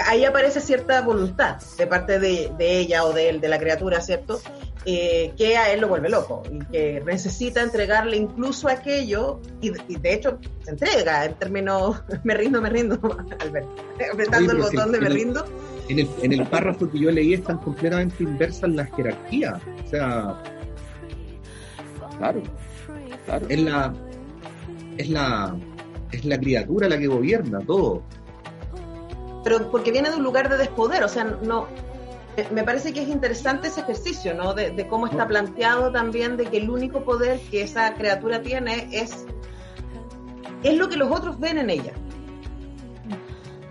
Ahí 0.07 0.25
aparece 0.25 0.61
cierta 0.61 1.03
voluntad 1.03 1.61
de 1.77 1.87
parte 1.87 2.19
de, 2.19 2.51
de 2.57 2.79
ella 2.79 3.05
o 3.05 3.13
de 3.13 3.29
él, 3.29 3.41
de 3.41 3.49
la 3.49 3.59
criatura, 3.59 4.01
¿cierto? 4.01 4.41
Eh, 4.91 5.35
que 5.37 5.55
a 5.55 5.71
él 5.71 5.83
lo 5.83 5.89
vuelve 5.89 6.09
loco 6.09 6.43
y 6.51 6.61
que 6.73 7.03
necesita 7.05 7.61
entregarle 7.63 8.17
incluso 8.17 8.69
aquello, 8.69 9.39
y, 9.61 9.71
y 9.87 9.97
de 9.97 10.15
hecho 10.15 10.39
se 10.65 10.71
entrega 10.71 11.27
en 11.27 11.35
términos, 11.35 12.03
me 12.25 12.33
rindo, 12.33 12.63
me 12.63 12.71
rindo, 12.71 12.99
Albert, 13.41 13.67
apretando 14.11 14.53
el 14.53 14.59
botón 14.59 14.91
de 14.93 14.99
me 14.99 15.11
rindo. 15.11 15.45
En 15.91 15.99
el, 15.99 16.09
en 16.23 16.33
el 16.33 16.47
párrafo 16.47 16.91
que 16.91 17.01
yo 17.01 17.11
leí 17.11 17.35
están 17.35 17.59
completamente 17.59 18.23
inversas 18.23 18.71
las 18.71 18.91
jerarquías. 18.97 19.61
O 19.85 19.89
sea, 19.91 20.43
Claro, 22.17 22.43
claro. 23.27 23.47
es 23.51 23.61
la, 23.61 23.95
es 24.97 25.11
la, 25.11 25.55
es 26.13 26.25
la 26.25 26.39
criatura 26.39 26.89
la 26.89 26.97
que 26.99 27.09
gobierna 27.09 27.61
todo. 27.61 28.03
pero 29.45 29.71
porque 29.71 29.93
viene 29.93 30.09
de 30.09 30.17
un 30.17 30.23
lugar 30.23 30.49
de 30.49 30.57
despoder, 30.57 31.05
o 31.05 31.09
sea, 31.09 31.25
no 31.25 31.67
me 32.53 32.63
parece 32.65 32.93
que 32.93 33.03
es 33.03 33.09
interesante 33.09 33.69
ese 33.69 33.81
ejercicio, 33.81 34.35
¿no? 34.35 34.55
De, 34.55 34.71
de 34.71 34.87
cómo 34.87 35.07
está 35.07 35.27
planteado 35.27 35.91
también 35.93 36.37
de 36.37 36.47
que 36.47 36.59
el 36.59 36.71
único 36.71 37.03
poder 37.05 37.41
que 37.51 37.63
esa 37.63 37.95
criatura 37.95 38.43
tiene 38.43 38.89
es 38.93 39.25
es 40.63 40.77
lo 40.77 40.89
que 40.89 40.97
los 40.97 41.11
otros 41.11 41.39
ven 41.39 41.59
en 41.59 41.71
ella. 41.71 41.93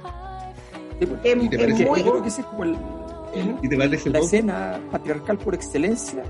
Pues. 0.01 1.11
Es, 1.23 1.43
¿Y 1.43 1.49
te 1.49 1.55
es 1.55 1.61
parece 1.61 1.83
Yo 1.83 1.89
muy 1.89 2.01
creo 2.01 2.21
que 2.21 2.29
ese 2.29 2.41
es 2.41 2.47
como 2.47 2.63
el, 2.63 2.77
¿Y 3.61 3.69
te 3.69 3.77
parece 3.77 4.09
la 4.09 4.19
escena 4.19 4.79
patriarcal 4.91 5.37
por 5.37 5.53
excelencia 5.53 6.23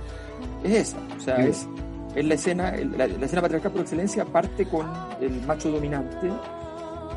es 0.64 0.90
esa. 0.90 0.98
O 1.16 1.20
sea, 1.20 1.38
Sí. 1.38 1.44
es, 1.50 1.68
es 2.16 2.26
la 2.26 2.34
escena, 2.34 2.70
el- 2.76 2.98
la, 2.98 3.08
la 3.08 3.26
escena 3.26 3.42
patriarcal 3.42 3.72
por 3.72 3.82
excelencia 3.82 4.26
parte 4.26 4.66
con 4.66 4.88
el 5.22 5.42
macho 5.46 5.70
dominante 5.72 6.30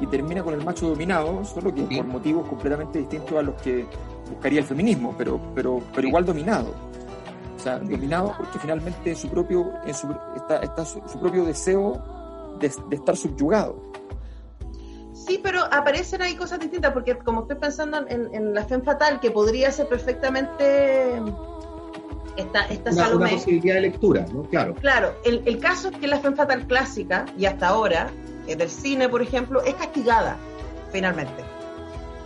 y 0.00 0.06
termina 0.06 0.42
con 0.42 0.54
el 0.54 0.64
macho 0.64 0.88
dominado, 0.88 1.44
solo 1.44 1.74
que 1.74 1.86
Sí. 1.88 1.96
por 1.96 2.06
motivos 2.06 2.46
completamente 2.48 2.98
distintos 3.00 3.36
a 3.38 3.42
los 3.42 3.60
que 3.62 3.86
buscaría 4.30 4.60
el 4.60 4.66
feminismo, 4.66 5.14
pero, 5.18 5.40
pero, 5.54 5.80
pero 5.94 6.08
igual 6.08 6.24
dominado. 6.24 6.74
O 7.56 7.58
sea, 7.62 7.78
dominado 7.78 8.34
porque 8.38 8.58
finalmente 8.58 9.10
en 9.10 9.16
su 9.16 9.28
propio, 9.28 9.72
en 9.84 9.94
su, 9.94 10.08
está, 10.34 10.58
está 10.60 10.84
su, 10.84 11.02
su 11.06 11.20
propio 11.20 11.44
deseo 11.44 12.56
de, 12.58 12.72
de 12.88 12.96
estar 12.96 13.16
subyugado. 13.16 13.90
Sí, 15.12 15.38
pero 15.42 15.60
aparecen 15.70 16.22
ahí 16.22 16.34
cosas 16.34 16.58
distintas, 16.58 16.92
porque 16.92 17.18
como 17.18 17.42
estoy 17.42 17.56
pensando 17.56 17.98
en, 18.08 18.34
en 18.34 18.54
la 18.54 18.64
Femme 18.64 18.82
Fatal, 18.82 19.20
que 19.20 19.30
podría 19.30 19.70
ser 19.70 19.86
perfectamente 19.86 21.20
esta, 22.36 22.62
esta 22.66 22.90
una, 22.90 23.04
Salomé. 23.04 23.24
Una 23.26 23.34
posibilidad 23.34 23.74
de 23.74 23.80
lectura, 23.82 24.26
¿no? 24.32 24.44
Claro. 24.44 24.74
Claro, 24.76 25.12
el, 25.24 25.42
el 25.44 25.58
caso 25.58 25.88
es 25.88 25.98
que 25.98 26.06
la 26.06 26.18
femme 26.20 26.36
fatal 26.36 26.66
clásica, 26.66 27.26
y 27.36 27.44
hasta 27.44 27.68
ahora, 27.68 28.10
eh, 28.46 28.56
del 28.56 28.70
cine, 28.70 29.08
por 29.08 29.20
ejemplo, 29.20 29.62
es 29.62 29.74
castigada, 29.74 30.38
finalmente. 30.90 31.44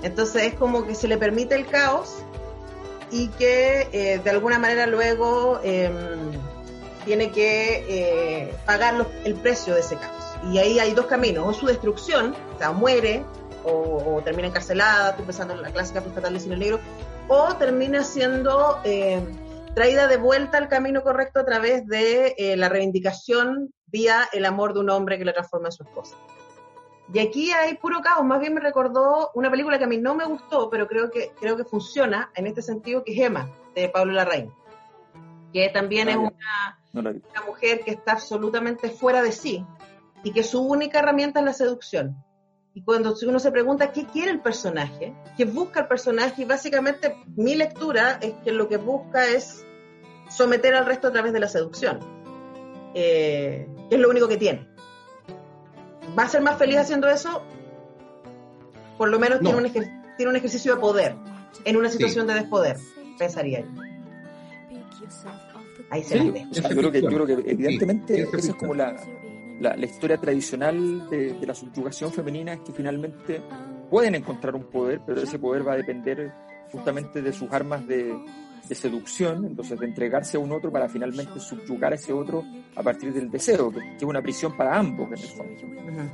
Entonces 0.05 0.45
es 0.45 0.55
como 0.55 0.87
que 0.87 0.95
se 0.95 1.09
le 1.09 1.17
permite 1.17 1.57
el 1.57 1.67
caos 1.67 2.23
y 3.11 3.29
que 3.29 3.89
eh, 3.93 4.21
de 4.23 4.31
alguna 4.31 4.59
manera 4.59 4.87
luego 4.87 5.61
eh, 5.65 5.91
tiene 7.05 7.31
que 7.31 7.85
eh, 7.89 8.55
pagar 8.67 8.95
los, 8.95 9.07
el 9.25 9.35
precio 9.35 9.75
de 9.75 9.81
ese 9.81 9.97
caos. 9.97 10.25
Y 10.53 10.59
ahí 10.59 10.79
hay 10.79 10.93
dos 10.93 11.07
caminos, 11.07 11.47
o 11.47 11.53
su 11.53 11.67
destrucción, 11.67 12.35
o 12.55 12.59
sea, 12.59 12.73
muere, 12.73 13.25
o, 13.65 14.21
termina 14.25 14.49
encarcelada, 14.49 15.11
estoy 15.11 15.25
pensando 15.25 15.55
en 15.55 15.63
la 15.63 15.71
clásica 15.71 16.03
fatal 16.03 16.35
de 16.35 16.41
cine 16.41 16.57
negro, 16.57 16.81
o 17.29 17.55
termina 17.55 18.05
siendo 18.05 18.79
eh, 18.85 19.23
traída 19.75 20.07
de 20.07 20.19
vuelta 20.19 20.59
al 20.59 20.69
camino 20.69 21.03
correcto 21.03 21.41
a 21.41 21.45
través 21.45 21.87
de 21.87 22.35
eh, 22.37 22.57
la 22.57 22.69
reivindicación 22.69 23.73
vía 23.87 24.29
el 24.33 24.45
amor 24.45 24.75
de 24.75 24.81
un 24.81 24.91
hombre 24.91 25.19
que 25.19 25.25
le 25.25 25.33
transforma 25.33 25.69
en 25.69 25.73
su 25.73 25.83
esposa. 25.83 26.17
Y 27.13 27.19
aquí 27.19 27.51
hay 27.51 27.77
puro 27.77 28.01
caos, 28.01 28.25
más 28.25 28.41
bien 28.41 28.55
me 28.55 28.61
recordó 28.61 29.31
una 29.35 29.51
película 29.51 29.79
que 29.79 29.85
a 29.85 29.89
mí 29.89 29.99
no 29.99 30.15
me 30.15 30.25
gustó, 30.25 30.71
pero 30.71 30.87
creo 30.87 31.11
que, 31.11 31.33
creo 31.39 31.57
que 31.57 31.65
funciona 31.65 32.31
en 32.35 32.47
este 32.47 32.63
sentido, 32.63 33.05
que 33.05 33.13
es 33.13 33.21
Emma, 33.21 33.51
de 33.75 33.89
Pablo 33.89 34.13
Larraín, 34.13 34.53
que 35.53 35.69
también 35.69 36.09
es 36.09 36.17
una, 36.17 36.79
No 36.93 37.03
la 37.03 37.13
vi. 37.13 37.23
una 37.31 37.43
mujer 37.47 37.81
que 37.85 37.91
está 37.91 38.13
absolutamente 38.13 38.89
fuera 38.89 39.23
de 39.23 39.33
sí 39.33 39.65
y 40.23 40.33
que 40.33 40.43
su 40.43 40.63
única 40.63 41.01
herramienta 41.01 41.41
es 41.41 41.45
la 41.45 41.53
seducción. 41.53 42.17
Y 42.73 42.83
cuando 42.83 43.15
uno 43.25 43.39
se 43.39 43.53
pregunta 43.53 43.93
qué 43.93 44.07
quiere 44.07 44.33
el 44.33 44.41
personaje, 44.41 45.15
qué 45.37 45.45
busca 45.45 45.81
el 45.81 45.87
personaje, 45.87 46.43
y 46.43 46.45
básicamente 46.45 47.15
mi 47.37 47.55
lectura 47.55 48.19
es 48.21 48.33
que 48.43 48.51
lo 48.51 48.67
que 48.69 48.79
busca 48.79 49.27
es 49.27 49.65
someter 50.29 50.75
al 50.75 50.87
resto 50.87 51.09
a 51.09 51.13
través 51.13 51.33
de 51.33 51.39
la 51.39 51.47
seducción, 51.47 52.01
eh, 52.95 53.69
que 53.89 53.95
es 53.95 54.01
lo 54.01 54.11
único 54.11 54.27
que 54.27 54.39
tiene. 54.39 54.74
¿Va 56.19 56.25
a 56.25 56.29
ser 56.29 56.43
más 56.43 56.57
feliz 56.59 56.77
haciendo 56.79 57.09
eso? 57.09 57.43
Por 58.99 59.09
lo 59.09 59.19
menos 59.19 59.41
No. 59.43 59.51
tiene, 59.51 59.67
un 59.67 59.73
ejer- 59.75 60.17
tiene 60.17 60.31
un 60.31 60.37
ejercicio 60.37 60.75
de 60.75 60.81
poder 60.81 61.15
en 61.65 61.77
una 61.77 61.89
situación 61.91 62.27
de 62.27 62.35
despoder, 62.35 62.77
pensaría 63.19 63.61
yo. 63.61 63.67
Ahí 65.91 66.03
se 66.03 66.19
Sí, 66.19 66.29
o 66.29 66.33
sea, 66.33 66.33
Ciencia 66.33 66.71
yo, 66.71 66.77
creo 66.77 66.93
que, 66.93 67.03
yo 67.03 67.09
creo 67.09 67.27
que 67.27 67.33
evidentemente 67.51 68.15
Sí, 68.15 68.29
esa 68.39 68.51
es 68.53 68.55
como 68.57 68.75
la, 68.75 68.97
la, 69.61 69.77
la 69.77 69.87
historia 69.87 70.17
tradicional 70.19 71.09
de, 71.11 71.35
de 71.35 71.47
la 71.47 71.55
subyugación 71.55 72.13
femenina, 72.13 72.55
es 72.55 72.61
que 72.61 72.73
finalmente 72.73 73.43
pueden 73.91 74.15
encontrar 74.15 74.55
un 74.55 74.65
poder, 74.65 75.01
pero 75.07 75.21
ese 75.21 75.39
poder 75.39 75.67
va 75.67 75.75
a 75.75 75.77
depender 75.77 76.33
justamente 76.73 77.23
de 77.23 77.33
sus 77.33 77.53
armas 77.53 77.87
de, 77.87 78.17
de 78.69 78.75
seducción, 78.75 79.45
entonces 79.45 79.79
de 79.79 79.87
entregarse 79.87 80.37
a 80.37 80.41
un 80.41 80.53
otro 80.53 80.73
para 80.73 80.89
finalmente 80.89 81.39
subyugar 81.39 81.93
a 81.93 81.97
ese 81.97 82.13
otro 82.13 82.45
a 82.75 82.83
partir 82.83 83.13
del 83.13 83.31
deseo, 83.31 83.71
que, 83.71 83.81
que 83.81 83.97
es 83.97 84.03
una 84.03 84.23
prisión 84.23 84.57
para 84.57 84.77
ambos 84.77 85.07
en 85.09 85.13
el 85.13 85.29
fondo. 85.29 85.85
Una, 85.87 86.13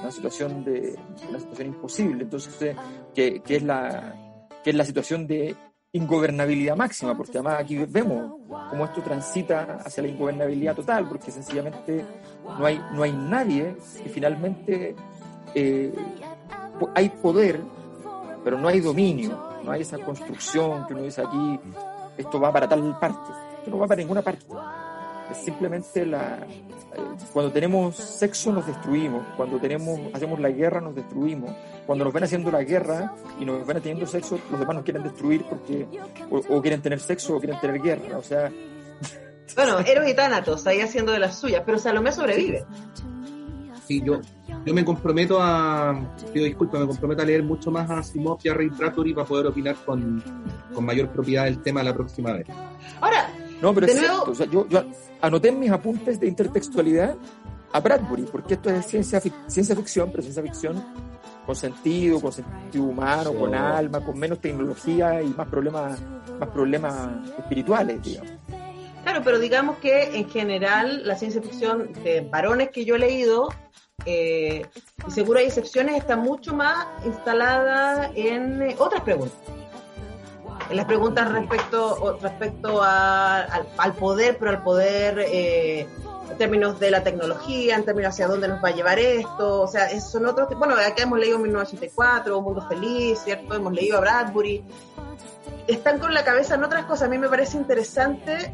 una 0.00 0.10
situación 0.10 0.64
de 0.64 0.96
una 1.28 1.38
situación 1.38 1.68
imposible 1.68 2.22
entonces 2.22 2.62
eh, 2.62 2.76
que, 3.14 3.40
que 3.40 3.56
es 3.56 3.62
la 3.62 4.14
que 4.62 4.70
es 4.70 4.76
la 4.76 4.84
situación 4.84 5.26
de 5.26 5.54
ingobernabilidad 5.92 6.76
máxima 6.76 7.16
porque 7.16 7.38
además 7.38 7.60
aquí 7.60 7.76
vemos 7.88 8.40
cómo 8.70 8.84
esto 8.84 9.02
transita 9.02 9.78
hacia 9.84 10.02
la 10.02 10.08
ingobernabilidad 10.08 10.74
total 10.74 11.08
porque 11.08 11.30
sencillamente 11.30 12.04
no 12.58 12.64
hay 12.64 12.80
no 12.92 13.02
hay 13.02 13.12
nadie 13.12 13.76
que 14.02 14.08
finalmente 14.08 14.94
eh, 15.54 15.92
hay 16.94 17.08
poder 17.08 17.60
pero 18.42 18.58
no 18.58 18.68
hay 18.68 18.80
dominio 18.80 19.53
no 19.64 19.72
hay 19.72 19.82
esa 19.82 19.98
construcción 19.98 20.86
que 20.86 20.94
uno 20.94 21.02
dice 21.02 21.22
aquí 21.22 21.60
esto 22.16 22.40
va 22.40 22.52
para 22.52 22.68
tal 22.68 22.98
parte 22.98 23.32
esto 23.58 23.70
no 23.70 23.78
va 23.78 23.86
para 23.86 24.00
ninguna 24.00 24.22
parte 24.22 24.44
es 25.30 25.38
simplemente 25.38 26.04
la 26.06 26.46
eh, 26.46 27.00
cuando 27.32 27.50
tenemos 27.50 27.96
sexo 27.96 28.52
nos 28.52 28.66
destruimos, 28.66 29.24
cuando 29.36 29.58
tenemos 29.58 29.98
hacemos 30.12 30.38
la 30.38 30.50
guerra 30.50 30.80
nos 30.80 30.94
destruimos, 30.94 31.50
cuando 31.86 32.04
nos 32.04 32.12
ven 32.12 32.24
haciendo 32.24 32.50
la 32.50 32.62
guerra 32.62 33.14
y 33.40 33.44
nos 33.44 33.66
ven 33.66 33.80
teniendo 33.80 34.06
sexo, 34.06 34.38
los 34.50 34.60
demás 34.60 34.76
nos 34.76 34.84
quieren 34.84 35.02
destruir 35.02 35.44
porque 35.48 35.88
o, 36.30 36.60
quieren 36.60 36.82
tener 36.82 37.00
sexo 37.00 37.36
o 37.36 37.40
quieren 37.40 37.58
tener 37.60 37.80
guerra, 37.80 38.18
o 38.18 38.22
sea, 38.22 38.50
Bueno, 39.56 39.80
Eros 39.80 40.08
y 40.08 40.14
Tánatos 40.14 40.66
ahí 40.66 40.80
haciendo 40.80 41.12
de 41.12 41.18
las 41.18 41.38
suyas, 41.38 41.62
pero 41.64 41.78
Salomé 41.78 42.12
sobrevive. 42.12 42.64
Sí, 43.86 44.02
yo, 44.04 44.20
yo 44.64 44.72
me 44.74 44.84
comprometo 44.84 45.38
a, 45.40 45.94
pido 46.32 46.46
disculpas, 46.46 46.80
me 46.80 46.86
comprometo 46.86 47.20
a 47.22 47.24
leer 47.26 47.42
mucho 47.42 47.70
más 47.70 47.90
a 47.90 48.02
Simov 48.02 48.38
y 48.42 48.48
a 48.48 48.54
Ray 48.54 48.68
Bradbury 48.68 49.12
para 49.12 49.26
poder 49.26 49.46
opinar 49.48 49.76
con, 49.84 50.22
con 50.72 50.84
mayor 50.84 51.08
propiedad 51.10 51.44
del 51.44 51.60
tema 51.62 51.82
la 51.82 51.92
próxima 51.94 52.32
vez. 52.32 52.46
Ahora, 53.00 53.28
no, 53.60 53.74
pero 53.74 53.86
De 53.86 53.92
es 53.92 53.98
nuevo- 53.98 54.14
cierto, 54.24 54.30
o 54.30 54.34
sea, 54.34 54.46
yo, 54.46 54.66
yo 54.68 54.82
anoté 55.20 55.48
en 55.48 55.60
mis 55.60 55.70
apuntes 55.70 56.18
de 56.18 56.26
intertextualidad 56.28 57.14
a 57.72 57.80
Bradbury, 57.80 58.22
porque 58.22 58.54
esto 58.54 58.70
es 58.70 58.86
ciencia, 58.86 59.20
fic- 59.20 59.48
ciencia 59.48 59.76
ficción, 59.76 60.08
pero 60.10 60.22
ciencia 60.22 60.42
ficción 60.42 60.82
con 61.44 61.54
sentido, 61.54 62.20
con 62.22 62.32
sentido 62.32 62.84
humano, 62.84 63.32
Sí. 63.32 63.36
con 63.36 63.54
alma, 63.54 64.00
con 64.00 64.18
menos 64.18 64.38
tecnología 64.40 65.20
y 65.22 65.28
más 65.28 65.46
problemas, 65.48 66.00
más 66.40 66.48
problemas 66.48 67.08
espirituales, 67.38 68.02
digamos. 68.02 68.32
claro, 69.02 69.20
pero 69.22 69.38
digamos 69.38 69.76
que 69.76 70.16
en 70.18 70.26
general 70.30 71.06
la 71.06 71.16
ciencia 71.16 71.42
ficción 71.42 71.92
de 72.02 72.22
varones 72.22 72.70
que 72.70 72.86
yo 72.86 72.94
he 72.94 72.98
leído, 72.98 73.48
eh, 74.06 74.66
y 75.06 75.10
seguro 75.10 75.38
hay 75.38 75.46
excepciones, 75.46 75.96
está 75.96 76.16
mucho 76.16 76.54
más 76.54 76.86
instalada 77.04 78.10
en 78.14 78.62
eh, 78.62 78.76
otras 78.78 79.02
preguntas. 79.02 79.36
En 80.70 80.76
las 80.76 80.86
preguntas 80.86 81.30
respecto, 81.30 82.18
respecto 82.22 82.82
a- 82.82 83.40
al, 83.42 83.66
al 83.76 83.92
poder, 83.94 84.36
pero 84.38 84.50
al 84.50 84.62
poder 84.62 85.18
eh, 85.20 85.86
en 86.30 86.38
términos 86.38 86.80
de 86.80 86.90
la 86.90 87.02
tecnología, 87.02 87.76
en 87.76 87.84
términos 87.84 88.14
hacia 88.14 88.26
dónde 88.28 88.48
nos 88.48 88.64
va 88.64 88.68
a 88.68 88.72
llevar 88.72 88.98
esto, 88.98 89.60
o 89.62 89.68
sea, 89.68 89.88
son 90.00 90.24
otros, 90.24 90.48
bueno, 90.58 90.74
acá 90.74 91.02
hemos 91.02 91.18
leído 91.18 91.38
1984, 91.38 92.38
Un 92.38 92.44
Mundo 92.44 92.66
Feliz, 92.66 93.18
¿cierto? 93.24 93.54
Hemos 93.54 93.74
leído 93.74 93.98
a 93.98 94.00
Bradbury, 94.00 94.64
están 95.66 95.98
con 95.98 96.14
la 96.14 96.24
cabeza 96.24 96.54
en 96.54 96.64
otras 96.64 96.86
cosas. 96.86 97.08
A 97.08 97.10
mí 97.10 97.18
me 97.18 97.28
parece 97.28 97.58
interesante 97.58 98.52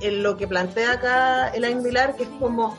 en 0.00 0.22
lo 0.22 0.36
que 0.36 0.46
plantea 0.46 0.92
acá 0.92 1.48
Elaine 1.48 1.82
Vilar, 1.82 2.14
que 2.14 2.22
es 2.22 2.28
como 2.38 2.76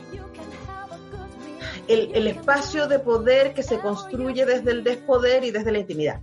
el, 1.90 2.12
el 2.14 2.26
espacio 2.28 2.86
de 2.86 2.98
poder 3.00 3.52
que 3.52 3.62
se 3.62 3.78
construye 3.80 4.46
desde 4.46 4.70
el 4.70 4.84
despoder 4.84 5.44
y 5.44 5.50
desde 5.50 5.72
la 5.72 5.78
intimidad. 5.78 6.20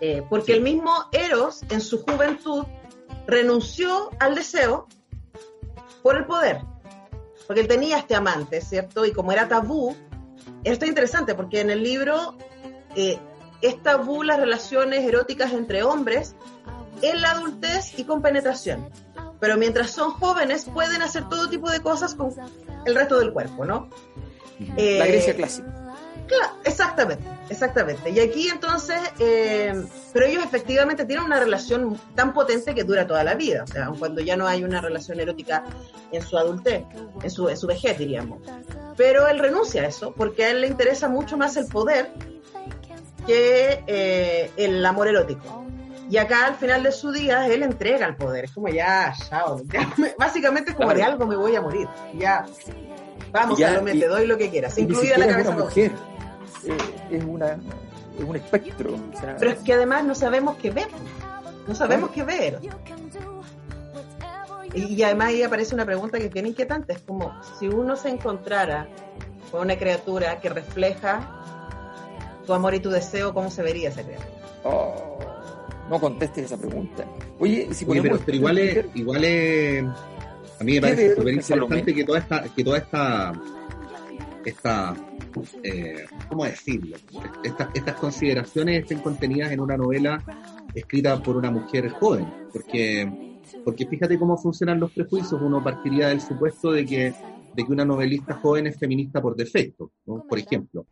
Eh, 0.00 0.22
porque 0.28 0.52
el 0.52 0.60
mismo 0.60 0.92
Eros, 1.12 1.62
en 1.70 1.80
su 1.80 2.02
juventud, 2.02 2.64
renunció 3.26 4.10
al 4.20 4.34
deseo 4.34 4.86
por 6.02 6.16
el 6.16 6.24
poder. 6.24 6.60
Porque 7.46 7.62
él 7.62 7.68
tenía 7.68 7.98
este 7.98 8.14
amante, 8.14 8.60
¿cierto? 8.60 9.04
Y 9.04 9.12
como 9.12 9.32
era 9.32 9.48
tabú, 9.48 9.96
esto 10.64 10.84
es 10.84 10.88
interesante 10.88 11.34
porque 11.34 11.60
en 11.60 11.70
el 11.70 11.82
libro 11.82 12.36
eh, 12.94 13.18
es 13.60 13.82
tabú 13.82 14.22
las 14.22 14.38
relaciones 14.38 15.04
eróticas 15.04 15.52
entre 15.52 15.82
hombres 15.82 16.36
en 17.02 17.20
la 17.20 17.32
adultez 17.32 17.98
y 17.98 18.04
con 18.04 18.22
penetración. 18.22 18.88
Pero 19.40 19.56
mientras 19.56 19.90
son 19.90 20.12
jóvenes 20.12 20.64
pueden 20.66 21.02
hacer 21.02 21.28
todo 21.28 21.48
tipo 21.48 21.70
de 21.70 21.80
cosas 21.80 22.14
con 22.14 22.32
el 22.84 22.94
resto 22.94 23.18
del 23.18 23.32
cuerpo, 23.32 23.64
¿no? 23.64 23.88
Eh, 24.76 24.96
La 24.98 25.06
Grecia 25.06 25.34
clásica. 25.34 25.78
Claro, 26.28 26.52
exactamente, 26.62 27.24
exactamente. 27.48 28.10
Y 28.10 28.20
aquí 28.20 28.48
entonces, 28.48 28.98
eh, 29.18 29.72
pero 30.12 30.26
ellos 30.26 30.44
efectivamente 30.44 31.06
tienen 31.06 31.24
una 31.24 31.40
relación 31.40 31.98
tan 32.14 32.34
potente 32.34 32.74
que 32.74 32.84
dura 32.84 33.06
toda 33.06 33.24
la 33.24 33.34
vida, 33.34 33.64
o 33.64 33.66
sea, 33.66 33.86
aun 33.86 33.98
cuando 33.98 34.20
ya 34.20 34.36
no 34.36 34.46
hay 34.46 34.62
una 34.62 34.82
relación 34.82 35.18
erótica 35.20 35.64
en 36.12 36.20
su 36.20 36.36
adultez, 36.36 36.84
en 37.22 37.30
su, 37.30 37.48
en 37.48 37.56
su 37.56 37.66
vejez, 37.66 37.96
diríamos. 37.96 38.40
Pero 38.96 39.26
él 39.26 39.38
renuncia 39.38 39.82
a 39.82 39.86
eso 39.86 40.12
porque 40.12 40.44
a 40.44 40.50
él 40.50 40.60
le 40.60 40.66
interesa 40.66 41.08
mucho 41.08 41.38
más 41.38 41.56
el 41.56 41.66
poder 41.66 42.10
que 43.26 43.84
eh, 43.86 44.50
el 44.56 44.84
amor 44.84 45.08
erótico. 45.08 45.64
Y 46.10 46.16
acá 46.16 46.46
al 46.46 46.56
final 46.56 46.82
de 46.82 46.92
su 46.92 47.12
día 47.12 47.46
él 47.46 47.62
entrega 47.62 48.06
el 48.06 48.16
poder, 48.16 48.46
es 48.46 48.52
como 48.52 48.68
ya, 48.68 49.14
chao, 49.28 49.62
ya 49.64 49.94
básicamente 50.18 50.70
es 50.70 50.76
como 50.76 50.92
de 50.92 51.02
algo 51.02 51.26
me 51.26 51.36
voy 51.36 51.54
a 51.54 51.60
morir, 51.60 51.86
ya, 52.14 52.46
vamos, 53.32 53.58
ya- 53.58 53.68
Salomé, 53.68 53.94
y- 53.94 54.00
te 54.00 54.08
doy 54.08 54.26
lo 54.26 54.36
que 54.38 54.50
quieras, 54.50 54.76
incluida 54.78 55.18
la 55.18 55.24
es 55.26 55.30
cabeza 55.32 55.50
una 55.50 55.64
mujer, 55.64 55.92
eh, 56.64 56.76
es, 57.10 57.24
una, 57.24 57.52
es 58.18 58.24
un 58.26 58.36
espectro. 58.36 58.94
o 58.94 59.18
sea, 59.20 59.36
Pero 59.38 59.50
es 59.52 59.58
que 59.58 59.72
además 59.74 60.04
no 60.04 60.14
sabemos 60.14 60.56
qué 60.56 60.70
ver. 60.70 60.88
No 61.66 61.74
sabemos 61.74 62.10
qué 62.10 62.22
ver. 62.24 62.58
Y, 64.74 64.94
y 64.94 65.02
además 65.02 65.28
ahí 65.28 65.42
aparece 65.42 65.74
una 65.74 65.84
pregunta 65.86 66.18
que 66.18 66.26
es 66.26 66.32
bien 66.32 66.46
inquietante. 66.46 66.92
Es 66.94 67.00
como 67.00 67.32
si 67.58 67.68
uno 67.68 67.96
se 67.96 68.08
encontrara 68.10 68.86
con 69.50 69.62
una 69.62 69.76
criatura 69.78 70.40
que 70.40 70.48
refleja 70.50 71.34
tu 72.46 72.52
amor 72.54 72.74
y 72.74 72.80
tu 72.80 72.90
deseo, 72.90 73.32
¿cómo 73.34 73.50
se 73.50 73.62
vería 73.62 73.88
esa 73.90 74.02
criatura? 74.02 74.28
oh, 74.64 75.18
no 75.88 75.98
contestes 76.00 76.46
esa 76.46 76.56
pregunta. 76.58 77.04
Oye, 77.38 77.68
si 77.72 77.84
Oye, 77.86 78.02
pero, 78.02 78.16
ponemos 78.16 78.20
pero 78.26 78.36
igual 78.36 78.58
es, 78.58 78.86
igual 78.94 79.24
es, 79.24 79.84
a 80.58 80.64
mí 80.64 80.72
me 80.72 80.74
¿Qué 80.74 80.80
parece 80.80 81.14
súper 81.14 81.34
interesante 81.34 81.94
que 81.94 82.04
toda 82.04 82.18
esta, 82.18 82.42
que 82.54 82.64
toda 82.64 82.78
esta, 82.78 83.32
esta, 84.44 84.94
eh, 85.62 86.04
¿cómo 86.28 86.44
decirlo? 86.44 86.96
Esta- 87.42 87.70
estas 87.74 87.94
consideraciones 87.96 88.82
estén 88.82 88.98
contenidas 89.00 89.52
en 89.52 89.60
una 89.60 89.76
novela 89.76 90.22
escrita 90.74 91.20
por 91.20 91.36
una 91.36 91.50
mujer 91.50 91.90
joven, 91.92 92.32
porque 92.52 93.10
Porque 93.64 93.84
fíjate 93.86 94.18
cómo 94.18 94.38
funcionan 94.38 94.80
los 94.80 94.90
prejuicios. 94.92 95.38
Uno 95.42 95.62
partiría 95.62 96.08
del 96.08 96.20
supuesto 96.22 96.72
de 96.72 96.86
que, 96.86 97.12
de 97.52 97.64
que 97.66 97.72
una 97.72 97.84
novelista 97.84 98.34
joven 98.34 98.66
es 98.66 98.78
feminista 98.78 99.20
por 99.20 99.36
defecto, 99.36 99.90
por 100.06 100.38
ejemplo. 100.38 100.86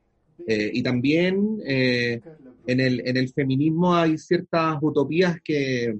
Eh, 0.46 0.70
y 0.74 0.82
también 0.82 1.58
eh, 1.66 2.20
en, 2.66 2.80
el, 2.80 3.00
en 3.08 3.16
el 3.16 3.30
feminismo 3.32 3.94
hay 3.94 4.18
ciertas 4.18 4.76
utopías 4.82 5.38
que, 5.42 5.96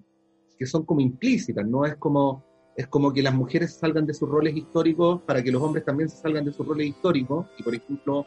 que 0.58 0.66
son 0.66 0.84
como 0.84 1.00
implícitas, 1.00 1.66
¿no? 1.66 1.86
Es 1.86 1.96
como, 1.96 2.44
es 2.76 2.86
como 2.88 3.12
que 3.12 3.22
las 3.22 3.34
mujeres 3.34 3.74
salgan 3.74 4.06
de 4.06 4.12
sus 4.12 4.28
roles 4.28 4.54
históricos 4.54 5.22
para 5.22 5.42
que 5.42 5.50
los 5.50 5.62
hombres 5.62 5.84
también 5.84 6.08
se 6.08 6.18
salgan 6.18 6.44
de 6.44 6.52
sus 6.52 6.66
roles 6.66 6.88
históricos. 6.88 7.46
Y 7.58 7.62
por 7.62 7.74
ejemplo, 7.74 8.26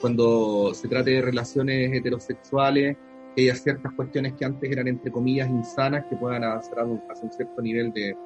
cuando 0.00 0.72
se 0.72 0.86
trate 0.86 1.10
de 1.10 1.22
relaciones 1.22 1.92
heterosexuales, 1.92 2.96
que 3.34 3.42
haya 3.42 3.54
ciertas 3.56 3.92
cuestiones 3.94 4.34
que 4.34 4.44
antes 4.44 4.70
eran 4.70 4.86
entre 4.88 5.10
comillas 5.10 5.48
insanas 5.48 6.04
que 6.08 6.16
puedan 6.16 6.44
avanzar 6.44 6.78
hacia 7.10 7.24
un 7.24 7.32
cierto 7.32 7.60
nivel 7.60 7.92
de, 7.92 8.16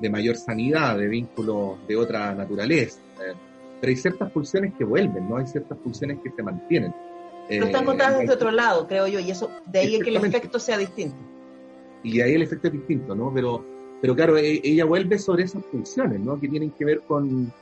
de 0.00 0.10
mayor 0.10 0.36
sanidad, 0.36 0.98
de 0.98 1.08
vínculos 1.08 1.78
de 1.88 1.96
otra 1.96 2.34
naturaleza. 2.34 3.00
Pero 3.16 3.90
hay 3.90 3.96
ciertas 3.96 4.30
pulsiones 4.30 4.74
que 4.74 4.84
vuelven, 4.84 5.28
¿no? 5.28 5.38
Hay 5.38 5.46
ciertas 5.46 5.78
pulsiones 5.78 6.18
que 6.22 6.30
se 6.30 6.42
mantienen. 6.42 6.94
No 7.50 7.66
están 7.66 7.84
contadas 7.84 8.18
desde 8.18 8.34
otro 8.34 8.50
lado, 8.50 8.86
creo 8.86 9.06
yo, 9.06 9.20
y 9.20 9.30
eso 9.30 9.50
de 9.66 9.78
ahí 9.80 9.94
es 9.96 10.02
que 10.02 10.10
el 10.10 10.16
efecto 10.16 10.58
sea 10.58 10.78
distinto. 10.78 11.16
Y 12.02 12.18
de 12.18 12.22
ahí 12.22 12.34
el 12.34 12.42
efecto 12.42 12.68
es 12.68 12.74
distinto, 12.74 13.14
¿no? 13.14 13.32
Pero, 13.34 13.73
pero 14.00 14.14
claro, 14.14 14.36
e, 14.36 14.60
ella 14.64 14.84
vuelve 14.84 15.18
sobre 15.18 15.44
esas 15.44 15.64
funciones, 15.66 16.20
¿no? 16.20 16.40
Que 16.40 16.48
tienen 16.48 16.70
que 16.70 16.84
ver 16.84 17.00
con... 17.00 17.52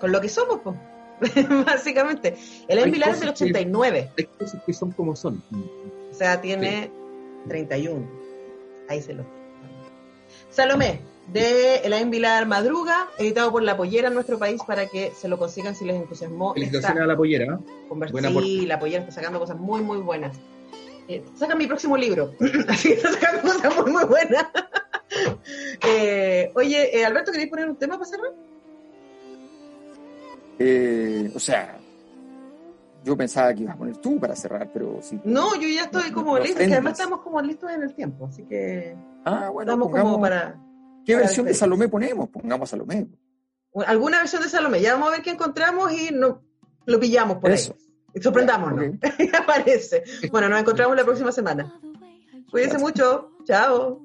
Con 0.00 0.12
lo 0.12 0.20
que 0.20 0.28
somos, 0.28 0.60
pues. 0.62 0.76
básicamente. 1.66 2.36
El 2.68 2.78
es 2.78 3.20
del 3.20 3.28
89. 3.28 4.10
hay 4.16 4.24
cosas 4.24 4.62
que 4.64 4.72
son 4.72 4.92
como 4.92 5.16
son. 5.16 5.42
O 6.10 6.14
sea, 6.14 6.40
tiene 6.40 6.90
31. 7.48 8.06
Ahí 8.88 9.02
se 9.02 9.14
lo. 9.14 9.24
Salomé, 10.50 11.00
de 11.32 11.76
Elaine 11.76 12.10
Vilar 12.10 12.46
Madruga, 12.46 13.08
editado 13.18 13.50
por 13.52 13.62
La 13.62 13.76
Pollera 13.76 14.08
en 14.08 14.14
nuestro 14.14 14.38
país 14.38 14.60
para 14.66 14.86
que 14.86 15.12
se 15.12 15.28
lo 15.28 15.38
consigan 15.38 15.74
si 15.74 15.84
les 15.84 15.96
entusiasmó. 15.96 16.54
Felicitaciones 16.54 17.02
a 17.02 17.06
La 17.06 17.16
Pollera. 17.16 17.58
sí, 18.40 18.66
La 18.66 18.78
Pollera 18.78 19.02
está 19.02 19.12
sacando 19.12 19.38
cosas 19.38 19.58
muy, 19.58 19.82
muy 19.82 19.98
buenas. 19.98 20.38
Eh, 21.08 21.24
saca 21.34 21.54
mi 21.54 21.66
próximo 21.66 21.96
libro, 21.96 22.34
así 22.68 22.88
que 22.88 22.94
está 22.94 23.12
sacando 23.12 23.52
cosas 23.52 23.76
muy, 23.76 23.92
muy 23.92 24.04
buenas. 24.04 24.46
Eh, 25.86 26.50
oye, 26.54 26.98
eh, 26.98 27.04
Alberto, 27.04 27.32
¿queréis 27.32 27.50
poner 27.50 27.68
un 27.68 27.76
tema 27.76 27.98
para 27.98 28.08
cerrar? 28.08 28.32
Eh, 30.58 31.30
o 31.34 31.38
sea, 31.38 31.78
yo 33.04 33.16
pensaba 33.16 33.54
que 33.54 33.62
ibas 33.62 33.74
a 33.74 33.78
poner 33.78 33.96
tú 33.98 34.18
para 34.18 34.34
cerrar, 34.34 34.70
pero 34.72 34.98
sí. 35.02 35.20
No, 35.24 35.54
yo 35.54 35.68
ya 35.68 35.84
estoy 35.84 36.10
como 36.10 36.38
listo, 36.38 36.58
que 36.58 36.72
además 36.72 36.98
estamos 36.98 37.20
como 37.20 37.40
listos 37.40 37.70
en 37.70 37.82
el 37.82 37.94
tiempo, 37.94 38.26
así 38.26 38.44
que. 38.44 38.96
Ah, 39.24 39.50
bueno, 39.52 39.72
estamos 39.72 39.90
como 39.90 40.20
para. 40.20 40.58
¿Qué 41.04 41.16
versión 41.16 41.46
de 41.46 41.54
Salomé 41.54 41.88
ponemos? 41.88 42.28
Pongamos 42.28 42.68
Salomé. 42.68 43.08
Alguna 43.86 44.18
versión 44.18 44.42
de 44.42 44.48
Salomé, 44.48 44.80
ya 44.80 44.94
vamos 44.94 45.08
a 45.08 45.12
ver 45.12 45.22
qué 45.22 45.30
encontramos 45.30 45.92
y 45.92 46.10
no, 46.12 46.42
lo 46.86 47.00
pillamos 47.00 47.38
por 47.38 47.50
Eso. 47.50 47.76
ahí. 48.14 48.22
Sorprendámonos. 48.22 48.96
Okay. 48.96 49.30
aparece. 49.38 50.02
Bueno, 50.30 50.48
nos 50.48 50.60
encontramos 50.60 50.96
la 50.96 51.04
próxima 51.04 51.32
semana. 51.32 51.72
Cuídense 52.50 52.78
mucho. 52.78 53.30
Chao. 53.44 54.00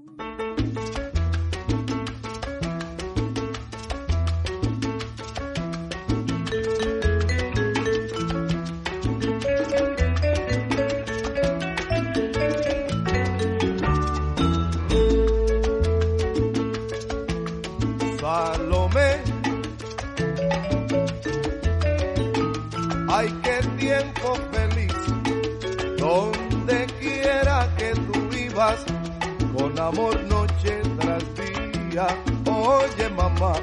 Amor 29.87 30.17
noche 30.23 30.81
tras 30.99 31.23
día. 31.35 32.07
Oye 32.45 33.09
mamá, 33.09 33.53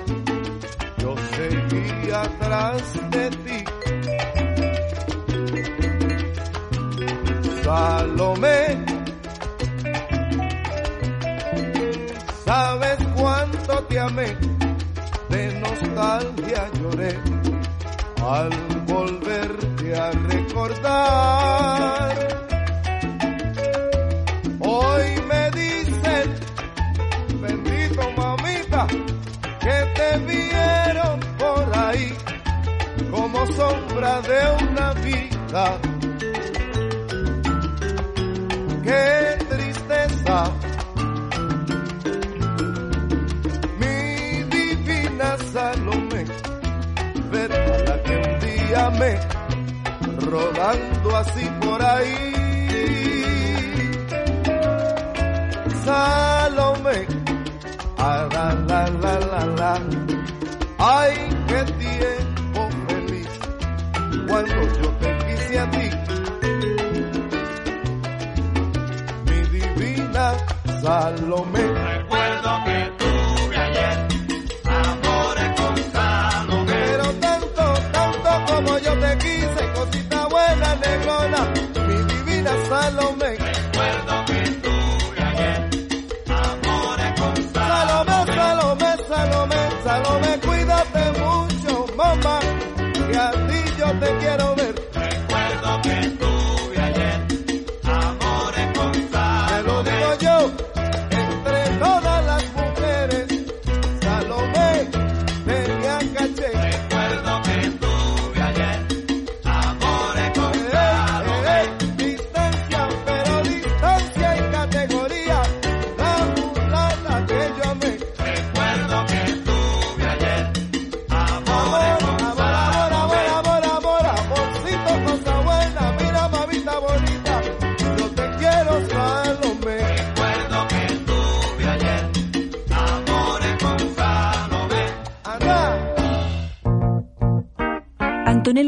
yo 0.99 1.15
seguía 1.35 2.23
atrás 2.23 2.83
de 3.11 3.31
ti. 3.31 3.65
Salomé, 7.63 8.85
sabes 12.45 12.99
cuánto 13.17 13.85
te 13.85 13.99
amé, 13.99 14.37
de 15.31 15.61
nostalgia 15.61 16.71
lloré 16.81 17.19
al 18.23 18.51
volverte 18.87 19.97
a 19.97 20.11
recordar. 20.11 21.71
De 34.23 34.65
una 34.65 34.93
vida. 34.95 35.79
Qué 38.83 39.45
tristeza. 39.49 40.45
Mi 43.79 44.43
divina 44.45 45.37
Salomé, 45.53 46.25
ver 47.31 47.53
a 47.53 47.79
la 47.87 48.03
que 48.03 48.17
un 48.17 48.41
día 48.41 48.91
me 48.91 49.19
rodando 50.31 51.17
así 51.17 51.47
por 51.61 51.83
ahí. 51.83 52.35
Salomé, 55.85 57.07
ah, 57.99 58.29
la 58.33 58.55
la 58.69 58.91
la 58.91 59.19
la 59.33 59.47
la, 59.59 59.81
ay 60.79 61.15
que 61.49 61.73
tiene 61.73 62.20
Salomé. 71.31 71.61
Recuerdo 71.61 71.70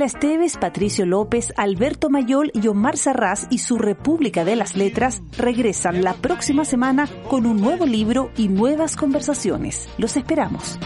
Esteves, 0.04 0.56
Patricio 0.56 1.06
López, 1.06 1.52
Alberto 1.56 2.10
Mayol 2.10 2.50
y 2.54 2.68
Omar 2.68 2.96
Sarraz 2.96 3.46
y 3.50 3.58
su 3.58 3.78
República 3.78 4.44
de 4.44 4.56
las 4.56 4.76
Letras 4.76 5.22
regresan 5.36 6.02
la 6.02 6.14
próxima 6.14 6.64
semana 6.64 7.08
con 7.28 7.46
un 7.46 7.60
nuevo 7.60 7.86
libro 7.86 8.30
y 8.36 8.48
nuevas 8.48 8.96
conversaciones. 8.96 9.88
Los 9.98 10.16
esperamos. 10.16 10.78